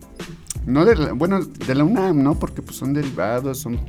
No 0.67 0.85
de 0.85 0.97
la- 0.97 1.13
bueno, 1.13 1.41
de 1.45 1.75
la 1.75 1.85
UNAM, 1.85 2.23
¿no? 2.23 2.39
Porque 2.39 2.63
pues 2.63 2.77
son 2.77 2.93
derivados, 2.95 3.59
son, 3.59 3.81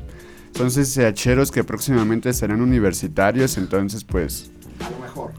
son 0.55 0.69
CCHeros 0.69 1.51
que 1.51 1.63
próximamente 1.63 2.33
serán 2.33 2.61
universitarios. 2.61 3.57
Entonces, 3.57 4.03
pues 4.03 4.49
A 4.79 4.89
lo 4.89 4.97
mejor. 4.99 5.31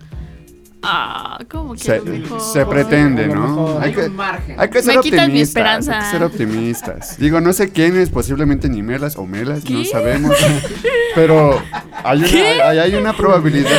Ah, 0.87 1.39
¿cómo 1.51 1.73
que 1.73 1.79
se, 1.81 1.97
lo 1.99 2.05
mejor? 2.05 2.41
se 2.43 2.67
pretende, 2.67 3.27
¿no? 3.27 3.79
Hay 3.81 3.87
Hay 3.89 3.95
que, 3.95 4.01
un 4.03 4.17
margen. 4.17 4.57
hay 4.61 4.69
que 4.69 4.83
ser 4.83 4.97
Me 4.97 5.01
quitan 5.03 5.33
mi 5.33 5.41
optimistas. 5.41 5.65
Hay 5.65 5.79
esperanza. 5.81 5.99
que 5.99 6.11
ser 6.11 6.23
optimistas. 6.23 7.19
Digo, 7.19 7.41
no 7.41 7.53
sé 7.55 7.71
quiénes, 7.71 8.11
posiblemente 8.11 8.69
ni 8.69 8.83
Melas 8.83 9.17
o 9.17 9.25
Melas, 9.27 9.65
no 9.69 9.79
¿Qué? 9.81 9.87
sabemos. 9.87 10.37
Pero 11.15 11.59
hay 12.05 12.19
una, 12.19 12.69
hay, 12.69 12.79
hay 12.81 12.95
una 12.97 13.17
probabilidad. 13.17 13.71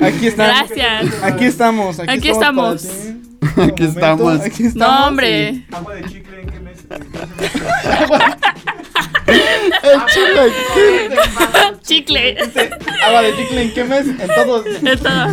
Aquí 0.00 0.28
estamos. 0.28 0.70
Gracias. 0.70 1.22
Aquí 1.24 1.44
estamos. 1.44 1.98
Aquí, 1.98 2.10
Aquí 2.10 2.28
estamos. 2.28 2.84
Aquí 3.56 3.82
estamos. 3.84 4.40
Aquí 4.42 4.64
estamos. 4.66 4.74
No, 5.00 5.08
hombre. 5.08 5.66
Agua 5.72 5.94
de 5.96 6.04
chicle. 6.04 6.29
El 9.82 10.00
aquí. 10.40 10.54
Chicle. 11.82 12.30
y- 12.30 13.02
Agua 13.04 13.22
de 13.22 13.36
chicle, 13.36 13.62
¿en 13.62 13.74
qué 13.74 13.84
mes? 13.84 14.06
En 14.06 14.28
todos. 14.28 14.64
Todo. 15.02 15.26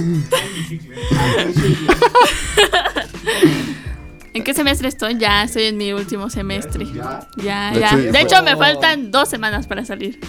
¿En 4.37 4.43
qué 4.43 4.53
semestre 4.53 4.87
estoy? 4.87 5.17
Ya 5.17 5.43
estoy 5.45 5.63
en 5.63 5.77
mi 5.77 5.91
último 5.93 6.29
semestre. 6.29 6.85
Ya. 6.93 7.27
Ya, 7.37 7.71
De 7.71 7.79
ya. 7.79 7.87
hecho- 7.87 8.11
De 8.11 8.21
hecho, 8.21 8.43
me 8.43 8.55
faltan 8.55 9.09
dos 9.09 9.27
semanas 9.27 9.65
para 9.65 9.83
salir. 9.83 10.19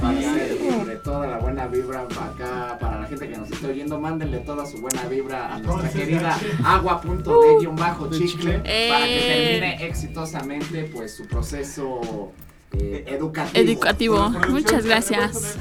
Para 0.00 0.14
darle 0.20 0.94
toda 1.02 1.26
la 1.26 1.38
buena 1.38 1.66
vibra 1.66 2.06
para 2.06 2.26
acá, 2.26 2.78
para 2.78 3.00
la 3.00 3.06
gente 3.08 3.28
que 3.28 3.36
nos 3.36 3.50
está 3.50 3.66
oyendo, 3.66 3.98
mándenle 3.98 4.38
toda 4.38 4.64
su 4.64 4.78
buena 4.80 5.02
vibra 5.08 5.54
a 5.54 5.58
nuestra 5.58 5.90
querida 5.90 6.38
agua.de 6.64 7.58
guion 7.58 7.74
bajo 7.74 8.08
chicle 8.10 8.58
para 8.58 8.62
que 8.62 9.18
Eh. 9.18 9.58
termine 9.58 9.86
exitosamente 9.88 10.84
pues 10.94 11.16
su 11.16 11.26
proceso 11.26 12.30
eh, 12.78 13.04
educativo. 13.08 13.58
Educativo. 13.64 14.28
Muchas 14.48 14.82
¿podemos 14.82 14.84
gracias. 14.84 15.58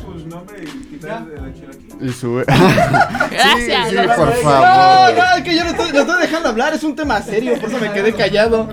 y 1.99 2.09
su... 2.09 2.33
Gracias. 3.31 3.89
Sí, 3.89 3.95
sí, 3.97 4.07
por 4.15 4.27
No, 4.27 4.33
favor. 4.41 5.17
no, 5.17 5.35
es 5.37 5.43
que 5.43 5.55
yo 5.55 5.63
lo 5.63 5.69
estoy, 5.71 5.91
lo 5.91 5.99
estoy 6.01 6.21
dejando 6.21 6.49
hablar. 6.49 6.73
Es 6.73 6.83
un 6.83 6.95
tema 6.95 7.21
serio. 7.21 7.59
Por 7.59 7.69
eso 7.69 7.79
me 7.79 7.91
quedé 7.91 8.13
callado. 8.13 8.69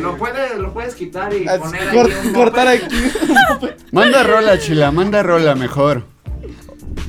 Lo 0.00 0.16
puedes, 0.16 0.56
lo 0.56 0.72
puedes 0.72 0.94
quitar 0.94 1.32
y 1.34 1.46
Ah, 1.48 1.58
poner 1.58 1.88
cor- 1.92 2.10
ahí 2.10 2.26
un 2.28 2.32
cortar 2.34 2.68
aquí. 2.68 3.12
Manda 3.92 4.22
rola, 4.22 4.58
chila, 4.58 4.90
manda 4.90 5.22
rola 5.22 5.54
mejor. 5.54 6.04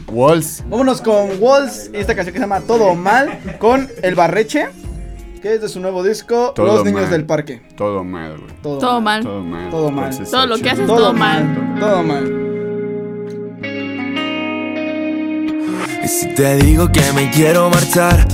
Walls. 0.07 0.63
Vámonos 0.67 1.01
con 1.01 1.29
Walls 1.39 1.89
y 1.93 1.97
esta 1.97 2.15
canción 2.15 2.33
que 2.33 2.39
se 2.39 2.43
llama 2.45 2.61
Todo 2.61 2.93
Mal 2.95 3.57
con 3.59 3.89
El 4.01 4.15
Barreche, 4.15 4.67
que 5.45 5.53
es 5.53 5.61
de 5.61 5.69
su 5.69 5.79
nuevo 5.79 6.01
disco 6.01 6.53
Todo 6.55 6.77
Los 6.77 6.85
Niños 6.85 7.01
Mal. 7.01 7.09
del 7.11 7.25
Parque. 7.25 7.61
Todo 7.77 8.03
mal, 8.03 8.35
güey. 8.35 8.51
Todo, 8.63 8.79
Todo 8.79 8.99
mal. 8.99 9.21
Todo 9.21 9.43
mal. 9.43 9.69
Todo 9.69 9.91
mal. 9.91 10.05
Entonces, 10.05 10.31
Todo 10.31 10.47
lo 10.47 10.57
que 10.57 10.69
haces 10.71 10.87
todo 10.87 11.13
mal. 11.13 11.77
Todo 11.79 12.01
mal. 12.01 12.25
Y 16.03 16.07
si 16.07 16.33
te 16.33 16.55
digo 16.55 16.91
que 16.91 17.13
me 17.13 17.29
quiero 17.29 17.69
marchar, 17.69 18.25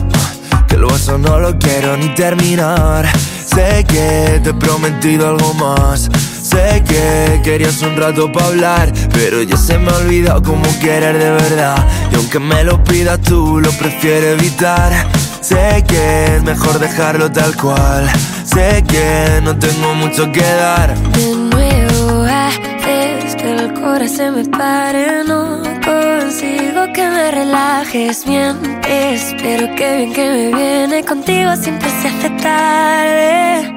que 0.69 0.77
lo 0.77 0.87
eso 0.87 1.17
no 1.17 1.37
lo 1.37 1.59
quiero 1.59 1.97
ni 1.97 2.07
terminar. 2.15 3.05
Sé 3.17 3.83
que 3.89 4.39
te 4.41 4.51
he 4.51 4.53
prometido 4.53 5.27
algo 5.27 5.53
más. 5.55 6.09
Sé 6.41 6.81
que 6.87 7.41
querías 7.43 7.81
un 7.81 7.97
rato 7.97 8.31
para 8.31 8.45
hablar, 8.45 8.93
pero 9.11 9.41
ya 9.41 9.57
se 9.57 9.77
me 9.77 9.91
ha 9.91 9.97
olvidado 9.97 10.41
cómo 10.43 10.63
querer 10.79 11.17
de 11.17 11.31
verdad. 11.31 11.75
Y 12.09 12.15
aunque 12.15 12.39
me 12.39 12.63
lo 12.63 12.81
pidas 12.85 13.19
tú, 13.19 13.59
lo 13.59 13.69
prefiero 13.71 14.27
evitar. 14.27 14.93
Sé 15.41 15.83
que 15.87 16.35
es 16.35 16.43
mejor 16.43 16.79
dejarlo 16.79 17.31
tal 17.31 17.55
cual. 17.57 18.09
Sé 18.45 18.83
que 18.87 19.41
no 19.43 19.57
tengo 19.57 19.93
mucho 19.95 20.31
que 20.31 20.41
dar. 20.41 20.95
De 20.95 21.35
nuevo 21.35 22.23
haces 22.23 23.35
que 23.35 23.51
el 23.55 23.73
corazón 23.73 24.01
se 24.09 24.31
me 24.31 24.43
pare 24.45 25.23
No 25.25 25.61
consigo 25.85 26.91
que 26.93 27.07
me 27.07 27.31
relajes 27.31 28.25
Mientes, 28.25 29.35
pero 29.41 29.73
qué 29.75 29.97
bien 29.97 30.13
que 30.13 30.29
me 30.29 30.57
viene 30.57 31.03
Contigo 31.03 31.55
siempre 31.55 31.89
se 32.01 32.07
hace 32.07 32.29
tarde 32.41 33.73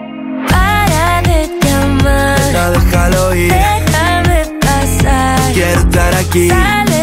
Para 0.51 1.23
de 1.23 1.51
llamar 1.63 2.41
No, 2.53 2.71
déjalo 2.73 3.35
ir. 3.35 3.53
Déjame 3.53 4.61
pasar 4.61 5.53
Quiero 5.53 5.81
estar 5.81 6.15
aquí. 6.15 6.49
Sale 6.49 6.94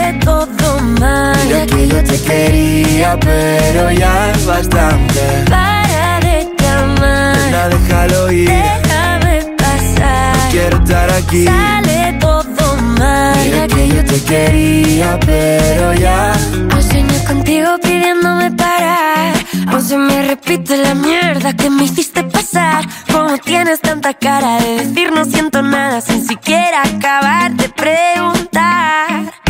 Mira 0.82 1.66
que 1.66 1.88
yo 1.88 2.04
te 2.04 2.22
quería, 2.22 3.18
pero 3.20 3.92
ya 3.92 4.32
es 4.32 4.46
bastante. 4.46 5.20
Para 5.50 6.20
de 6.20 6.48
llamar 6.60 7.38
Nena, 7.38 7.68
déjalo 7.70 8.32
ir. 8.32 8.50
Déjame 8.50 9.56
pasar 9.58 10.52
Quiero 10.52 10.78
estar 10.78 11.10
aquí. 11.12 11.46
Sale 11.46 12.18
todo 12.20 12.78
mal 12.98 13.38
Mira 13.46 13.68
que 13.68 13.88
yo 13.90 14.06
te 14.06 14.24
quería, 14.24 15.20
pero 15.26 15.94
ya. 15.94 16.34
No 16.70 16.82
sueño 16.82 17.24
contigo 17.28 17.70
pidiéndome 17.84 18.52
parar. 18.52 19.34
Aún 19.68 19.72
No 19.72 19.82
se 19.82 19.98
me 19.98 20.24
repite 20.24 20.78
la 20.78 20.96
mierda 20.96 21.54
que 21.54 21.70
me 21.70 21.84
hiciste 21.84 22.24
pasar. 22.24 22.88
Como 23.12 23.38
tienes 23.38 23.82
tanta 23.82 24.14
cara 24.14 24.60
de 24.62 24.86
decir 24.86 25.12
no 25.14 25.26
siento 25.26 25.62
nada 25.62 26.02
sin 26.02 26.28
siquiera 26.28 26.82
acabar 26.84 27.52
de 27.54 27.70
preguntar. 27.70 29.41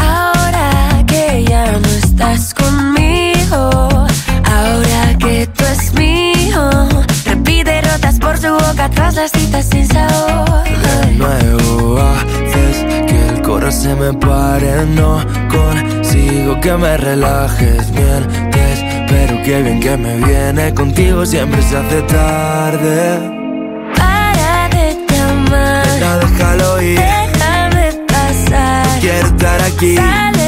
Ya 1.52 1.70
no 1.70 1.90
estás 1.90 2.54
conmigo, 2.54 3.70
ahora 4.46 5.18
que 5.20 5.46
tú 5.48 5.66
es 5.66 5.94
mío, 5.96 6.70
repite 7.26 7.82
rotas 7.82 8.18
por 8.20 8.38
su 8.38 8.54
boca 8.54 8.90
tras 8.90 9.16
las 9.16 9.32
citas 9.32 9.66
sin 9.70 9.86
sabor. 9.86 10.64
De 10.64 11.12
nuevo 11.18 12.00
haces 12.00 12.78
que 13.06 13.28
el 13.34 13.42
corazón 13.42 13.82
se 13.82 13.96
me 13.96 14.14
pare 14.14 14.86
No 14.96 15.20
consigo 15.50 16.58
que 16.62 16.72
me 16.78 16.96
relajes. 16.96 17.92
Mientes, 17.92 18.80
pero 19.10 19.44
qué 19.44 19.62
bien 19.62 19.82
que 19.82 19.98
me 19.98 20.16
viene 20.26 20.74
Contigo 20.74 21.26
siempre 21.26 21.62
se 21.64 21.76
hace 21.76 22.02
tarde. 22.04 23.20
Para 23.98 24.70
de 24.70 25.06
llamar, 25.10 25.86
Nena, 25.86 26.18
déjalo 26.18 26.82
ir. 26.82 26.98
Déjame 26.98 27.92
pasar. 28.08 29.00
Quiero 29.02 29.28
estar 29.28 29.62
aquí. 29.64 29.98
Sale 29.98 30.41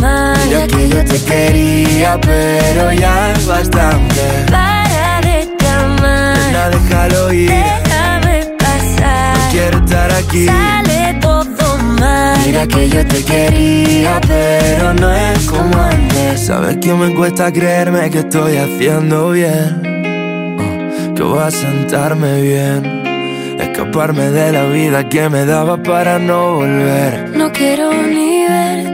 mal. 0.00 0.50
Ya 0.50 0.66
que 0.66 0.88
yo 0.88 1.04
te 1.04 1.22
quería 1.24 2.18
pero 2.20 2.92
ya 2.92 3.32
es 3.32 3.46
bastante 3.46 4.20
Para 4.50 5.20
de 5.22 5.48
llamar, 5.60 6.36
Nena, 6.38 6.68
déjalo 6.70 7.32
ir 7.32 7.50
déjame 7.50 8.46
pasar. 8.58 9.50
Quiero 9.50 9.78
estar 9.78 10.12
aquí 10.12 10.46
Sale 10.46 11.18
todo 11.20 11.78
mal. 12.00 12.38
Mira 12.44 12.66
que 12.66 12.88
yo 12.88 13.06
te 13.06 13.24
quería, 13.24 14.20
pero 14.26 14.94
no 14.94 15.12
es 15.12 15.46
como 15.46 15.78
antes. 15.80 16.40
Sabes 16.40 16.76
que 16.78 16.92
me 16.92 17.14
cuesta 17.14 17.52
creerme 17.52 18.10
que 18.10 18.20
estoy 18.20 18.56
haciendo 18.56 19.30
bien. 19.30 19.82
Oh, 20.58 21.14
que 21.14 21.22
voy 21.22 21.42
a 21.42 21.50
sentarme 21.50 22.42
bien. 22.42 23.02
Escaparme 23.60 24.30
de 24.30 24.52
la 24.52 24.64
vida 24.64 25.08
que 25.08 25.28
me 25.28 25.44
daba 25.44 25.76
para 25.82 26.18
no 26.18 26.54
volver. 26.54 27.30
No 27.36 27.52
quiero 27.52 27.92
ni 27.92 28.42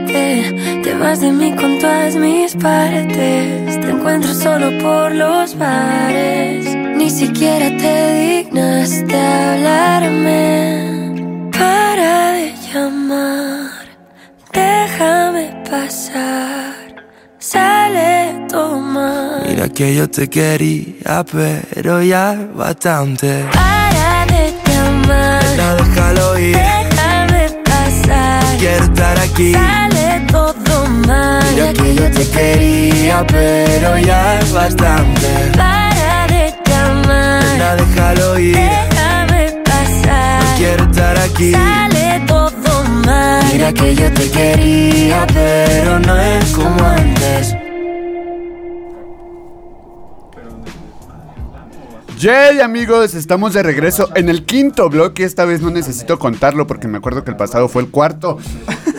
te 0.08 0.94
vas 0.94 1.20
de 1.20 1.30
mí 1.30 1.54
con 1.54 1.78
todas 1.78 2.16
mis 2.16 2.54
partes. 2.56 3.80
Te 3.80 3.90
encuentro 3.90 4.32
solo 4.32 4.70
por 4.82 5.14
los 5.14 5.56
bares, 5.56 6.74
ni 6.96 7.10
siquiera 7.10 7.66
te 7.76 8.14
dignas 8.14 9.06
de 9.06 9.20
hablarme. 9.20 10.70
Para 11.52 12.32
de 12.32 12.54
llamar, 12.72 13.70
déjame 14.52 15.62
pasar, 15.70 16.74
sale 17.38 18.46
todo 18.48 18.80
mal. 18.80 19.44
Mira 19.46 19.68
que 19.68 19.94
yo 19.94 20.08
te 20.08 20.28
quería, 20.28 21.24
pero 21.30 22.02
ya 22.02 22.34
bastante. 22.54 23.44
Para 23.52 24.26
de 24.26 24.54
llamar, 24.66 25.44
déjalo 25.78 26.38
ir. 26.38 26.56
déjame 26.56 27.50
pasar. 27.64 28.58
Quiero 28.58 28.84
estar 28.84 29.18
aquí. 29.18 29.52
Sale. 29.52 29.87
Mira 31.08 31.72
que 31.72 31.94
yo 31.94 32.10
te 32.10 32.28
quería, 32.28 33.26
pero 33.26 33.98
ya 33.98 34.40
es 34.40 34.52
bastante. 34.52 35.28
Para 35.56 36.26
de 36.26 36.54
llamar. 36.68 37.44
Nena, 37.44 37.76
déjalo 37.76 38.38
ir. 38.38 38.54
Déjame 38.56 39.52
pasar. 39.64 40.42
Quiero 40.58 40.84
estar 40.84 41.18
aquí. 41.18 41.52
Sale 41.52 42.22
todo 42.26 42.84
mal. 43.06 43.42
Mira 43.52 43.72
que 43.72 43.94
yo 43.94 44.12
te 44.12 44.30
quería, 44.30 45.26
pero 45.32 45.98
no 45.98 46.20
es 46.20 46.44
como 46.52 46.84
antes. 46.84 47.56
Yay 52.18 52.58
amigos, 52.60 53.14
estamos 53.14 53.54
de 53.54 53.62
regreso 53.62 54.08
en 54.16 54.28
el 54.28 54.44
quinto 54.44 54.90
bloque. 54.90 55.22
Esta 55.22 55.44
vez 55.44 55.60
no 55.60 55.70
necesito 55.70 56.18
contarlo 56.18 56.66
porque 56.66 56.88
me 56.88 56.98
acuerdo 56.98 57.22
que 57.22 57.30
el 57.30 57.36
pasado 57.36 57.68
fue 57.68 57.82
el 57.82 57.90
cuarto. 57.90 58.38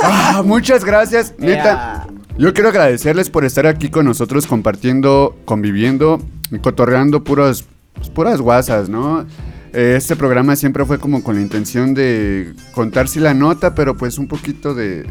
Ah, 0.01 0.41
muchas 0.45 0.86
gracias, 0.86 1.34
neta. 1.38 2.07
Yo 2.38 2.53
quiero 2.53 2.70
agradecerles 2.70 3.30
por 3.30 3.43
estar 3.43 3.67
aquí 3.67 3.89
con 3.89 4.05
nosotros 4.05 4.47
compartiendo, 4.47 5.38
conviviendo, 5.43 6.22
cotorreando 6.61 7.26
puras, 7.26 7.65
pues, 7.93 8.09
puras 8.09 8.39
guasas, 8.39 8.88
¿no? 8.88 9.26
Eh, 9.74 9.95
Este 9.97 10.15
programa 10.15 10.55
siempre 10.55 10.86
fue 10.86 10.97
como 10.97 11.22
con 11.22 11.36
la 11.36 11.41
intención 11.41 11.93
de 11.93 12.53
contar 12.72 13.09
sí 13.09 13.20
la 13.20 13.34
nota, 13.34 13.76
pero 13.76 13.97
pues 13.97 14.17
un 14.17 14.30
poquito 14.30 14.74
de, 14.74 15.05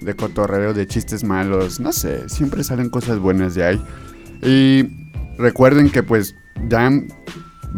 de 0.00 0.16
cotorreo, 0.16 0.74
de 0.74 0.88
chistes 0.88 1.22
malos, 1.22 1.78
no 1.78 1.92
sé, 1.92 2.28
siempre 2.28 2.64
salen 2.64 2.90
cosas 2.90 3.20
buenas 3.20 3.54
de 3.54 3.64
ahí. 3.64 3.82
Y 4.42 5.08
recuerden 5.38 5.90
que 5.90 6.02
pues 6.02 6.34
Dan 6.68 7.06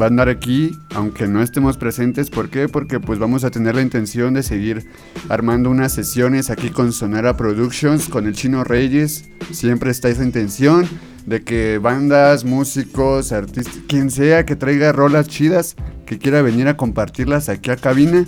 va 0.01 0.07
a 0.07 0.09
andar 0.09 0.28
aquí, 0.28 0.76
aunque 0.95 1.28
no 1.28 1.42
estemos 1.42 1.76
presentes. 1.76 2.30
¿Por 2.30 2.51
qué? 2.51 2.68
Porque 2.68 3.01
pues 3.01 3.18
vamos 3.18 3.45
a 3.45 3.51
tener 3.51 3.74
la 3.74 3.82
intención 3.82 4.34
de 4.34 4.42
seguir 4.42 4.86
armando 5.28 5.70
unas 5.70 5.92
sesiones 5.92 6.51
aquí 6.51 6.70
con 6.70 6.92
Sonora 6.92 7.36
Productions, 7.36 8.09
con 8.09 8.26
el 8.26 8.34
Chino 8.34 8.64
Reyes. 8.64 9.28
Siempre 9.53 9.90
está 9.90 10.09
esa 10.09 10.24
intención 10.24 10.88
de 11.26 11.42
que 11.42 11.78
bandas, 11.78 12.45
músicos, 12.45 13.32
artistas, 13.32 13.78
quien 13.88 14.11
sea 14.11 14.45
que 14.45 14.57
traiga 14.57 14.92
rolas 14.92 15.28
chidas, 15.28 15.76
que 16.07 16.18
quiera 16.18 16.42
venir 16.42 16.68
a 16.68 16.76
compartirlas 16.76 17.49
aquí 17.49 17.70
a 17.70 17.76
cabina. 17.76 18.26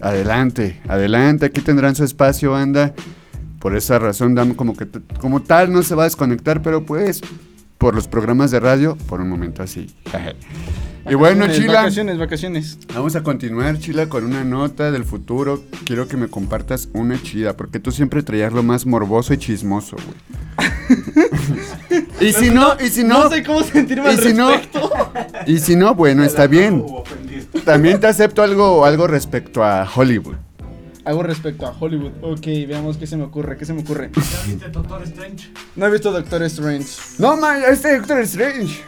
Adelante, 0.00 0.80
adelante, 0.88 1.46
aquí 1.46 1.62
tendrán 1.62 1.94
su 1.94 2.04
espacio, 2.04 2.52
banda. 2.52 2.94
Por 3.60 3.74
esa 3.74 3.98
razón, 3.98 4.34
Dan 4.34 4.54
como 4.54 4.76
que 4.76 4.86
como 5.18 5.42
tal 5.42 5.72
no 5.72 5.82
se 5.82 5.94
va 5.94 6.02
a 6.02 6.06
desconectar, 6.06 6.62
pero 6.62 6.84
pues 6.84 7.22
por 7.78 7.94
los 7.94 8.08
programas 8.08 8.50
de 8.50 8.60
radio, 8.60 8.96
por 9.08 9.20
un 9.20 9.28
momento 9.28 9.62
así. 9.62 9.94
y 11.08 11.14
bueno, 11.14 11.46
Chila, 11.48 11.80
Vacaciones, 11.82 12.18
vacaciones. 12.18 12.78
vamos 12.94 13.16
a 13.16 13.22
continuar, 13.22 13.78
Chila, 13.78 14.08
con 14.08 14.24
una 14.24 14.44
nota 14.44 14.90
del 14.90 15.04
futuro. 15.04 15.62
Quiero 15.84 16.08
que 16.08 16.16
me 16.16 16.28
compartas 16.28 16.88
una 16.92 17.20
chida, 17.22 17.56
porque 17.56 17.78
tú 17.78 17.92
siempre 17.92 18.22
traías 18.22 18.52
lo 18.52 18.62
más 18.62 18.86
morboso 18.86 19.34
y 19.34 19.38
chismoso, 19.38 19.96
güey. 19.96 20.16
y 22.20 22.32
si 22.32 22.50
no, 22.50 22.76
y 22.80 22.88
si 22.88 23.04
no, 23.04 23.24
No 23.24 23.30
sé 23.30 23.42
cómo 23.42 23.62
sentirme 23.62 24.06
y 24.06 24.16
al 24.16 24.20
si 24.20 24.32
no, 24.32 24.50
y 25.46 25.58
si 25.58 25.76
no, 25.76 25.94
bueno, 25.94 26.24
está 26.24 26.46
bien. 26.46 26.84
También 27.64 28.00
te 28.00 28.06
acepto 28.06 28.42
algo, 28.42 28.84
algo 28.84 29.06
respecto 29.06 29.62
a 29.64 29.88
Hollywood. 29.92 30.36
Algo 31.06 31.22
respecto 31.22 31.66
a 31.66 31.70
Hollywood. 31.70 32.10
Ok, 32.20 32.46
veamos 32.66 32.96
qué 32.96 33.06
se 33.06 33.16
me 33.16 33.22
ocurre, 33.22 33.56
qué 33.56 33.64
se 33.64 33.72
me 33.72 33.82
ocurre. 33.82 34.10
¿Ya 34.12 34.42
viste 34.44 34.68
Doctor 34.70 35.02
Strange? 35.04 35.50
No 35.76 35.86
he 35.86 35.90
visto 35.90 36.10
Doctor 36.10 36.42
Strange. 36.42 36.86
No, 37.18 37.36
man, 37.36 37.62
viste 37.70 37.96
Doctor 37.96 38.18
Strange. 38.22 38.82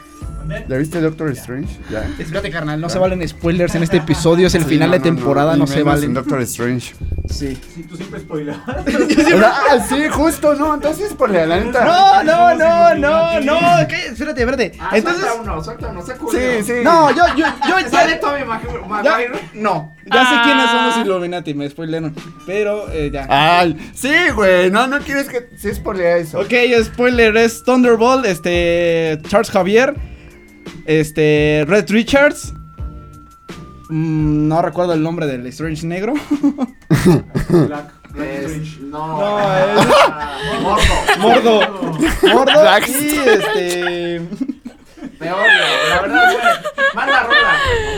¿Ya 0.69 0.77
viste 0.77 1.01
Doctor 1.01 1.31
Strange? 1.31 1.69
¿Ya? 1.91 2.09
Espérate, 2.19 2.51
carnal, 2.51 2.81
no 2.81 2.89
se 2.89 2.99
valen 2.99 3.27
spoilers 3.29 3.75
en 3.75 3.83
este 3.83 3.99
episodio. 3.99 4.47
Es 4.47 4.55
el 4.55 4.65
final 4.65 4.91
de 4.91 5.01
temporada, 5.01 5.57
no, 5.57 5.65
y 5.65 5.67
se 5.67 5.77
menos 5.77 5.87
valen. 5.95 6.05
en 6.05 6.15
Doctor 6.15 6.41
Strange. 6.43 6.95
Sí. 7.29 7.59
Sí, 7.75 7.83
tú 7.83 7.97
siempre 7.97 8.21
spoilabas. 8.21 8.63
ah, 9.45 9.87
sí, 9.89 10.09
justo, 10.11 10.55
no, 10.55 10.75
entonces 10.75 11.13
por 11.15 11.29
la 11.31 11.47
neta. 11.47 11.85
No, 11.85 12.25
no, 12.25 12.55
no, 12.55 12.95
no, 12.95 13.41
no. 13.41 13.59
¿qué? 13.89 14.07
Espérate, 14.07 14.41
espérate. 14.41 14.73
Ah, 14.81 14.91
Entonces. 14.95 15.21
suelta 15.25 15.43
uno, 15.43 15.63
suelta 15.65 15.89
uno, 15.89 16.03
sé 16.07 16.13
Sí, 16.13 16.19
Julio. 16.19 16.41
sí. 16.65 16.73
No, 16.83 17.11
yo, 17.15 17.25
yo, 17.37 17.47
yo 17.69 17.75
Sale 17.91 18.13
ya. 18.13 18.21
Tommy 18.21 18.43
Mag- 18.45 18.87
Maguire. 18.89 19.33
no, 19.55 19.95
ya 20.11 20.25
sé 20.31 20.37
quiénes 20.45 20.71
son 20.71 20.87
los 20.87 20.97
Illuminati, 20.99 21.53
me 21.55 21.69
spoileron. 21.69 22.15
Pero 22.47 22.91
eh, 22.93 23.11
ya. 23.13 23.27
Ay, 23.29 23.77
sí, 23.95 24.11
güey, 24.35 24.71
no, 24.71 24.87
no 24.87 24.99
quieres 25.01 25.29
que 25.29 25.51
se 25.57 25.75
spoilea 25.75 26.17
eso. 26.17 26.39
Ok, 26.41 26.53
spoiler 26.85 27.37
es 27.37 27.63
Thunderbolt, 27.63 28.25
este. 28.25 29.19
Charles 29.29 29.51
Javier, 29.51 29.95
este. 30.89 31.65
Red 31.69 31.91
Richards. 31.91 32.53
mm, 33.91 34.49
no 34.49 34.63
recuerdo 34.63 34.95
el 34.95 35.03
nombre 35.03 35.27
del 35.27 35.47
Strange 35.47 35.87
Negro. 35.87 36.15
Black. 37.49 37.93
Es- 38.17 38.51
Strange. 38.51 38.79
no, 38.85 39.07
No, 39.19 39.39
ah, 39.39 40.39
Mordo. 40.63 40.81
Mordo. 41.21 41.93
Mordo. 42.35 42.79
Y 42.89 43.19
este. 43.19 44.23
Te 45.19 45.33
odio, 45.33 45.47
la 45.91 46.01
verdad, 46.03 46.33
güey. 46.33 46.95
Manda 46.95 47.23
rola, 47.25 47.55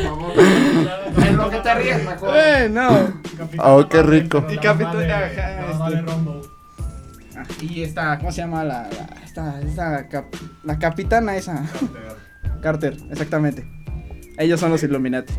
por 0.09 0.34
favor. 0.34 1.26
En 1.26 1.36
lo 1.36 1.51
que 1.51 1.57
te 1.59 1.74
ríes, 1.74 2.05
mejor. 2.05 2.30
Eh, 2.36 2.68
no. 2.70 2.88
Oh, 3.59 3.88
qué 3.88 4.03
rico. 4.03 4.45
Y 4.51 4.57
Capitán. 4.59 4.97
ajá, 5.11 5.26
este. 5.26 6.05
Ah, 7.36 7.45
Y 7.61 7.82
esta, 7.82 8.18
¿cómo 8.18 8.32
se 8.32 8.41
llama 8.43 8.64
la, 8.64 8.82
la- 8.91 9.22
esta, 9.24 9.61
esta 9.61 10.09
cap- 10.09 10.34
la 10.64 10.78
capitana 10.78 11.36
esa? 11.36 11.64
Carter, 12.61 12.97
exactamente. 13.11 13.65
Ellos 14.39 14.61
son 14.61 14.71
los 14.71 14.83
Illuminati. 14.83 15.33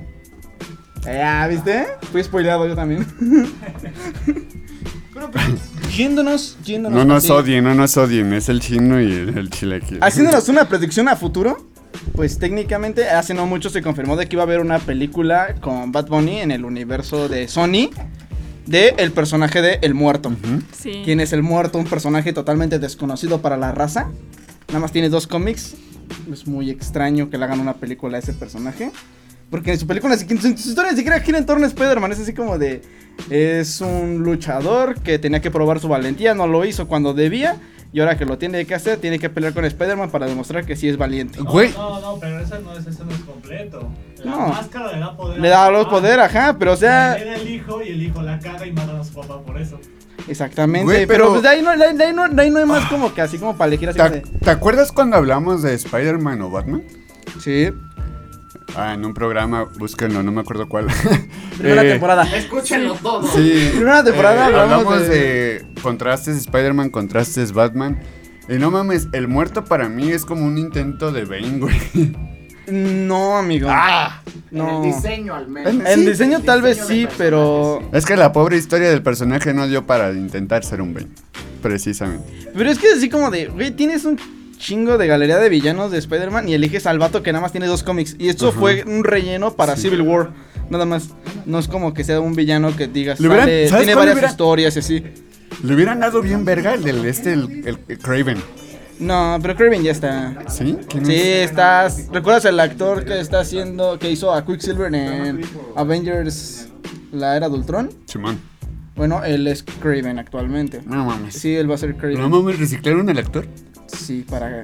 Ya, 1.03 1.47
¿viste? 1.47 1.87
Fui 2.11 2.23
spoileado 2.23 2.67
yo 2.67 2.75
también. 2.75 3.05
Pero, 5.13 5.31
pues, 5.31 5.45
yéndonos, 5.95 6.57
yéndonos. 6.63 6.97
No 6.97 7.05
nos 7.05 7.29
odien, 7.29 7.63
no 7.63 7.73
nos 7.73 7.97
odien, 7.97 8.31
es 8.33 8.49
el 8.49 8.59
chino 8.59 9.01
y 9.01 9.11
el, 9.11 9.37
el 9.37 9.49
chilequil. 9.49 9.99
Haciéndonos 10.01 10.47
una 10.49 10.65
predicción 10.67 11.07
a 11.07 11.15
futuro, 11.15 11.69
pues 12.13 12.37
técnicamente 12.39 13.09
hace 13.09 13.33
no 13.33 13.45
mucho 13.45 13.69
se 13.69 13.81
confirmó 13.81 14.15
de 14.15 14.27
que 14.27 14.35
iba 14.35 14.43
a 14.43 14.45
haber 14.45 14.59
una 14.59 14.79
película 14.79 15.55
con 15.59 15.91
Bad 15.91 16.07
Bunny 16.07 16.39
en 16.39 16.51
el 16.51 16.65
universo 16.65 17.27
de 17.27 17.47
Sony 17.47 17.89
de 18.65 18.95
el 18.97 19.11
personaje 19.11 19.61
de 19.61 19.79
El 19.81 19.93
Muerto. 19.93 20.31
Sí. 20.71 21.01
¿Quién 21.03 21.19
es 21.19 21.33
el 21.33 21.43
muerto? 21.43 21.77
Un 21.77 21.85
personaje 21.85 22.31
totalmente 22.33 22.79
desconocido 22.79 23.41
para 23.41 23.57
la 23.57 23.71
raza. 23.71 24.09
Nada 24.67 24.79
más 24.79 24.91
tiene 24.91 25.09
dos 25.09 25.27
cómics. 25.27 25.75
Es 26.31 26.47
muy 26.47 26.69
extraño 26.69 27.29
que 27.29 27.37
le 27.37 27.45
hagan 27.45 27.59
una 27.59 27.73
película 27.75 28.17
a 28.17 28.19
ese 28.19 28.33
personaje. 28.33 28.91
Porque 29.49 29.73
en 29.73 29.79
su 29.79 29.85
película, 29.85 30.13
ni 30.15 30.19
siquiera- 30.21 30.41
su, 30.41 30.47
historia 30.47 30.91
ni 30.91 30.97
siquiera 30.97 31.19
gira 31.19 31.37
en 31.37 31.45
torno 31.45 31.65
a 31.65 31.67
Spider-Man. 31.67 32.11
Es 32.13 32.19
así 32.21 32.33
como 32.33 32.57
de. 32.57 32.81
Es 33.29 33.81
un 33.81 34.19
luchador 34.19 34.95
que 35.01 35.19
tenía 35.19 35.41
que 35.41 35.51
probar 35.51 35.79
su 35.81 35.89
valentía, 35.89 36.33
no 36.33 36.47
lo 36.47 36.63
hizo 36.65 36.87
cuando 36.87 37.13
debía. 37.13 37.57
Y 37.93 37.99
ahora 37.99 38.17
que 38.17 38.23
lo 38.23 38.37
tiene 38.37 38.65
que 38.65 38.73
hacer, 38.73 38.99
tiene 38.99 39.19
que 39.19 39.29
pelear 39.29 39.53
con 39.53 39.65
Spider-Man 39.65 40.09
para 40.11 40.25
demostrar 40.25 40.65
que 40.65 40.77
sí 40.77 40.87
es 40.87 40.95
valiente. 40.95 41.39
No, 41.39 41.51
Güey. 41.51 41.71
no, 41.73 41.99
no, 41.99 42.17
pero 42.21 42.39
ese 42.39 42.57
no 42.61 42.73
es, 42.77 42.87
ese 42.87 43.03
no 43.03 43.11
es 43.11 43.19
completo. 43.19 43.89
La 44.23 44.31
No. 44.31 44.47
máscara 44.47 44.93
le 44.93 44.99
da 44.99 45.17
poder. 45.17 45.41
Le 45.41 45.49
da 45.49 45.69
los 45.69 45.87
poder, 45.87 46.21
ajá, 46.21 46.55
pero 46.57 46.71
o 46.71 46.77
sea. 46.77 47.17
Le 47.17 47.25
da 47.25 47.35
el 47.35 47.49
hijo 47.49 47.83
y 47.83 47.89
el 47.89 48.01
hijo 48.03 48.21
la 48.21 48.39
caga 48.39 48.65
y 48.65 48.71
matan 48.71 48.95
a 48.95 49.03
su 49.03 49.11
papá 49.13 49.41
por 49.41 49.59
eso. 49.59 49.77
Exactamente. 50.27 50.85
Güey, 50.85 51.05
pero, 51.05 51.25
pero- 51.25 51.29
pues 51.31 51.41
de 51.43 51.49
ahí, 51.49 51.61
no, 51.61 51.75
de 51.77 51.85
ahí- 51.85 51.97
de 51.97 52.03
ahí 52.05 52.13
no, 52.13 52.27
de 52.29 52.41
ahí 52.41 52.49
no 52.51 52.59
hay 52.59 52.65
más 52.65 52.85
como 52.89 53.13
que 53.13 53.21
así 53.21 53.37
como 53.37 53.57
para 53.57 53.67
elegir 53.69 53.89
así 53.89 53.97
¿Te, 53.99 54.09
de. 54.09 54.21
te 54.21 54.49
acuerdas 54.49 54.91
cuando 54.91 55.17
hablamos 55.17 55.61
de 55.61 55.73
Spider-Man 55.73 56.41
o 56.41 56.49
Batman? 56.49 56.83
Sí. 57.39 57.69
Ah, 58.75 58.93
en 58.93 59.03
un 59.05 59.13
programa, 59.13 59.63
búsquenlo, 59.77 60.23
no 60.23 60.31
me 60.31 60.41
acuerdo 60.41 60.69
cuál. 60.69 60.87
Primera 61.57 61.83
Eh, 61.83 61.89
temporada. 61.91 62.23
Escúchenlo 62.35 62.93
todo. 62.95 63.27
Sí. 63.27 63.69
Primera 63.73 64.03
temporada 64.03 64.35
Eh, 64.35 64.43
hablamos 64.55 64.85
hablamos 64.85 65.07
de- 65.09 65.09
de... 65.09 65.65
contrastes 65.81 66.37
Spider-Man, 66.37 66.89
contrastes 66.89 67.51
Batman. 67.51 67.99
Y 68.49 68.53
no 68.55 68.71
mames, 68.71 69.07
el 69.13 69.27
muerto 69.27 69.65
para 69.65 69.89
mí 69.89 70.09
es 70.11 70.25
como 70.25 70.45
un 70.45 70.57
intento 70.57 71.11
de 71.11 71.25
Bane, 71.25 71.59
güey. 71.59 72.13
No, 72.71 73.37
amigo. 73.37 73.67
¡Ah! 73.69 74.21
No. 74.49 74.69
En 74.69 74.75
el 74.85 74.93
diseño 74.95 75.35
al 75.35 75.47
menos. 75.47 75.73
En- 75.73 75.85
En 75.87 75.99
Sí, 75.99 76.05
diseño 76.07 76.37
el 76.37 76.43
tal 76.43 76.61
vez 76.61 76.79
sí, 76.87 77.07
pero. 77.17 77.81
Es 77.93 78.05
que 78.05 78.15
la 78.17 78.31
pobre 78.31 78.57
historia 78.57 78.89
del 78.89 79.01
personaje 79.03 79.53
no 79.53 79.67
dio 79.67 79.85
para 79.85 80.11
intentar 80.13 80.63
ser 80.63 80.81
un 80.81 80.93
Bane. 80.93 81.07
Precisamente. 81.61 82.25
Pero 82.55 82.69
es 82.69 82.79
que 82.79 82.87
es 82.87 82.97
así 82.97 83.09
como 83.09 83.29
de, 83.31 83.47
güey, 83.47 83.71
tienes 83.71 84.05
un 84.05 84.17
chingo 84.57 84.97
de 84.97 85.07
galería 85.07 85.37
de 85.37 85.49
villanos 85.49 85.91
de 85.91 85.97
Spider-Man 85.99 86.47
y 86.49 86.53
eliges 86.53 86.85
al 86.85 86.99
vato 86.99 87.23
que 87.23 87.31
nada 87.31 87.41
más 87.41 87.51
tiene 87.51 87.67
dos 87.67 87.83
cómics. 87.83 88.15
Y 88.19 88.29
esto 88.29 88.49
Ajá. 88.49 88.59
fue 88.59 88.83
un 88.85 89.03
relleno 89.03 89.53
para 89.53 89.75
Civil 89.75 90.01
War. 90.01 90.31
Nada 90.69 90.85
más. 90.85 91.09
No 91.45 91.59
es 91.59 91.67
como 91.67 91.93
que 91.93 92.03
sea 92.03 92.19
un 92.19 92.33
villano 92.35 92.75
que 92.75 92.87
digas, 92.87 93.19
Le 93.19 93.27
hubieran- 93.27 93.45
sale- 93.45 93.67
¿sabes 93.69 93.85
tiene 93.85 93.95
varias 93.95 94.15
hubiera- 94.15 94.29
historias 94.31 94.75
y 94.75 94.79
así. 94.79 95.03
Le 95.63 95.75
hubieran 95.75 95.99
dado 95.99 96.21
bien 96.21 96.45
verga 96.45 96.73
el 96.73 96.83
del 96.83 97.05
este, 97.05 97.33
el, 97.33 97.63
el- 97.65 97.77
el 97.87 97.97
Craven. 97.99 98.37
No, 99.01 99.37
pero 99.41 99.55
Kraven 99.55 99.83
ya 99.83 99.91
está. 99.91 100.43
¿Sí? 100.47 100.77
¿Quién 100.87 101.05
Sí, 101.05 101.13
es? 101.15 101.49
estás. 101.49 102.07
¿Recuerdas 102.11 102.45
el 102.45 102.59
actor 102.59 103.03
que 103.03 103.19
está 103.19 103.39
haciendo, 103.41 103.97
que 103.99 104.11
hizo 104.11 104.31
a 104.33 104.45
Quicksilver 104.45 104.93
en 104.93 105.41
Avengers, 105.75 106.69
la 107.11 107.35
era 107.35 107.49
de 107.49 107.55
Ultron? 107.55 107.89
Simón. 108.05 108.39
Bueno, 108.95 109.23
él 109.23 109.47
es 109.47 109.63
Kraven 109.63 110.19
actualmente. 110.19 110.81
No 110.85 111.05
mames. 111.05 111.33
Sí, 111.35 111.55
él 111.55 111.69
va 111.69 111.75
a 111.75 111.77
ser 111.79 111.95
Kraven. 111.95 112.19
¿No 112.19 112.29
mames 112.29 112.59
reciclaron 112.59 113.09
el 113.09 113.17
actor? 113.17 113.47
Sí, 113.87 114.23
para. 114.29 114.61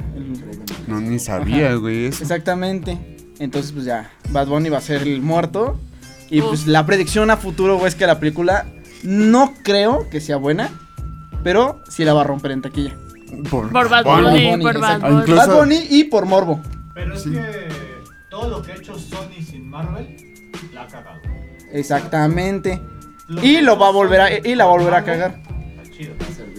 No, 0.88 1.01
ni 1.01 1.17
sabía, 1.19 1.67
Ajá. 1.69 1.75
güey. 1.75 2.05
eso. 2.05 2.21
Exactamente. 2.23 2.97
Entonces, 3.39 3.71
pues 3.71 3.85
ya, 3.85 4.09
Bad 4.29 4.47
Bunny 4.47 4.69
va 4.69 4.77
a 4.77 4.81
ser 4.81 5.01
el 5.03 5.21
muerto. 5.21 5.79
Y 6.29 6.41
pues 6.41 6.67
la 6.67 6.85
predicción 6.85 7.31
a 7.31 7.38
futuro, 7.38 7.75
güey, 7.77 7.88
es 7.88 7.95
que 7.95 8.05
la 8.05 8.19
película 8.19 8.65
no 9.03 9.53
creo 9.63 10.09
que 10.09 10.19
sea 10.19 10.35
buena, 10.38 10.69
pero 11.43 11.81
sí 11.89 12.03
la 12.03 12.13
va 12.13 12.21
a 12.21 12.23
romper 12.25 12.51
en 12.51 12.61
taquilla. 12.61 12.95
Por 13.49 13.71
Bad 13.71 14.03
Bunny. 14.05 14.49
Bunny, 14.51 14.63
por 14.63 14.80
Bad. 14.80 15.01
Bunny. 15.01 15.19
Incluso- 15.21 15.47
Bad 15.47 15.55
Bunny 15.57 15.80
y 15.89 16.03
por 16.05 16.25
Morbo. 16.25 16.61
Pero 16.93 17.13
es 17.13 17.23
Sí. 17.23 17.32
que 17.32 17.69
todo 18.30 18.49
lo 18.49 18.61
que 18.61 18.71
ha 18.71 18.75
hecho 18.75 18.97
Sony 18.97 19.41
sin 19.45 19.69
Marvel 19.69 20.15
la 20.73 20.84
ha 20.84 20.88
cagado. 20.88 21.19
Exactamente. 21.71 22.82
Lo 23.28 23.43
Y 23.43 23.61
lo 23.61 23.78
va 23.78 23.88
a 23.88 23.91
volver 23.91 24.21
a- 24.21 24.47
y 24.47 24.55
la 24.55 24.65
va 24.65 24.71
a 24.95 25.03
cagar. 25.03 25.41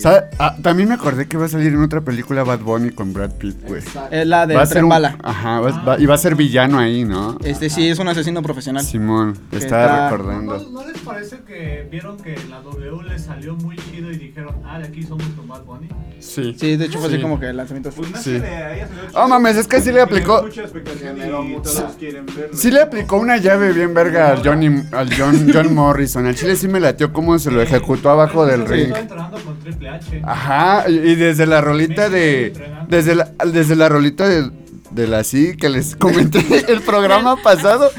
Ah, 0.04 0.56
también 0.62 0.88
me 0.88 0.94
acordé 0.94 1.26
que 1.26 1.36
va 1.36 1.46
a 1.46 1.48
salir 1.48 1.68
en 1.72 1.82
otra 1.82 2.00
película 2.00 2.44
Bad 2.44 2.60
Bunny 2.60 2.90
con 2.90 3.12
Brad 3.12 3.32
Pitt, 3.32 3.56
güey. 3.66 3.82
Es 4.10 4.26
la 4.26 4.46
de 4.46 4.54
Va 4.54 4.62
a 4.62 4.66
ser 4.66 4.84
un- 4.84 4.90
Bala. 4.90 5.16
Ajá, 5.22 5.60
va- 5.60 5.82
va- 5.84 5.98
y 6.00 6.06
va 6.06 6.14
a 6.14 6.18
ser 6.18 6.34
villano 6.34 6.78
ahí, 6.78 7.04
¿no? 7.04 7.38
Este 7.44 7.68
sí 7.70 7.88
es 7.88 7.98
un 7.98 8.08
asesino 8.08 8.42
profesional. 8.42 8.82
Simón, 8.84 9.36
Que 9.50 9.58
estaba 9.58 9.84
está- 9.84 9.96
¿No, 10.04 10.10
recordando. 10.16 10.70
no 10.70 10.86
les 10.86 10.98
parece 10.98 11.38
que 11.46 11.86
vieron 11.90 12.16
que 12.18 12.36
la 12.48 12.60
W 12.60 13.02
les 13.08 13.22
salió 13.24 13.54
muy 13.56 13.76
chido 13.76 14.10
y 14.10 14.16
dijeron, 14.16 14.54
ah, 14.64 14.78
de 14.78 14.86
aquí 14.86 15.02
somos 15.02 15.26
con 15.36 15.48
Bad 15.48 15.64
Bunny? 15.64 15.88
Sí. 16.20 16.54
Sí, 16.58 16.76
de 16.76 16.84
hecho 16.86 16.98
fue 16.98 17.08
así 17.08 17.16
Sí. 17.16 17.22
como 17.22 17.38
que 17.38 17.46
el 17.46 17.56
lanzamiento. 17.56 17.90
Pues 17.90 18.10
no 18.10 18.16
es 18.16 18.22
Sí. 18.24 18.38
le 18.38 18.86
Oh, 19.14 19.28
mames, 19.28 19.56
es 19.56 19.66
que 19.68 19.80
sí 19.80 19.92
le 19.92 20.00
aplicó- 20.00 20.42
Mucha 20.42 20.62
expectación 20.62 21.16
y 21.18 21.54
todos 21.62 21.96
quieren 21.98 22.26
verlo. 22.26 22.56
Sí 22.56 22.70
le 22.70 22.80
aplicó 22.82 23.16
una 23.18 23.36
llave 23.36 23.72
bien 23.72 23.94
verga 23.94 24.32
al, 24.32 24.42
Johnny, 24.46 24.82
al 24.92 25.08
John, 25.16 25.50
John 25.52 25.74
Morrison. 25.74 26.26
Al 26.26 26.34
chile 26.34 26.56
sí 26.56 26.68
me 26.68 26.80
latió 26.80 27.12
cómo 27.12 27.38
se 27.38 27.50
lo 27.50 27.60
ejecutó 27.62 28.10
abajo 28.10 28.44
del 28.46 28.66
ring. 28.66 28.82
Estaba 28.86 29.00
entrenando 29.00 29.38
con 29.38 29.58
Triple 29.60 29.87
H. 29.88 30.22
Ajá, 30.24 30.88
y 30.88 31.14
desde 31.14 31.46
la 31.46 31.60
rolita 31.60 32.08
de. 32.08 32.52
Desde 32.88 33.14
la, 33.14 33.32
desde 33.46 33.76
la 33.76 33.88
rolita 33.88 34.28
de, 34.28 34.50
de 34.90 35.06
la 35.06 35.24
sí 35.24 35.56
que 35.56 35.68
les 35.68 35.96
comenté 35.96 36.44
el 36.72 36.80
programa 36.82 37.36
pasado. 37.42 37.90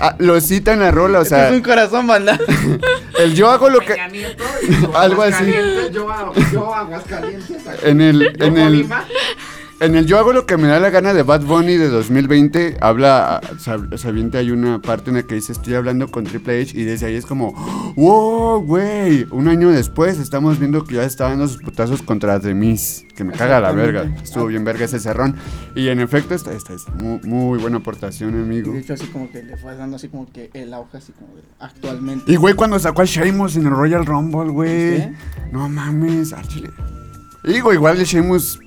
ah, 0.00 0.16
lo 0.18 0.40
cita 0.40 0.72
en 0.72 0.80
la 0.80 0.90
rola, 0.90 1.20
o 1.20 1.22
Este 1.22 1.34
sea, 1.36 1.48
es 1.48 1.54
un 1.54 1.62
corazón, 1.62 2.06
banda. 2.06 2.38
el 3.18 3.34
yo 3.34 3.50
hago 3.50 3.68
lo 3.70 3.80
que. 3.80 3.96
Algo 4.94 5.22
así. 5.22 5.52
Yo, 5.92 6.10
yo 6.52 6.74
Aguascalientes. 6.74 7.66
aquí. 7.66 7.80
En 7.84 8.00
el, 8.00 8.42
en 8.42 8.56
el. 8.58 8.88
En 9.80 9.94
el 9.94 10.06
Yo 10.06 10.18
hago 10.18 10.32
lo 10.32 10.44
que 10.44 10.56
me 10.56 10.66
da 10.66 10.80
la 10.80 10.90
gana 10.90 11.14
de 11.14 11.22
Bad 11.22 11.42
Bunny 11.42 11.76
de 11.76 11.88
2020, 11.88 12.78
habla, 12.80 13.40
sab- 13.58 13.96
sabiente 13.96 14.36
hay 14.38 14.50
una 14.50 14.82
parte 14.82 15.10
en 15.10 15.16
la 15.16 15.22
que 15.22 15.36
dice 15.36 15.52
estoy 15.52 15.74
hablando 15.74 16.10
con 16.10 16.24
Triple 16.24 16.62
H 16.62 16.72
y 16.76 16.82
desde 16.84 17.06
ahí 17.06 17.14
es 17.14 17.24
como, 17.26 17.52
wow, 17.96 18.60
güey, 18.60 19.24
un 19.30 19.46
año 19.46 19.70
después 19.70 20.18
estamos 20.18 20.58
viendo 20.58 20.82
que 20.84 20.96
ya 20.96 21.04
está 21.04 21.28
dando 21.28 21.46
sus 21.46 21.62
putazos 21.62 22.02
contra 22.02 22.40
The 22.40 22.54
Miz, 22.54 23.04
que 23.14 23.22
me 23.22 23.32
caga 23.32 23.60
la 23.60 23.70
verga, 23.70 24.12
estuvo 24.22 24.46
bien 24.46 24.64
verga 24.64 24.84
ese 24.86 24.98
cerrón 24.98 25.36
y 25.76 25.86
en 25.88 26.00
efecto 26.00 26.34
esta, 26.34 26.52
esta 26.52 26.72
es 26.74 26.82
muy, 27.00 27.20
muy 27.22 27.58
buena 27.60 27.76
aportación, 27.76 28.30
Y 28.36 28.42
amigo. 28.42 28.72
de 28.72 28.80
hecho 28.80 28.94
así 28.94 29.06
como 29.06 29.30
que 29.30 29.44
le 29.44 29.56
fue 29.56 29.76
dando 29.76 29.94
así 29.96 30.08
como 30.08 30.26
que 30.32 30.50
el 30.54 30.74
auge 30.74 30.96
así 30.98 31.12
como 31.12 31.28
actualmente. 31.60 32.24
Y 32.32 32.34
güey, 32.36 32.54
cuando 32.54 32.78
sacó 32.80 33.02
a 33.02 33.04
Sheamus 33.04 33.54
en 33.56 33.66
el 33.66 33.70
Royal 33.70 34.04
Rumble, 34.04 34.50
güey, 34.50 34.98
¿Sí? 35.02 35.08
no 35.52 35.68
mames, 35.68 36.32
al 36.32 36.48
chile. 36.48 36.70
Digo, 37.44 37.72
igual 37.72 37.98
el 37.98 38.04
Sheamus 38.04 38.58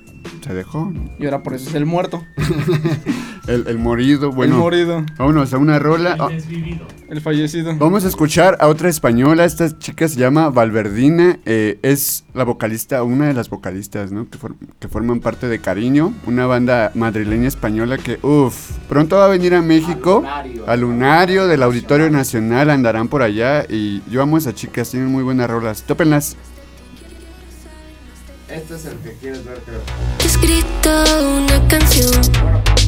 se 0.44 0.54
dejó. 0.54 0.92
Y 1.18 1.24
ahora 1.24 1.42
por 1.42 1.54
eso 1.54 1.68
es 1.68 1.74
el 1.74 1.86
muerto. 1.86 2.22
el, 3.46 3.66
el 3.66 3.78
morido, 3.78 4.30
bueno. 4.32 4.54
el 4.54 4.60
morido. 4.60 5.04
Vámonos 5.18 5.52
a 5.52 5.58
una 5.58 5.78
rola. 5.78 6.16
Ah, 6.18 6.28
El 6.30 6.36
desvivido. 6.36 6.86
El 7.08 7.20
fallecido. 7.20 7.76
Vamos 7.76 8.04
a 8.04 8.08
escuchar 8.08 8.56
a 8.60 8.68
otra 8.68 8.88
española. 8.88 9.44
Esta 9.44 9.78
chica 9.78 10.08
se 10.08 10.18
llama 10.18 10.48
Valverdina. 10.48 11.38
eh, 11.44 11.78
es 11.82 12.24
la 12.34 12.44
vocalista, 12.44 13.02
una 13.02 13.26
de 13.26 13.34
las 13.34 13.50
vocalistas, 13.50 14.12
¿no? 14.12 14.28
Que, 14.30 14.38
for- 14.38 14.54
que 14.78 14.88
forman 14.88 15.20
parte 15.20 15.46
de 15.48 15.58
Cariño, 15.58 16.14
una 16.26 16.46
banda 16.46 16.90
madrileña 16.94 17.48
española 17.48 17.98
que, 17.98 18.18
uff, 18.22 18.70
pronto 18.88 19.16
va 19.16 19.26
a 19.26 19.28
venir 19.28 19.54
a 19.54 19.60
México. 19.60 20.20
Lunario. 20.20 20.64
Al 20.66 20.80
lunario 20.80 21.46
del 21.46 21.62
Auditorio 21.62 22.08
Nacional 22.10 22.70
andarán 22.70 23.08
por 23.08 23.22
allá. 23.22 23.66
Y 23.68 24.02
yo 24.10 24.22
amo 24.22 24.36
a 24.36 24.38
esas 24.38 24.54
chicas, 24.54 24.90
tienen 24.90 25.10
muy 25.10 25.22
buenas 25.22 25.50
rolas. 25.50 25.82
Tópenlas. 25.82 26.36
Este 28.52 28.74
es 28.74 28.84
el 28.84 28.98
que 28.98 29.14
quieres 29.14 29.42
ver, 29.46 29.62
creo. 29.64 29.80
He 30.22 30.26
escrito 30.26 30.90
una 31.38 31.68
canción 31.68 32.12
que 32.74 32.81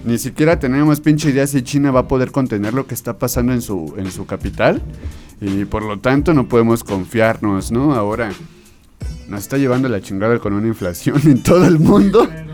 Ni 0.05 0.17
siquiera 0.17 0.57
tenemos 0.57 1.01
pinche 1.01 1.29
idea 1.29 1.45
si 1.45 1.61
China 1.61 1.91
va 1.91 1.99
a 1.99 2.07
poder 2.07 2.31
contener 2.31 2.73
lo 2.73 2.87
que 2.87 2.95
está 2.95 3.19
pasando 3.19 3.53
en 3.53 3.61
su, 3.61 3.93
en 3.97 4.09
su 4.09 4.25
capital. 4.25 4.81
Y 5.39 5.65
por 5.65 5.83
lo 5.83 5.99
tanto 5.99 6.33
no 6.33 6.47
podemos 6.47 6.83
confiarnos, 6.83 7.71
¿no? 7.71 7.93
Ahora 7.93 8.31
nos 9.27 9.41
está 9.41 9.59
llevando 9.59 9.87
la 9.87 10.01
chingada 10.01 10.39
con 10.39 10.53
una 10.53 10.65
inflación 10.65 11.21
en 11.25 11.43
todo 11.43 11.63
el 11.63 11.77
mundo. 11.77 12.27
Pero 12.27 12.53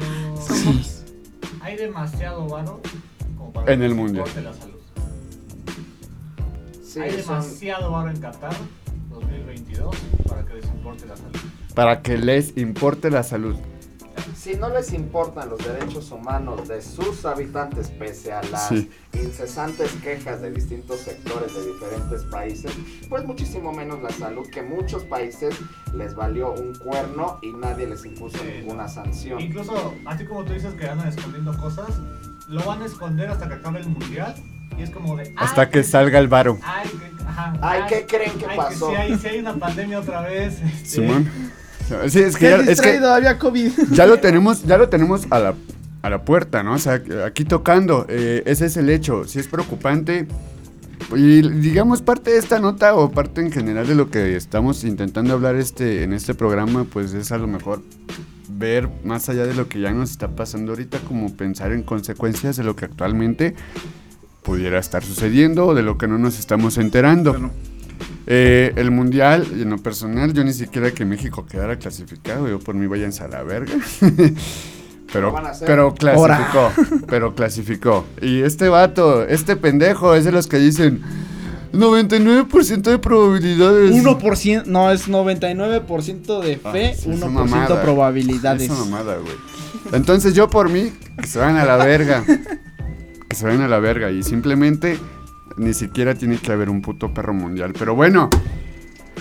hay 1.62 1.78
demasiado 1.78 2.46
varo 2.50 2.82
para 3.62 3.74
En 3.74 3.82
el 3.84 3.92
se 3.92 3.96
mundial. 3.96 4.28
importe 4.28 4.42
la 4.42 4.54
salud. 4.54 4.74
Sí, 6.84 7.00
hay 7.02 7.12
demasiado 7.16 7.92
varo 7.92 8.10
en 8.10 8.20
Qatar 8.20 8.54
2022 9.10 9.96
para 10.28 10.46
que 10.46 10.54
les 10.56 10.66
importe 10.66 11.06
la 11.06 11.18
salud. 11.18 11.36
Para 11.76 12.02
que 12.02 12.18
les 12.18 12.58
importe 12.58 13.12
la 13.12 13.24
salud. 13.24 13.56
Si 14.36 14.56
no 14.56 14.70
les 14.70 14.94
importan 14.94 15.50
los 15.50 15.60
derechos 15.60 16.12
humanos 16.12 16.68
de 16.68 16.82
sus 16.82 17.26
habitantes, 17.26 17.90
pese 17.90 18.32
a 18.34 18.42
las 18.44 18.70
Sí. 18.70 18.90
incesantes 19.14 19.92
quejas 20.04 20.42
de 20.42 20.52
distintos 20.52 21.02
sectores 21.02 21.54
de 21.54 21.66
diferentes 21.74 22.24
países, 22.24 22.72
pues 23.10 23.26
muchísimo 23.26 23.72
menos 23.74 24.02
la 24.02 24.10
salud, 24.10 24.48
que 24.50 24.62
muchos 24.64 25.04
países 25.04 25.56
les 25.94 26.16
valió 26.16 26.52
un 26.54 26.74
cuerno 26.76 27.38
y 27.42 27.52
nadie 27.54 27.88
les 27.88 28.06
impuso 28.06 28.38
Sí, 28.40 28.46
ninguna 28.60 28.84
no. 28.84 28.90
sanción. 28.90 29.40
Incluso, 29.42 29.94
así 30.06 30.26
como 30.26 30.44
tú 30.46 30.54
dices 30.54 30.74
que 30.76 30.88
andan 30.88 31.10
escondiendo 31.10 31.56
cosas, 31.58 31.90
lo 32.48 32.64
van 32.64 32.82
a 32.82 32.86
esconder 32.86 33.30
hasta 33.30 33.48
que 33.48 33.56
acabe 33.56 33.80
el 33.80 33.88
mundial. 33.90 34.36
Y 34.78 34.84
es 34.84 34.90
como 34.92 35.16
de. 35.18 35.34
Hasta 35.38 35.62
"Ay, 35.64 35.70
que 35.70 35.84
salga 35.84 36.20
el 36.20 36.28
varo. 36.28 36.58
Ay, 36.64 36.88
que, 36.90 37.24
ajá, 37.24 37.54
Ay, 37.62 37.82
¿qué 37.90 38.06
creen 38.06 38.38
que 38.38 38.46
ay, 38.46 38.58
pasó? 38.58 38.90
si, 38.90 38.96
hay, 38.96 39.18
si 39.18 39.28
hay 39.28 39.40
una 39.40 39.56
pandemia 39.56 40.00
otra 40.00 40.22
vez. 40.22 40.62
este, 40.62 40.86
Simón. 40.86 41.30
Sí, 42.10 42.20
es 42.20 42.36
que, 42.36 42.46
¿Qué 42.50 42.66
ya, 42.66 42.72
es 42.72 42.82
que? 42.82 42.98
Había 42.98 43.40
COVID. 43.40 43.72
ya 43.92 44.06
lo 44.06 44.20
tenemos, 44.20 44.64
ya 44.64 44.78
lo 44.78 44.90
tenemos 44.90 45.26
a 45.30 45.40
la, 45.40 45.54
a 46.02 46.10
la 46.10 46.22
puerta, 46.24 46.62
¿no? 46.62 46.74
O 46.74 46.78
sea, 46.78 47.02
aquí 47.26 47.46
tocando. 47.46 48.06
eh, 48.10 48.44
ese 48.46 48.66
es 48.66 48.76
el 48.78 48.90
hecho. 48.90 49.26
Si 49.26 49.40
es 49.40 49.48
preocupante. 49.48 50.28
Y 51.16 51.42
digamos, 51.60 52.02
parte 52.02 52.32
de 52.32 52.38
esta 52.38 52.60
nota 52.60 52.94
o 52.96 53.10
parte 53.12 53.40
en 53.42 53.52
general 53.52 53.88
de 53.88 53.96
lo 53.96 54.10
que 54.10 54.36
estamos 54.36 54.84
intentando 54.84 55.34
hablar 55.34 55.56
este, 55.56 56.04
en 56.04 56.12
este 56.12 56.34
programa, 56.34 56.84
pues 56.92 57.14
es 57.14 57.32
a 57.32 57.38
lo 57.38 57.48
mejor 57.48 57.82
ver 58.50 58.90
más 59.04 59.30
allá 59.30 59.46
de 59.46 59.54
lo 59.54 59.68
que 59.68 59.80
ya 59.80 59.92
nos 59.92 60.12
está 60.12 60.30
pasando 60.30 60.72
ahorita, 60.72 61.00
como 61.00 61.36
pensar 61.36 61.72
en 61.72 61.84
consecuencias 61.84 62.58
de 62.58 62.64
lo 62.64 62.76
que 62.76 62.86
actualmente 62.86 63.56
pudiera 64.44 64.80
estar 64.80 65.04
sucediendo 65.04 65.68
o 65.68 65.76
de 65.76 65.84
lo 65.84 65.98
que 65.98 66.08
no 66.08 66.18
nos 66.18 66.40
estamos 66.40 66.78
enterando. 66.78 67.32
Bueno. 67.32 67.52
Eh, 68.30 68.74
el 68.76 68.92
mundial, 68.92 69.48
en 69.54 69.70
lo 69.70 69.78
personal, 69.78 70.34
yo 70.34 70.44
ni 70.44 70.54
siquiera 70.54 70.92
que 70.92 71.06
México 71.06 71.46
quedara 71.46 71.78
clasificado, 71.78 72.48
yo 72.48 72.60
por 72.60 72.76
mí 72.76 72.86
váyanse 72.86 73.24
a 73.24 73.30
la 73.30 73.44
verga. 73.44 73.74
pero, 75.14 75.34
pero 75.66 75.94
clasificó, 75.94 76.72
pero 77.08 77.36
clasificó. 77.36 78.06
Y 78.22 78.42
este 78.42 78.68
vato, 78.68 79.26
este 79.26 79.56
pendejo, 79.56 80.14
es 80.14 80.26
de 80.26 80.34
los 80.34 80.48
que 80.48 80.58
dicen 80.58 81.02
99% 81.74 82.82
de 82.82 83.00
probabilidades. 83.00 83.92
1%, 83.92 84.66
no, 84.66 84.92
es 84.92 85.08
99% 85.08 86.42
de 86.42 86.60
Ah, 86.64 86.72
fe, 86.72 86.96
sí, 86.96 87.10
esa 87.12 87.28
1% 87.28 87.30
mamada. 87.30 87.82
probabilidades. 87.82 88.64
Esa 88.64 88.74
mamada, 88.76 89.18
güey. 89.18 89.36
Entonces 89.94 90.34
yo 90.34 90.50
por 90.50 90.70
mí, 90.70 90.92
que 91.22 91.28
se 91.28 91.40
vayan 91.40 91.58
a 91.58 91.66
la 91.66 91.78
verga. 91.78 92.24
Que 93.30 93.36
se 93.36 93.46
vayan 93.46 93.62
a 93.62 93.68
la 93.68 93.80
verga. 93.80 94.12
Y 94.12 94.24
simplemente 94.24 94.98
ni 95.58 95.74
siquiera 95.74 96.14
tiene 96.16 96.38
que 96.38 96.52
haber 96.52 96.70
un 96.70 96.82
puto 96.82 97.14
perro 97.14 97.34
mundial. 97.34 97.74
Pero 97.78 97.96
bueno. 97.96 98.30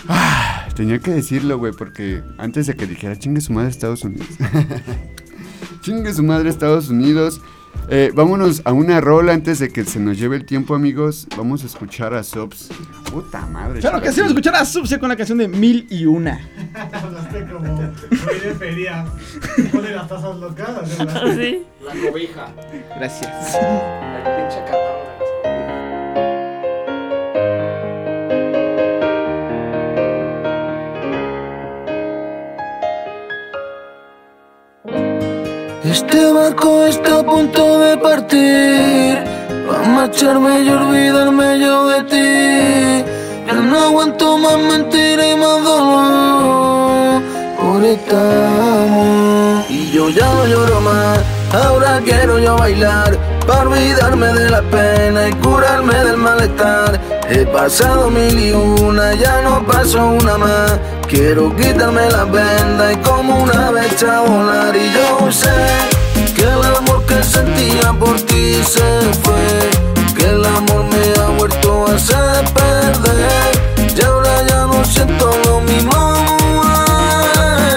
ah, 0.08 0.68
tenía 0.74 0.98
que 0.98 1.10
decirlo, 1.12 1.58
güey, 1.58 1.72
porque 1.72 2.22
antes 2.38 2.66
de 2.66 2.74
que 2.76 2.86
dijera 2.86 3.16
chingue 3.18 3.40
su 3.40 3.52
madre 3.52 3.70
Estados 3.70 4.04
Unidos. 4.04 4.28
chingue 5.82 6.12
su 6.14 6.22
madre 6.22 6.48
Estados 6.50 6.88
Unidos. 6.88 7.40
Eh, 7.88 8.10
vámonos 8.14 8.62
a 8.64 8.72
una 8.72 9.00
rola 9.00 9.32
antes 9.32 9.60
de 9.60 9.68
que 9.68 9.84
se 9.84 10.00
nos 10.00 10.18
lleve 10.18 10.36
el 10.36 10.44
tiempo, 10.44 10.74
amigos. 10.74 11.26
Vamos 11.36 11.62
a 11.62 11.66
escuchar 11.66 12.14
a 12.14 12.22
Sobs. 12.24 12.68
Puta 13.12 13.46
madre. 13.46 13.80
Claro 13.80 14.00
que 14.00 14.10
sí, 14.12 14.20
vamos 14.20 14.32
a 14.34 14.34
escuchar 14.34 14.54
a 14.56 14.64
Subse 14.64 14.98
con 14.98 15.08
la 15.08 15.16
canción 15.16 15.38
de 15.38 15.46
Mil 15.46 15.86
y 15.88 16.04
Una. 16.06 16.40
Hablaste 16.92 17.46
como 17.46 17.60
muy 17.74 18.40
de 18.40 18.54
feria. 18.58 19.04
Pone 19.72 19.90
las 19.90 20.08
tazas 20.08 20.36
locas. 20.36 20.68
Sí. 21.36 21.64
La 21.84 21.92
cobija. 22.10 22.48
Gracias. 22.96 23.54
El 23.54 24.22
pinche 24.36 24.58
catálogo. 24.64 25.55
Este 35.90 36.32
barco 36.32 36.84
está 36.86 37.20
a 37.20 37.22
punto 37.22 37.78
de 37.78 37.96
partir. 37.98 39.22
Va 39.68 39.84
a 39.84 39.88
marcharme 39.88 40.62
y 40.62 40.68
olvidarme 40.68 41.60
yo 41.60 41.86
de 41.86 42.02
ti. 42.04 43.04
Ya 43.46 43.54
no 43.54 43.78
aguanto 43.78 44.36
más 44.36 44.58
mentira 44.58 45.30
y 45.30 45.36
más 45.36 45.62
dolor 45.62 47.22
por 47.60 47.84
esta 47.84 48.86
amor. 48.86 49.64
Y 49.68 49.90
yo 49.92 50.10
ya 50.10 50.26
no 50.34 50.46
lloro 50.46 50.80
más. 50.80 51.20
Ahora 51.54 52.00
quiero 52.04 52.40
yo 52.40 52.56
bailar. 52.56 53.16
Para 53.46 53.62
olvidarme 53.62 54.26
de 54.32 54.50
la 54.50 54.62
pena 54.62 55.28
y 55.28 55.32
curarme 55.34 55.94
del 55.94 56.16
malestar. 56.16 57.00
He 57.30 57.46
pasado 57.46 58.10
mil 58.10 58.36
y 58.36 58.52
una, 58.52 59.14
ya 59.14 59.40
no 59.42 59.64
paso 59.64 60.04
una 60.04 60.36
más. 60.36 60.80
Quiero 61.08 61.54
quitarme 61.54 62.10
la 62.10 62.24
venda 62.24 62.92
y 62.92 62.96
como 62.96 63.42
una 63.44 63.70
vez 63.70 64.02
a 64.02 64.22
volar. 64.22 64.74
Y 64.74 64.92
yo 64.92 65.30
sé 65.30 65.48
que 66.34 66.42
el 66.42 66.64
amor 66.76 67.06
que 67.06 67.22
sentía 67.22 67.92
por 67.92 68.20
ti 68.22 68.54
se 68.64 68.82
fue. 69.22 69.70
Que 70.16 70.26
el 70.30 70.44
amor 70.44 70.84
me 70.90 71.20
ha 71.20 71.28
vuelto 71.38 71.86
a 71.86 71.94
hacer 71.94 72.44
perder. 72.52 73.96
Y 73.96 74.02
ahora 74.04 74.42
ya 74.48 74.66
no 74.66 74.84
siento 74.84 75.30
lo 75.44 75.60
mismo. 75.60 75.92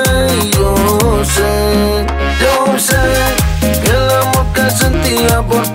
Ay, 0.08 0.50
yo 0.52 1.24
sé, 1.24 2.06
yo 2.42 2.80
sé 2.80 2.98
que 3.62 3.90
el 3.92 4.10
amor 4.24 4.46
que 4.54 4.72
sentía 4.72 5.42
por 5.44 5.68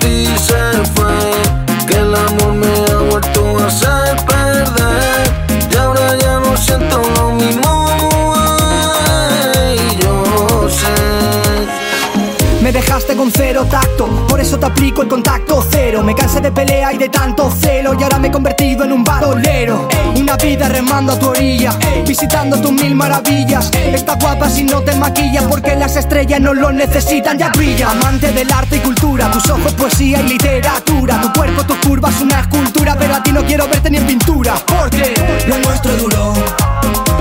te 14.64 14.70
aplico 14.70 15.02
el 15.02 15.08
contacto 15.08 15.62
cero. 15.70 16.02
Me 16.02 16.14
cansé 16.14 16.40
de 16.40 16.50
pelea 16.50 16.92
y 16.92 16.96
de 16.96 17.10
tanto 17.10 17.50
celo, 17.50 17.92
y 17.98 18.02
ahora 18.02 18.18
me 18.18 18.28
he 18.28 18.30
convertido 18.30 18.84
en 18.84 18.92
un 18.92 19.04
bandolero. 19.04 19.88
Una 20.16 20.36
vida 20.36 20.68
remando 20.68 21.12
a 21.12 21.18
tu 21.18 21.28
orilla, 21.28 21.76
visitando 22.06 22.58
tus 22.58 22.72
mil 22.72 22.94
maravillas. 22.94 23.70
Está 23.74 24.14
guapa 24.14 24.48
si 24.48 24.64
no 24.64 24.80
te 24.80 24.94
maquillas, 24.96 25.44
porque 25.44 25.74
las 25.76 25.96
estrellas 25.96 26.40
no 26.40 26.54
lo 26.54 26.72
necesitan, 26.72 27.38
ya 27.38 27.50
brilla. 27.50 27.90
Amante 27.90 28.32
del 28.32 28.50
arte 28.50 28.76
y 28.76 28.80
cultura, 28.80 29.30
tus 29.30 29.48
ojos 29.50 29.72
poesía 29.74 30.20
y 30.20 30.28
literatura. 30.28 31.20
Tu 31.20 31.32
cuerpo, 31.32 31.64
tus 31.64 31.76
curvas, 31.78 32.20
una 32.22 32.40
escultura, 32.40 32.96
pero 32.98 33.16
a 33.16 33.22
ti 33.22 33.32
no 33.32 33.44
quiero 33.44 33.68
verte 33.68 33.90
ni 33.90 33.98
en 33.98 34.06
pintura. 34.06 34.54
Porque 34.66 35.14
lo 35.46 35.58
nuestro 35.58 35.92
duró, 35.96 36.32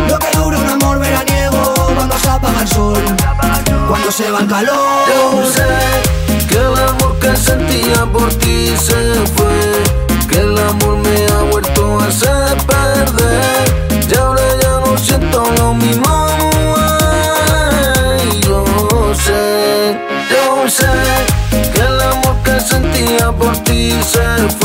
lo 0.08 0.20
que 0.20 0.38
dura 0.38 0.60
un 0.60 0.70
amor 0.70 1.00
veraniego, 1.00 1.74
cuando 1.94 2.18
se 2.18 2.30
apaga 2.30 2.62
el 2.62 2.68
sol, 2.70 3.04
cuando 3.90 4.12
se 4.12 4.32
va 4.32 4.40
el 4.40 4.48
calor. 4.48 4.78
Yo 5.10 5.52
sé 5.52 6.33
que 6.48 6.58
el 6.58 6.78
amor 6.90 7.18
que 7.20 7.36
sentía 7.36 8.06
por 8.12 8.34
ti 8.36 8.74
se 8.78 9.14
fue, 9.36 9.84
que 10.30 10.40
el 10.40 10.58
amor 10.58 10.98
me 10.98 11.26
ha 11.28 11.42
vuelto 11.52 12.00
a 12.00 12.06
hacer 12.08 12.58
perder, 12.66 14.08
y 14.10 14.16
ahora 14.16 14.42
ya 14.62 14.80
no 14.86 14.98
siento 14.98 15.44
lo 15.58 15.74
mismo. 15.74 16.28
Yo 18.42 18.66
sé, 19.16 19.98
yo 20.32 20.70
sé. 20.70 20.92
Que 21.74 21.82
el 21.82 22.02
amor 22.02 22.36
que 22.44 22.60
sentía 22.60 23.32
por 23.32 23.56
ti 23.64 23.92
se 24.04 24.50
fue, 24.60 24.63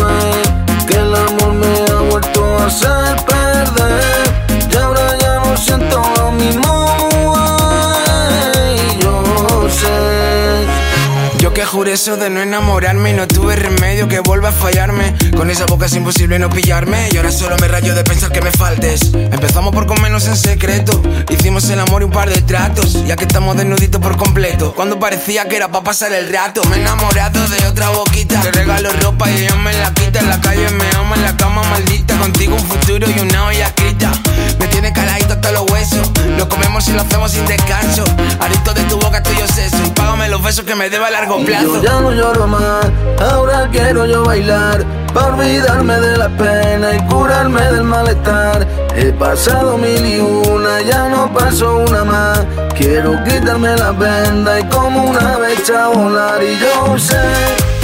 juré 11.79 11.93
eso 11.93 12.16
de 12.16 12.29
no 12.29 12.41
enamorarme 12.41 13.11
y 13.11 13.12
no 13.12 13.29
tuve 13.29 13.55
remedio 13.55 14.09
que 14.09 14.18
vuelva 14.18 14.49
a 14.49 14.53
fallarme. 14.53 15.14
Con 15.37 15.49
esa 15.49 15.64
boca 15.64 15.87
es 15.87 15.95
imposible 15.95 16.37
no 16.41 16.51
pillarme 16.51 17.09
y 17.12 17.16
ahora 17.16 17.31
solo 17.31 17.57
me 17.61 17.68
rayo 17.68 17.95
de 17.95 18.03
pensar 18.03 18.33
que 18.33 18.41
me 18.41 18.51
faltes. 18.51 19.12
Empezamos 19.14 19.72
por 19.72 19.87
comernos 19.87 20.26
en 20.26 20.37
secreto, 20.37 21.01
hicimos 21.31 21.70
el 21.70 21.79
amor 21.79 22.03
y 22.03 22.07
un 22.07 22.11
par 22.11 22.31
de 22.31 22.43
tratos, 22.43 23.07
ya 23.07 23.14
que 23.14 23.26
estamos 23.26 23.57
desnuditos 23.57 24.01
por 24.01 24.16
completo. 24.16 24.72
Cuando 24.74 24.99
parecía 24.99 25.49
que 25.49 25.55
era 25.55 25.68
para 25.68 25.85
pasar 25.85 26.12
el 26.12 26.29
rato, 26.33 26.64
me 26.64 26.79
he 26.79 26.81
enamorado 26.81 27.47
de 27.47 27.64
otra 27.68 27.91
boquita. 27.91 28.41
Te 28.41 28.51
regalo 28.51 28.91
ropa 28.95 29.31
y 29.31 29.45
ella 29.45 29.55
me 29.55 29.72
la 29.74 29.95
quita. 29.95 30.18
En 30.18 30.31
la 30.31 30.41
calle 30.41 30.68
me 30.70 30.85
ama, 30.97 31.14
en 31.14 31.22
la 31.22 31.37
cama 31.37 31.62
maldita. 31.62 32.18
Contigo 32.18 32.57
un 32.57 32.66
futuro 32.66 33.07
y 33.09 33.20
una 33.20 33.47
olla 33.47 33.68
escrita. 33.68 34.11
Me 34.59 34.66
tiene 34.66 34.93
caladito 34.93 35.35
hasta 35.35 35.53
los 35.53 35.70
huesos. 35.70 36.11
Lo 36.37 36.49
comemos 36.49 36.89
y 36.89 36.93
lo 36.93 37.03
hacemos 37.03 37.31
sin 37.31 37.47
descanso. 37.47 38.03
Adicto 38.41 38.74
de 38.74 38.83
tu 38.85 38.99
boca, 38.99 39.22
tuyo 39.22 39.47
seso. 39.47 39.95
Págame 39.95 40.29
los 40.29 40.43
besos 40.43 40.64
que 40.64 40.74
me 40.74 40.91
deba 40.91 41.07
a 41.07 41.11
largo 41.11 41.45
plazo. 41.45 41.68
Ya 41.83 42.01
no 42.01 42.11
lloro 42.12 42.47
más, 42.47 42.87
ahora 43.31 43.69
quiero 43.71 44.05
yo 44.07 44.25
bailar 44.25 44.85
Para 45.14 45.35
olvidarme 45.35 45.95
de 46.01 46.16
la 46.16 46.29
pena 46.29 46.97
y 46.97 47.07
curarme 47.07 47.62
del 47.73 47.85
malestar. 47.85 48.66
He 48.97 49.12
pasado 49.12 49.79
mil 49.79 50.05
y 50.05 50.19
una, 50.19 50.81
ya 50.81 51.09
no 51.09 51.33
paso 51.33 51.85
una 51.89 52.05
más. 52.05 52.41
Quiero 52.77 53.12
quitarme 53.25 53.77
la 53.77 53.93
venda 53.93 54.61
y 54.61 54.64
como 54.64 55.05
una 55.05 55.37
vez 55.39 55.71
a 55.71 55.89
volar 55.89 56.43
Y 56.43 56.59
yo 56.59 56.99
sé 56.99 57.78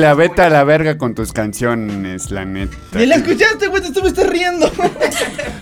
Chila, 0.00 0.14
vete 0.14 0.40
a 0.40 0.48
la 0.48 0.64
verga 0.64 0.96
con 0.96 1.14
tus 1.14 1.30
canciones, 1.30 2.30
la 2.30 2.46
neta. 2.46 2.74
¿Y 2.98 3.04
la 3.04 3.16
escuchaste, 3.16 3.66
güey? 3.66 3.82
Te 3.82 3.88
estuviste 3.88 4.26
riendo. 4.26 4.70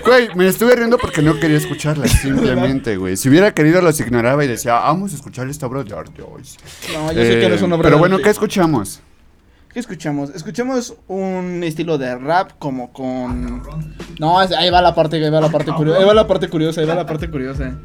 Güey, 0.06 0.34
me 0.36 0.46
estuve 0.46 0.74
riendo 0.74 0.96
porque 0.96 1.20
no 1.20 1.38
quería 1.38 1.58
escucharlas, 1.58 2.10
simplemente, 2.22 2.96
güey. 2.96 3.16
Si 3.16 3.28
hubiera 3.28 3.52
querido, 3.52 3.82
los 3.82 4.00
ignoraba 4.00 4.42
y 4.42 4.48
decía, 4.48 4.78
"Ah, 4.78 4.92
vamos 4.92 5.12
a 5.12 5.16
escuchar 5.16 5.48
esta 5.50 5.66
obra 5.66 5.82
de 5.82 5.94
arte 5.94 6.22
hoy. 6.22 6.42
No, 6.94 7.12
yo 7.12 7.20
sé 7.20 7.40
que 7.40 7.44
eres 7.44 7.60
una 7.60 7.74
obra 7.74 7.88
Pero 7.88 7.98
bueno. 7.98 8.18
¿qué 8.18 8.30
escuchamos? 8.30 9.00
¿Qué 9.72 9.80
escuchamos? 9.80 10.30
Escuchamos 10.30 10.94
un 11.08 11.62
estilo 11.62 11.98
de 11.98 12.16
rap 12.16 12.52
como 12.58 12.90
con... 12.92 13.62
No, 14.18 14.38
ahí 14.38 14.70
va 14.70 14.80
la 14.80 14.94
parte, 14.94 15.16
ahí 15.16 15.30
va 15.30 15.40
la 15.42 15.50
parte 15.50 15.72
curiosa, 15.72 15.98
ahí 16.00 16.06
va 16.06 16.14
la 16.14 16.26
parte 16.26 16.48
curiosa, 16.48 16.80
ahí 16.80 16.86
va 16.86 16.94
la 16.94 17.06
parte 17.06 17.28
curiosa. 17.28 17.76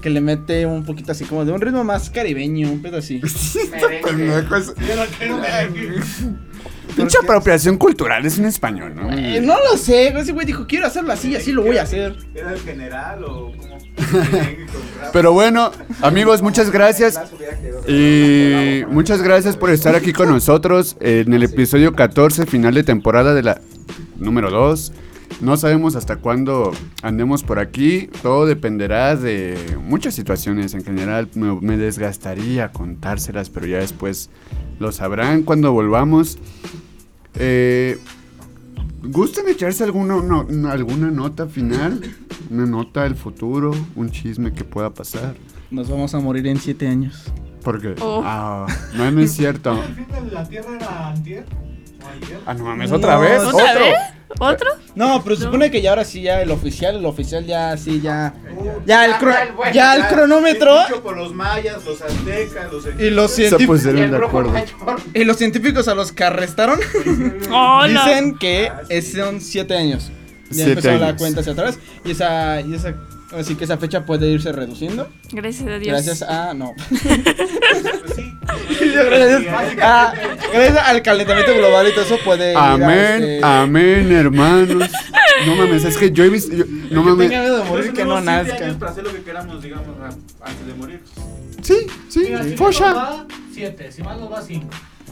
Que 0.00 0.10
le 0.10 0.20
mete 0.20 0.66
un 0.66 0.84
poquito 0.84 1.12
así 1.12 1.24
como 1.24 1.44
de 1.44 1.52
un 1.52 1.60
ritmo 1.60 1.84
más 1.84 2.10
caribeño, 2.10 2.70
un 2.70 2.82
pedo 2.82 2.98
así. 2.98 3.20
Pendejo, 4.04 4.56
es-. 4.56 4.74
Pinche 6.96 7.18
apropiación 7.22 7.76
cultural, 7.76 8.24
es 8.24 8.38
en 8.38 8.44
español, 8.44 8.94
¿no? 8.94 9.10
Eh, 9.12 9.40
no 9.40 9.56
lo 9.58 9.76
sé, 9.76 10.08
ese 10.08 10.32
güey 10.32 10.46
dijo, 10.46 10.66
quiero 10.66 10.86
hacerlo 10.86 11.12
así, 11.12 11.34
así 11.34 11.50
lo 11.50 11.62
voy 11.62 11.78
a 11.78 11.82
hacer. 11.82 12.16
¿Era 12.34 12.52
el 12.52 12.60
general 12.60 13.24
o 13.24 13.52
cómo? 13.56 13.78
Pero 15.12 15.32
bueno, 15.32 15.72
amigos, 16.02 16.42
muchas 16.42 16.70
gracias. 16.70 17.20
Y 17.88 18.82
muchas 18.88 19.22
gracias 19.22 19.56
por 19.56 19.70
estar 19.70 19.96
aquí 19.96 20.12
con 20.12 20.28
nosotros 20.28 20.96
en 21.00 21.32
el 21.32 21.42
episodio 21.42 21.94
14, 21.94 22.46
final 22.46 22.74
de 22.74 22.84
temporada 22.84 23.34
de 23.34 23.42
la 23.42 23.60
número 24.16 24.50
2. 24.50 24.92
No 25.40 25.56
sabemos 25.56 25.96
hasta 25.96 26.16
cuándo 26.16 26.72
andemos 27.02 27.42
por 27.42 27.58
aquí. 27.58 28.08
Todo 28.22 28.46
dependerá 28.46 29.16
de 29.16 29.56
muchas 29.82 30.14
situaciones. 30.14 30.74
En 30.74 30.84
general 30.84 31.28
me, 31.34 31.54
me 31.60 31.76
desgastaría 31.76 32.72
contárselas, 32.72 33.50
pero 33.50 33.66
ya 33.66 33.78
después 33.78 34.30
lo 34.78 34.92
sabrán 34.92 35.42
cuando 35.42 35.72
volvamos. 35.72 36.38
Eh, 37.34 37.98
¿Gustan 39.02 39.48
echarse 39.48 39.84
alguna, 39.84 40.16
no- 40.22 40.44
no- 40.48 40.70
alguna 40.70 41.10
nota 41.10 41.46
final? 41.46 42.00
Una 42.50 42.64
nota 42.66 43.02
del 43.02 43.16
futuro, 43.16 43.72
un 43.96 44.10
chisme 44.10 44.52
que 44.52 44.64
pueda 44.64 44.90
pasar. 44.94 45.34
Nos 45.70 45.90
vamos 45.90 46.14
a 46.14 46.20
morir 46.20 46.46
en 46.46 46.58
siete 46.58 46.86
años. 46.88 47.24
Porque, 47.62 47.94
Oh. 48.00 48.22
ah, 48.24 48.66
no, 48.94 49.10
no 49.10 49.20
es 49.20 49.32
cierto. 49.32 49.82
¿El 49.82 49.94
fin 49.94 50.06
de 50.26 50.30
la 50.32 50.48
Tierra 50.48 50.76
era 50.76 51.08
antier? 51.08 51.44
¿O 52.02 52.24
ayer? 52.24 52.38
Ah, 52.46 52.54
no 52.54 52.64
mames, 52.64 52.90
No, 52.90 52.96
otra 52.96 53.18
vez. 53.18 53.38
¿otra 53.40 53.48
¿Otra 53.50 53.70
¿Otro? 53.72 53.84
vez? 53.84 53.94
¿Otro? 54.38 54.68
No, 54.94 55.22
pero 55.22 55.36
se 55.36 55.42
supone 55.44 55.70
que 55.70 55.80
ya 55.80 55.90
ahora 55.90 56.04
sí, 56.04 56.22
ya 56.22 56.42
el 56.42 56.50
oficial, 56.50 56.96
el 56.96 57.06
oficial 57.06 57.44
ya 57.46 57.76
sí, 57.76 58.00
ya. 58.00 58.34
Ya 58.86 59.04
el, 59.06 59.12
Ya, 59.12 59.18
cro- 59.20 59.32
ya 59.32 59.42
el 59.42 59.52
bueno, 59.52 59.72
ya 59.74 59.94
el 59.96 60.02
Ya, 60.02 60.08
cronómetro 60.08 60.78
Dicho 60.88 61.02
por 61.02 61.16
los 61.16 61.32
mayas, 61.32 61.84
los 61.84 62.00
aztecas, 62.02 62.72
los 62.72 62.84
y 62.98 63.10
los, 63.10 63.30
Se 63.30 63.48
científicos, 63.48 63.84
Y 63.84 63.88
el 63.88 63.96
de 63.96 64.06
grupo 64.08 64.26
acuerdo. 64.26 64.50
mayor. 64.50 65.00
y 65.14 65.24
los 65.24 65.36
científicos 65.36 65.88
a 65.88 65.94
los 65.94 66.12
que 66.12 66.24
arrestaron 66.24 66.78
Hola. 67.52 67.88
dicen 68.06 68.36
que 68.38 68.70
es- 68.88 69.12
son 69.12 69.40
siete 69.40 69.76
años. 69.76 70.10
Ya 70.50 70.56
Siete 70.64 70.70
empezó 70.72 70.98
la 70.98 71.06
años. 71.08 71.18
cuenta 71.18 71.40
hacia 71.40 71.52
atrás 71.52 71.78
y 72.04 72.10
esa, 72.12 72.60
y 72.60 72.74
esa, 72.74 72.94
así 73.36 73.54
que 73.54 73.64
esa 73.64 73.76
fecha 73.78 74.04
puede 74.04 74.28
irse 74.28 74.52
reduciendo. 74.52 75.08
Gracias 75.32 75.68
a 75.68 75.78
Dios. 75.78 75.92
Gracias 75.92 76.22
a. 76.22 76.54
No. 76.54 76.72
Pues 76.88 77.00
sí. 78.16 78.32
gracias, 78.94 79.44
a- 79.82 80.12
gracias 80.52 80.76
al 80.86 81.02
calentamiento 81.02 81.54
global 81.56 81.88
y 81.88 81.92
todo 81.92 82.04
eso 82.04 82.18
puede. 82.24 82.54
Amén, 82.56 83.22
este, 83.22 83.40
amén, 83.42 84.12
hermanos. 84.12 84.90
No 85.46 85.56
mames, 85.56 85.84
es 85.84 85.96
que 85.96 86.10
yo 86.12 86.24
he 86.24 86.28
visto. 86.28 86.54
yo- 86.54 86.64
no 86.90 87.02
que 87.02 87.10
mames. 87.10 87.28
tenga 87.28 87.42
miedo 87.42 87.56
de 87.56 87.62
Por 87.62 87.70
morir 87.70 87.84
eso 87.86 87.94
que 87.94 88.04
no 88.04 88.14
tenemos 88.20 88.34
siete 88.34 88.50
nazca. 88.52 88.64
años 88.66 88.76
para 88.78 88.90
hacer 88.92 89.04
lo 89.04 89.12
que 89.12 89.22
queramos, 89.22 89.62
digamos, 89.62 89.88
a- 90.00 90.46
antes 90.48 90.66
de 90.66 90.74
morir. 90.74 91.00
Sí, 91.62 91.86
sí, 92.08 92.20
Mira, 92.24 92.38
si 92.38 92.44
mal 92.44 92.50
nos 92.50 92.58
focha. 92.58 92.92
va, 92.92 93.26
7. 93.52 93.92
Si 93.92 94.02
mal 94.02 94.20
nos 94.20 94.30
va, 94.32 94.42
5. 94.42 94.68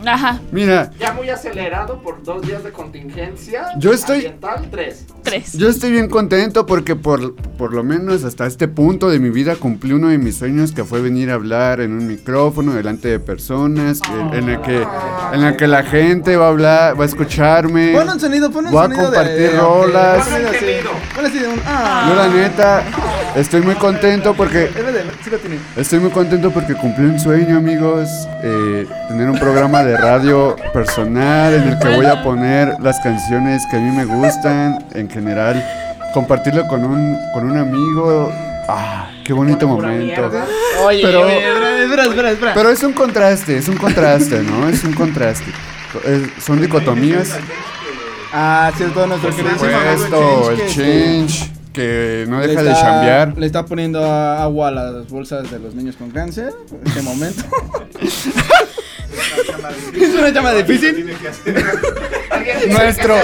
Ajá, 0.06 0.40
Mira, 0.50 0.90
Ya 0.98 1.12
muy 1.12 1.30
acelerado 1.30 2.00
por 2.02 2.22
dos 2.22 2.42
días 2.46 2.64
de 2.64 2.72
contingencia. 2.72 3.66
Yo 3.78 3.92
estoy- 3.92 4.16
Ambiental, 4.26 4.68
tres. 4.70 5.04
tres. 5.22 5.52
yo 5.52 5.68
estoy 5.68 5.92
bien 5.92 6.08
contento 6.08 6.66
porque 6.66 6.96
por, 6.96 7.34
por 7.36 7.72
lo 7.72 7.84
menos 7.84 8.24
hasta 8.24 8.46
este 8.46 8.66
punto 8.68 9.08
de 9.10 9.18
mi 9.20 9.30
vida 9.30 9.54
cumplí 9.56 9.92
uno 9.92 10.08
de 10.08 10.18
mis 10.18 10.36
sueños 10.36 10.72
que 10.72 10.84
fue 10.84 11.00
venir 11.00 11.30
a 11.30 11.34
hablar 11.34 11.80
en 11.80 11.92
un 11.92 12.06
micrófono 12.06 12.74
delante 12.74 13.08
de 13.08 13.20
personas, 13.20 14.00
en, 14.32 14.34
en 14.42 14.48
el 14.48 14.60
que 14.60 14.86
en 15.32 15.44
el 15.44 15.56
que 15.56 15.66
la 15.66 15.82
gente 15.84 16.36
va 16.36 16.46
a 16.46 16.48
hablar, 16.50 16.98
va 16.98 17.04
a 17.04 17.06
escucharme. 17.06 17.92
Pon 17.94 18.08
un 18.08 18.20
sonido, 18.20 18.50
pon 18.50 18.66
un 18.66 18.72
Voy 18.72 18.80
a 18.80 18.84
sonido 18.88 19.04
compartir 19.04 19.34
de- 19.52 19.58
rolas. 19.58 20.26
Pon 20.26 20.34
un 20.40 20.46
así, 21.26 21.38
un. 21.44 21.60
Ah. 21.66 22.06
Yo 22.08 22.14
la 22.16 22.28
neta 22.28 22.82
estoy 23.36 23.62
muy 23.62 23.74
contento 23.76 24.34
porque 24.34 24.66
tiene. 24.66 25.58
Estoy 25.76 26.00
muy 26.00 26.10
contento 26.10 26.50
porque 26.50 26.74
cumplí 26.74 27.04
un 27.04 27.18
sueño, 27.20 27.56
amigos. 27.56 28.08
eh, 28.42 28.86
tener 29.08 29.30
un 29.30 29.38
programa 29.38 29.82
de 29.84 29.91
radio 29.96 30.56
personal 30.72 31.54
en 31.54 31.68
el 31.68 31.78
que 31.78 31.96
voy 31.96 32.06
a 32.06 32.22
poner 32.22 32.76
las 32.80 33.00
canciones 33.00 33.62
que 33.70 33.76
a 33.76 33.80
mí 33.80 33.90
me 33.96 34.04
gustan, 34.04 34.84
en 34.94 35.08
general. 35.08 35.64
Compartirlo 36.14 36.66
con 36.68 36.84
un, 36.84 37.18
con 37.32 37.50
un 37.50 37.56
amigo. 37.56 38.30
Ah, 38.68 39.10
qué 39.24 39.32
bonito 39.32 39.66
momento. 39.66 40.30
Oye, 40.84 41.00
Pero- 41.02 41.22
oye, 41.26 41.38
espera, 41.48 41.82
espera, 41.82 42.04
espera, 42.04 42.30
espera. 42.30 42.54
Pero 42.54 42.70
es 42.70 42.82
un 42.82 42.92
contraste, 42.92 43.56
es 43.56 43.68
un 43.68 43.76
contraste, 43.76 44.42
¿no? 44.42 44.68
Es 44.68 44.84
un 44.84 44.92
contraste. 44.94 45.50
Eh, 46.04 46.30
son 46.44 46.60
dicotomías. 46.60 47.30
Ah, 48.32 48.70
cierto, 48.76 49.06
nuestro 49.06 49.30
el 49.30 50.56
que, 50.56 50.66
change 50.68 51.50
que 51.72 52.26
no 52.28 52.40
deja 52.40 52.62
de 52.62 52.72
chambear. 52.72 53.34
Le 53.36 53.46
está 53.46 53.64
poniendo 53.64 54.04
agua 54.04 54.68
a 54.68 54.70
las 54.70 55.08
bolsas 55.08 55.50
de 55.50 55.58
los 55.58 55.74
niños 55.74 55.96
con 55.96 56.10
cáncer 56.10 56.52
en 56.70 56.86
este 56.86 57.02
momento. 57.02 57.44
es 59.94 60.14
una 60.14 60.28
llama 60.30 60.52
difícil. 60.52 61.14
Nuestro, 62.70 63.14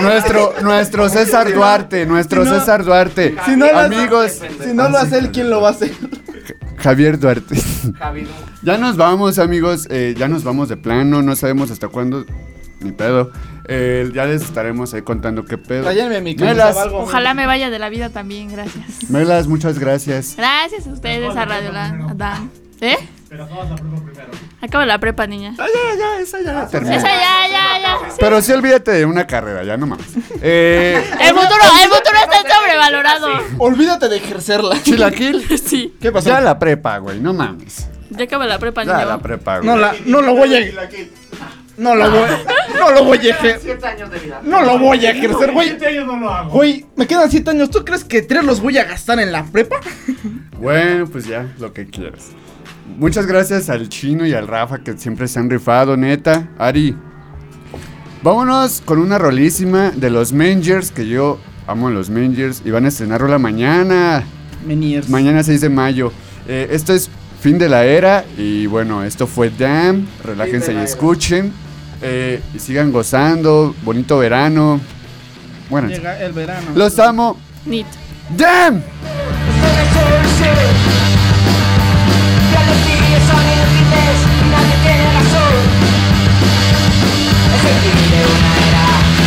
nuestro, 0.00 0.54
nuestro 0.62 1.08
César 1.08 1.52
Duarte, 1.52 2.06
nuestro 2.06 2.44
Si 2.44 2.50
no- 2.50 2.58
César 2.60 2.84
Duarte. 2.84 3.34
Si 3.44 3.56
no 3.56 3.66
lo 3.70 3.78
hace- 3.78 3.94
Amigos, 3.96 4.40
Si 4.62 4.72
no 4.74 4.88
lo 4.88 4.98
hace 4.98 5.18
él, 5.18 5.30
¿quién 5.32 5.50
lo 5.50 5.60
va 5.60 5.68
a 5.68 5.72
hacer? 5.72 5.92
Javier 6.78 7.18
Duarte. 7.18 7.56
Javi, 7.98 8.22
no. 8.22 8.28
Ya 8.62 8.78
nos 8.78 8.96
vamos, 8.96 9.38
amigos. 9.38 9.86
eh, 9.90 10.14
ya 10.16 10.28
nos 10.28 10.42
vamos 10.44 10.68
de 10.68 10.76
plano. 10.76 11.22
No 11.22 11.36
sabemos 11.36 11.70
hasta 11.70 11.88
cuándo. 11.88 12.24
Ni 12.80 12.90
pedo. 12.90 13.30
Eh, 13.68 14.10
ya 14.12 14.24
les 14.24 14.42
estaremos 14.42 14.92
ahí 14.92 15.02
contando 15.02 15.44
qué 15.44 15.56
pedo. 15.56 15.82
Tráiganme 15.82 16.20
mi 16.20 16.34
camisa 16.34 16.52
Melas, 16.54 16.76
o 16.76 16.80
algo. 16.80 16.98
Ojalá 17.02 17.32
me 17.34 17.46
vaya 17.46 17.70
de 17.70 17.78
la 17.78 17.88
vida 17.90 18.10
también, 18.10 18.50
gracias. 18.50 19.08
Melas, 19.08 19.46
muchas 19.46 19.78
gracias. 19.78 20.34
Gracias 20.36 20.88
a 20.88 20.90
ustedes, 20.90 21.36
a 21.36 21.44
Radio 21.44 21.70
Land. 21.70 22.50
¿Eh? 22.80 22.96
Pero 23.32 23.44
acabas 23.44 23.70
la 23.70 23.76
prueba 23.76 23.96
primero. 24.04 24.28
Acabo 24.60 24.84
la 24.84 24.98
prepa, 24.98 25.26
niña. 25.26 25.54
Ah, 25.58 25.64
ya, 25.66 25.98
ya, 25.98 26.20
esa 26.20 26.42
ya 26.42 26.68
terminé. 26.68 26.96
Esa 26.96 27.08
ya, 27.08 27.48
ya, 27.50 27.80
ya. 27.80 28.10
sí. 28.10 28.16
Pero 28.20 28.42
sí 28.42 28.52
olvídate 28.52 28.90
de 28.90 29.06
una 29.06 29.26
carrera, 29.26 29.64
ya 29.64 29.78
no 29.78 29.86
mames. 29.86 30.06
Eh, 30.42 31.02
El 31.18 31.28
futuro, 31.34 31.62
el 31.82 31.88
futuro 31.88 32.16
está 32.30 32.54
sobrevalorado. 32.54 33.28
Olvídate 33.56 34.10
de 34.10 34.16
ejercerla. 34.18 34.82
Chilaquil. 34.82 35.46
Sí. 35.58 35.94
¿Qué 35.98 36.12
pasó? 36.12 36.28
Ya 36.28 36.42
la 36.42 36.58
prepa, 36.58 36.98
güey, 36.98 37.20
no 37.20 37.32
mames. 37.32 37.88
Ya 38.10 38.24
acabo 38.24 38.44
la 38.44 38.58
prepa, 38.58 38.84
Ya 38.84 39.06
la 39.06 39.16
prepa, 39.18 39.60
güey. 39.60 39.66
No, 39.66 39.76
la, 39.78 39.94
no 40.04 40.20
lo 40.20 40.34
voy 40.34 40.54
a. 40.54 40.60
No 41.78 41.94
lo 41.94 42.10
voy, 42.10 42.28
no 42.78 42.90
lo 42.90 43.04
voy 43.04 43.16
a 43.16 43.30
ejercer. 43.30 43.60
Siete 43.62 43.86
años 43.86 44.10
de 44.10 44.18
vida. 44.18 44.40
No 44.42 44.60
lo 44.60 44.78
voy 44.78 45.06
a 45.06 45.10
ejercer, 45.10 45.52
güey. 45.52 45.68
7 45.68 45.86
años 45.86 46.06
no 46.06 46.16
lo 46.18 46.30
hago. 46.30 46.50
Güey, 46.50 46.84
me 46.96 47.06
quedan 47.06 47.30
7 47.30 47.50
años. 47.50 47.70
¿Tú 47.70 47.82
crees 47.82 48.04
que 48.04 48.20
3 48.20 48.44
los 48.44 48.60
voy 48.60 48.76
a 48.76 48.84
gastar 48.84 49.18
en 49.20 49.32
la 49.32 49.42
prepa? 49.44 49.80
Bueno, 50.58 51.06
pues 51.06 51.24
ya, 51.26 51.46
lo 51.58 51.72
que 51.72 51.86
quieras. 51.86 52.28
Muchas 52.98 53.26
gracias 53.26 53.68
al 53.70 53.88
Chino 53.88 54.26
y 54.26 54.32
al 54.34 54.46
Rafa 54.46 54.78
que 54.78 54.96
siempre 54.96 55.26
se 55.28 55.38
han 55.38 55.50
rifado, 55.50 55.96
neta. 55.96 56.48
Ari, 56.58 56.96
vámonos 58.22 58.80
con 58.84 58.98
una 58.98 59.18
rolísima 59.18 59.90
de 59.90 60.10
los 60.10 60.32
Mangers, 60.32 60.90
que 60.90 61.06
yo 61.08 61.38
amo 61.66 61.88
a 61.88 61.90
los 61.90 62.10
Mangers, 62.10 62.62
y 62.64 62.70
van 62.70 62.84
a 62.84 62.88
estrenar 62.88 63.20
rola 63.20 63.38
mañana, 63.38 64.24
Meniers. 64.66 65.08
mañana 65.08 65.42
6 65.42 65.60
de 65.62 65.68
mayo. 65.68 66.12
Eh, 66.46 66.68
esto 66.70 66.92
es 66.94 67.10
fin 67.40 67.58
de 67.58 67.68
la 67.68 67.84
era, 67.84 68.24
y 68.38 68.66
bueno, 68.66 69.02
esto 69.02 69.26
fue 69.26 69.50
Damn, 69.50 70.06
relájense 70.24 70.72
y 70.72 70.76
la 70.76 70.84
escuchen, 70.84 71.52
eh, 72.02 72.40
y 72.54 72.58
sigan 72.58 72.92
gozando, 72.92 73.74
bonito 73.84 74.18
verano. 74.18 74.80
Bueno, 75.70 75.88
Llega 75.88 76.20
el 76.20 76.32
verano. 76.32 76.68
los 76.74 76.98
amo. 76.98 77.36
Nit. 77.66 77.86
Damn. 78.36 78.82